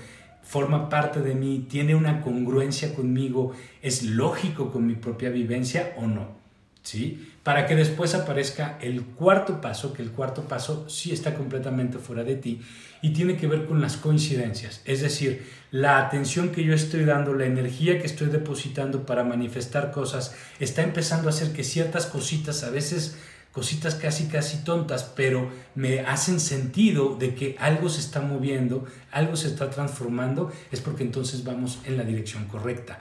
forma 0.44 0.90
parte 0.90 1.22
de 1.22 1.34
mí, 1.34 1.66
tiene 1.70 1.96
una 1.96 2.22
congruencia 2.22 2.94
conmigo, 2.94 3.54
es 3.82 4.04
lógico 4.04 4.72
con 4.72 4.86
mi 4.86 4.96
propia 4.96 5.30
vivencia 5.30 5.94
o 5.98 6.08
no. 6.08 6.42
¿Sí? 6.84 7.30
Para 7.44 7.68
que 7.68 7.76
después 7.76 8.16
aparezca 8.16 8.80
el 8.82 9.04
cuarto 9.04 9.62
paso, 9.62 9.94
que 9.94 10.02
el 10.02 10.10
cuarto 10.12 10.44
paso 10.44 10.90
sí 10.90 11.12
está 11.12 11.36
completamente 11.36 12.00
fuera 12.00 12.24
de 12.24 12.36
ti 12.36 12.60
y 13.04 13.12
tiene 13.12 13.38
que 13.38 13.46
ver 13.48 13.66
con 13.66 13.82
las 13.82 13.98
coincidencias, 13.98 14.82
es 14.86 15.02
decir, 15.02 15.46
la 15.70 16.00
atención 16.00 16.50
que 16.50 16.64
yo 16.64 16.74
estoy 16.74 17.06
dando, 17.06 17.34
la 17.34 17.46
energía 17.46 18.00
que 18.00 18.08
estoy 18.08 18.28
depositando 18.30 19.06
para 19.06 19.24
manifestar 19.24 19.92
cosas, 19.92 20.36
está 20.60 20.82
empezando 20.82 21.28
a 21.28 21.32
hacer 21.32 21.54
que 21.54 21.64
ciertas 21.64 22.08
cositas 22.08 22.64
a 22.64 22.72
veces 22.72 23.16
cositas 23.52 23.96
casi 23.96 24.28
casi 24.28 24.64
tontas, 24.64 25.04
pero 25.16 25.52
me 25.76 26.02
hacen 26.02 26.40
sentido 26.40 27.16
de 27.16 27.36
que 27.36 27.56
algo 27.60 27.90
se 27.90 28.00
está 28.00 28.22
moviendo, 28.22 28.86
algo 29.12 29.36
se 29.36 29.48
está 29.48 29.70
transformando, 29.70 30.52
es 30.72 30.80
porque 30.80 31.04
entonces 31.04 31.44
vamos 31.44 31.80
en 31.86 31.98
la 31.98 32.04
dirección 32.04 32.46
correcta. 32.46 33.00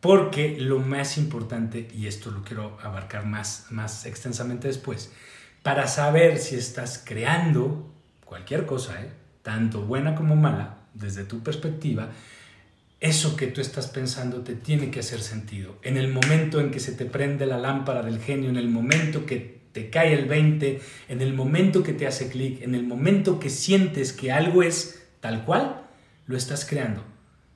Porque 0.00 0.56
lo 0.58 0.80
más 0.80 1.16
importante, 1.16 1.88
y 1.94 2.06
esto 2.06 2.30
lo 2.30 2.42
quiero 2.42 2.78
abarcar 2.82 3.24
más, 3.26 3.66
más 3.70 4.06
extensamente 4.06 4.68
después, 4.68 5.12
para 5.62 5.86
saber 5.86 6.38
si 6.38 6.56
estás 6.56 7.02
creando 7.04 7.90
cualquier 8.24 8.66
cosa, 8.66 9.02
¿eh? 9.02 9.10
tanto 9.42 9.82
buena 9.82 10.14
como 10.14 10.36
mala, 10.36 10.78
desde 10.94 11.24
tu 11.24 11.42
perspectiva, 11.42 12.10
eso 13.00 13.36
que 13.36 13.48
tú 13.48 13.60
estás 13.60 13.88
pensando 13.88 14.40
te 14.40 14.54
tiene 14.54 14.90
que 14.90 15.00
hacer 15.00 15.20
sentido. 15.20 15.76
En 15.82 15.98
el 15.98 16.12
momento 16.12 16.60
en 16.60 16.70
que 16.70 16.80
se 16.80 16.92
te 16.92 17.04
prende 17.04 17.44
la 17.44 17.58
lámpara 17.58 18.02
del 18.02 18.20
genio, 18.20 18.48
en 18.48 18.56
el 18.56 18.68
momento 18.68 19.26
que 19.26 19.63
te 19.74 19.90
cae 19.90 20.14
el 20.14 20.26
20, 20.26 20.80
en 21.08 21.20
el 21.20 21.34
momento 21.34 21.82
que 21.82 21.92
te 21.92 22.06
hace 22.06 22.28
clic, 22.28 22.62
en 22.62 22.76
el 22.76 22.84
momento 22.86 23.40
que 23.40 23.50
sientes 23.50 24.12
que 24.12 24.30
algo 24.30 24.62
es 24.62 25.02
tal 25.18 25.44
cual, 25.44 25.82
lo 26.28 26.36
estás 26.36 26.64
creando. 26.64 27.02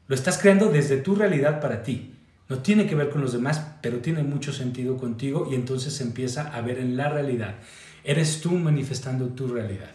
Lo 0.09 0.16
estás 0.16 0.37
creando 0.37 0.69
desde 0.69 0.97
tu 0.97 1.14
realidad 1.14 1.61
para 1.61 1.85
ti. 1.85 2.16
No 2.49 2.59
tiene 2.59 2.89
que 2.89 2.97
ver 2.97 3.11
con 3.11 3.21
los 3.21 3.33
demás, 3.33 3.64
pero 3.83 3.99
tiene 3.99 4.25
mucho 4.25 4.53
sentido 4.53 4.97
contigo 4.97 5.49
y 5.49 5.55
entonces 5.55 5.93
se 5.95 6.03
empieza 6.03 6.49
a 6.49 6.61
ver 6.61 6.79
en 6.79 6.97
la 6.97 7.09
realidad. 7.09 7.55
Eres 8.03 8.41
tú 8.41 8.51
manifestando 8.51 9.29
tu 9.29 9.47
realidad. 9.47 9.91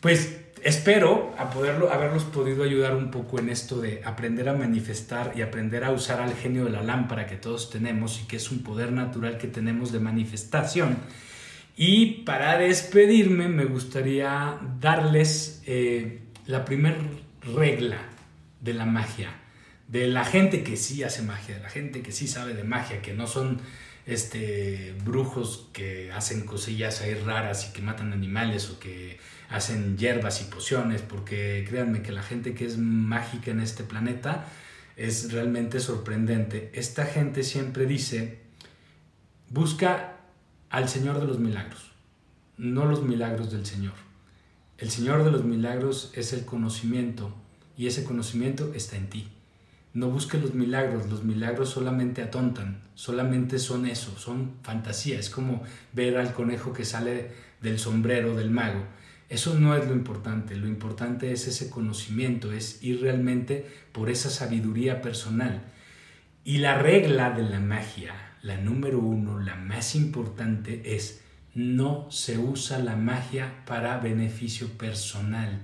Pues 0.00 0.36
espero 0.62 1.32
a 1.38 1.50
haberlos 1.94 2.24
podido 2.24 2.64
ayudar 2.64 2.94
un 2.94 3.10
poco 3.10 3.38
en 3.38 3.48
esto 3.48 3.80
de 3.80 4.02
aprender 4.04 4.50
a 4.50 4.52
manifestar 4.52 5.32
y 5.34 5.40
aprender 5.40 5.84
a 5.84 5.92
usar 5.92 6.20
al 6.20 6.34
genio 6.34 6.66
de 6.66 6.70
la 6.72 6.82
lámpara 6.82 7.26
que 7.26 7.36
todos 7.36 7.70
tenemos 7.70 8.20
y 8.20 8.26
que 8.26 8.36
es 8.36 8.50
un 8.50 8.62
poder 8.62 8.92
natural 8.92 9.38
que 9.38 9.48
tenemos 9.48 9.90
de 9.90 10.00
manifestación 10.00 10.98
y 11.76 12.22
para 12.24 12.56
despedirme 12.56 13.48
me 13.48 13.66
gustaría 13.66 14.58
darles 14.80 15.62
eh, 15.66 16.22
la 16.46 16.64
primera 16.64 16.96
regla 17.42 17.98
de 18.60 18.72
la 18.72 18.86
magia, 18.86 19.30
de 19.86 20.08
la 20.08 20.24
gente 20.24 20.62
que 20.62 20.78
sí 20.78 21.02
hace 21.02 21.20
magia, 21.22 21.56
de 21.56 21.62
la 21.62 21.68
gente 21.68 22.00
que 22.00 22.12
sí 22.12 22.28
sabe 22.28 22.54
de 22.54 22.64
magia, 22.64 23.02
que 23.02 23.12
no 23.12 23.26
son 23.26 23.60
este, 24.06 24.94
brujos 25.04 25.68
que 25.74 26.10
hacen 26.12 26.46
cosillas 26.46 27.02
ahí 27.02 27.14
raras 27.14 27.68
y 27.68 27.72
que 27.74 27.82
matan 27.82 28.12
animales 28.12 28.70
o 28.70 28.78
que 28.80 29.18
hacen 29.50 29.98
hierbas 29.98 30.40
y 30.40 30.44
pociones, 30.44 31.02
porque 31.02 31.64
créanme 31.68 32.00
que 32.00 32.12
la 32.12 32.22
gente 32.22 32.54
que 32.54 32.64
es 32.64 32.78
mágica 32.78 33.50
en 33.50 33.60
este 33.60 33.84
planeta 33.84 34.46
es 34.96 35.30
realmente 35.30 35.78
sorprendente. 35.80 36.70
Esta 36.72 37.04
gente 37.04 37.42
siempre 37.42 37.84
dice, 37.84 38.38
busca 39.50 40.15
al 40.76 40.90
Señor 40.90 41.18
de 41.18 41.26
los 41.26 41.38
milagros, 41.38 41.90
no 42.58 42.84
los 42.84 43.02
milagros 43.02 43.50
del 43.50 43.64
Señor. 43.64 43.94
El 44.76 44.90
Señor 44.90 45.24
de 45.24 45.30
los 45.30 45.42
milagros 45.42 46.12
es 46.12 46.34
el 46.34 46.44
conocimiento 46.44 47.34
y 47.78 47.86
ese 47.86 48.04
conocimiento 48.04 48.74
está 48.74 48.98
en 48.98 49.08
ti. 49.08 49.26
No 49.94 50.10
busques 50.10 50.38
los 50.38 50.52
milagros, 50.52 51.08
los 51.08 51.24
milagros 51.24 51.70
solamente 51.70 52.20
atontan, 52.20 52.82
solamente 52.94 53.58
son 53.58 53.86
eso, 53.86 54.18
son 54.18 54.56
fantasía, 54.62 55.18
es 55.18 55.30
como 55.30 55.62
ver 55.94 56.18
al 56.18 56.34
conejo 56.34 56.74
que 56.74 56.84
sale 56.84 57.30
del 57.62 57.78
sombrero 57.78 58.36
del 58.36 58.50
mago. 58.50 58.84
Eso 59.30 59.58
no 59.58 59.74
es 59.74 59.88
lo 59.88 59.94
importante, 59.94 60.56
lo 60.56 60.68
importante 60.68 61.32
es 61.32 61.48
ese 61.48 61.70
conocimiento, 61.70 62.52
es 62.52 62.82
ir 62.82 63.00
realmente 63.00 63.66
por 63.92 64.10
esa 64.10 64.28
sabiduría 64.28 65.00
personal. 65.00 65.72
Y 66.46 66.58
la 66.58 66.78
regla 66.78 67.30
de 67.30 67.42
la 67.42 67.58
magia, 67.58 68.14
la 68.42 68.56
número 68.56 69.00
uno, 69.00 69.40
la 69.40 69.56
más 69.56 69.96
importante 69.96 70.94
es 70.94 71.24
no 71.56 72.08
se 72.12 72.38
usa 72.38 72.78
la 72.78 72.94
magia 72.94 73.64
para 73.66 73.98
beneficio 73.98 74.68
personal, 74.78 75.62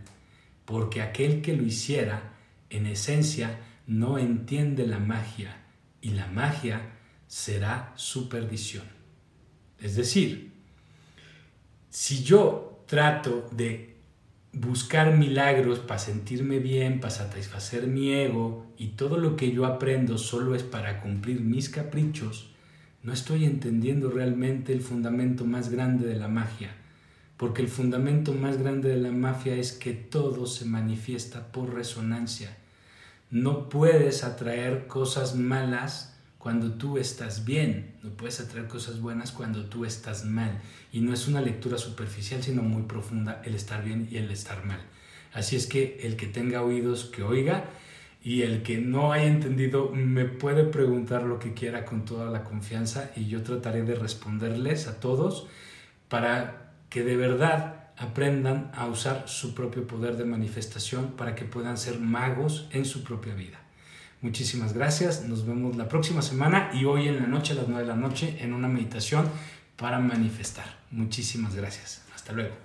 porque 0.64 1.00
aquel 1.00 1.40
que 1.40 1.56
lo 1.56 1.62
hiciera, 1.62 2.32
en 2.68 2.86
esencia, 2.86 3.60
no 3.86 4.18
entiende 4.18 4.84
la 4.84 4.98
magia, 4.98 5.56
y 6.00 6.10
la 6.10 6.26
magia 6.26 6.80
será 7.28 7.92
su 7.94 8.28
perdición. 8.28 8.86
Es 9.78 9.94
decir, 9.94 10.50
si 11.90 12.24
yo 12.24 12.82
trato 12.88 13.48
de 13.52 13.98
buscar 14.52 15.16
milagros 15.16 15.78
para 15.78 15.98
sentirme 15.98 16.58
bien, 16.58 17.00
para 17.00 17.10
satisfacer 17.10 17.86
mi 17.86 18.12
ego 18.12 18.66
y 18.76 18.88
todo 18.88 19.16
lo 19.16 19.36
que 19.36 19.50
yo 19.50 19.64
aprendo 19.64 20.18
solo 20.18 20.54
es 20.54 20.62
para 20.62 21.00
cumplir 21.00 21.40
mis 21.40 21.70
caprichos, 21.70 22.50
no 23.02 23.12
estoy 23.12 23.46
entendiendo 23.46 24.10
realmente 24.10 24.72
el 24.72 24.82
fundamento 24.82 25.44
más 25.44 25.70
grande 25.70 26.06
de 26.06 26.16
la 26.16 26.28
magia, 26.28 26.70
porque 27.36 27.62
el 27.62 27.68
fundamento 27.68 28.32
más 28.34 28.58
grande 28.58 28.90
de 28.90 29.00
la 29.00 29.10
magia 29.10 29.56
es 29.56 29.72
que 29.72 29.92
todo 29.92 30.46
se 30.46 30.66
manifiesta 30.66 31.50
por 31.50 31.74
resonancia. 31.74 32.56
No 33.30 33.70
puedes 33.70 34.22
atraer 34.22 34.86
cosas 34.86 35.34
malas 35.34 36.11
cuando 36.42 36.72
tú 36.72 36.98
estás 36.98 37.44
bien, 37.44 37.94
no 38.02 38.10
puedes 38.10 38.40
atraer 38.40 38.66
cosas 38.66 39.00
buenas 39.00 39.30
cuando 39.30 39.66
tú 39.66 39.84
estás 39.84 40.24
mal. 40.24 40.60
Y 40.90 40.98
no 40.98 41.14
es 41.14 41.28
una 41.28 41.40
lectura 41.40 41.78
superficial, 41.78 42.42
sino 42.42 42.62
muy 42.62 42.82
profunda 42.82 43.40
el 43.44 43.54
estar 43.54 43.84
bien 43.84 44.08
y 44.10 44.16
el 44.16 44.28
estar 44.28 44.64
mal. 44.64 44.80
Así 45.32 45.54
es 45.54 45.68
que 45.68 46.00
el 46.02 46.16
que 46.16 46.26
tenga 46.26 46.62
oídos, 46.62 47.04
que 47.04 47.22
oiga, 47.22 47.66
y 48.24 48.42
el 48.42 48.64
que 48.64 48.78
no 48.78 49.12
haya 49.12 49.26
entendido 49.26 49.90
me 49.90 50.24
puede 50.24 50.64
preguntar 50.64 51.22
lo 51.22 51.38
que 51.38 51.54
quiera 51.54 51.84
con 51.84 52.04
toda 52.04 52.28
la 52.28 52.42
confianza 52.42 53.12
y 53.14 53.28
yo 53.28 53.44
trataré 53.44 53.84
de 53.84 53.94
responderles 53.94 54.88
a 54.88 54.98
todos 54.98 55.46
para 56.08 56.72
que 56.90 57.04
de 57.04 57.16
verdad 57.16 57.92
aprendan 57.96 58.72
a 58.74 58.88
usar 58.88 59.28
su 59.28 59.54
propio 59.54 59.86
poder 59.86 60.16
de 60.16 60.24
manifestación 60.24 61.12
para 61.12 61.36
que 61.36 61.44
puedan 61.44 61.78
ser 61.78 62.00
magos 62.00 62.66
en 62.72 62.84
su 62.84 63.04
propia 63.04 63.36
vida. 63.36 63.61
Muchísimas 64.22 64.72
gracias, 64.72 65.24
nos 65.24 65.44
vemos 65.44 65.76
la 65.76 65.88
próxima 65.88 66.22
semana 66.22 66.70
y 66.72 66.84
hoy 66.84 67.08
en 67.08 67.16
la 67.16 67.26
noche 67.26 67.54
a 67.54 67.56
las 67.56 67.66
9 67.66 67.82
de 67.82 67.88
la 67.88 67.96
noche 67.96 68.36
en 68.38 68.54
una 68.54 68.68
meditación 68.68 69.28
para 69.76 69.98
manifestar. 69.98 70.78
Muchísimas 70.92 71.56
gracias, 71.56 72.02
hasta 72.14 72.32
luego. 72.32 72.61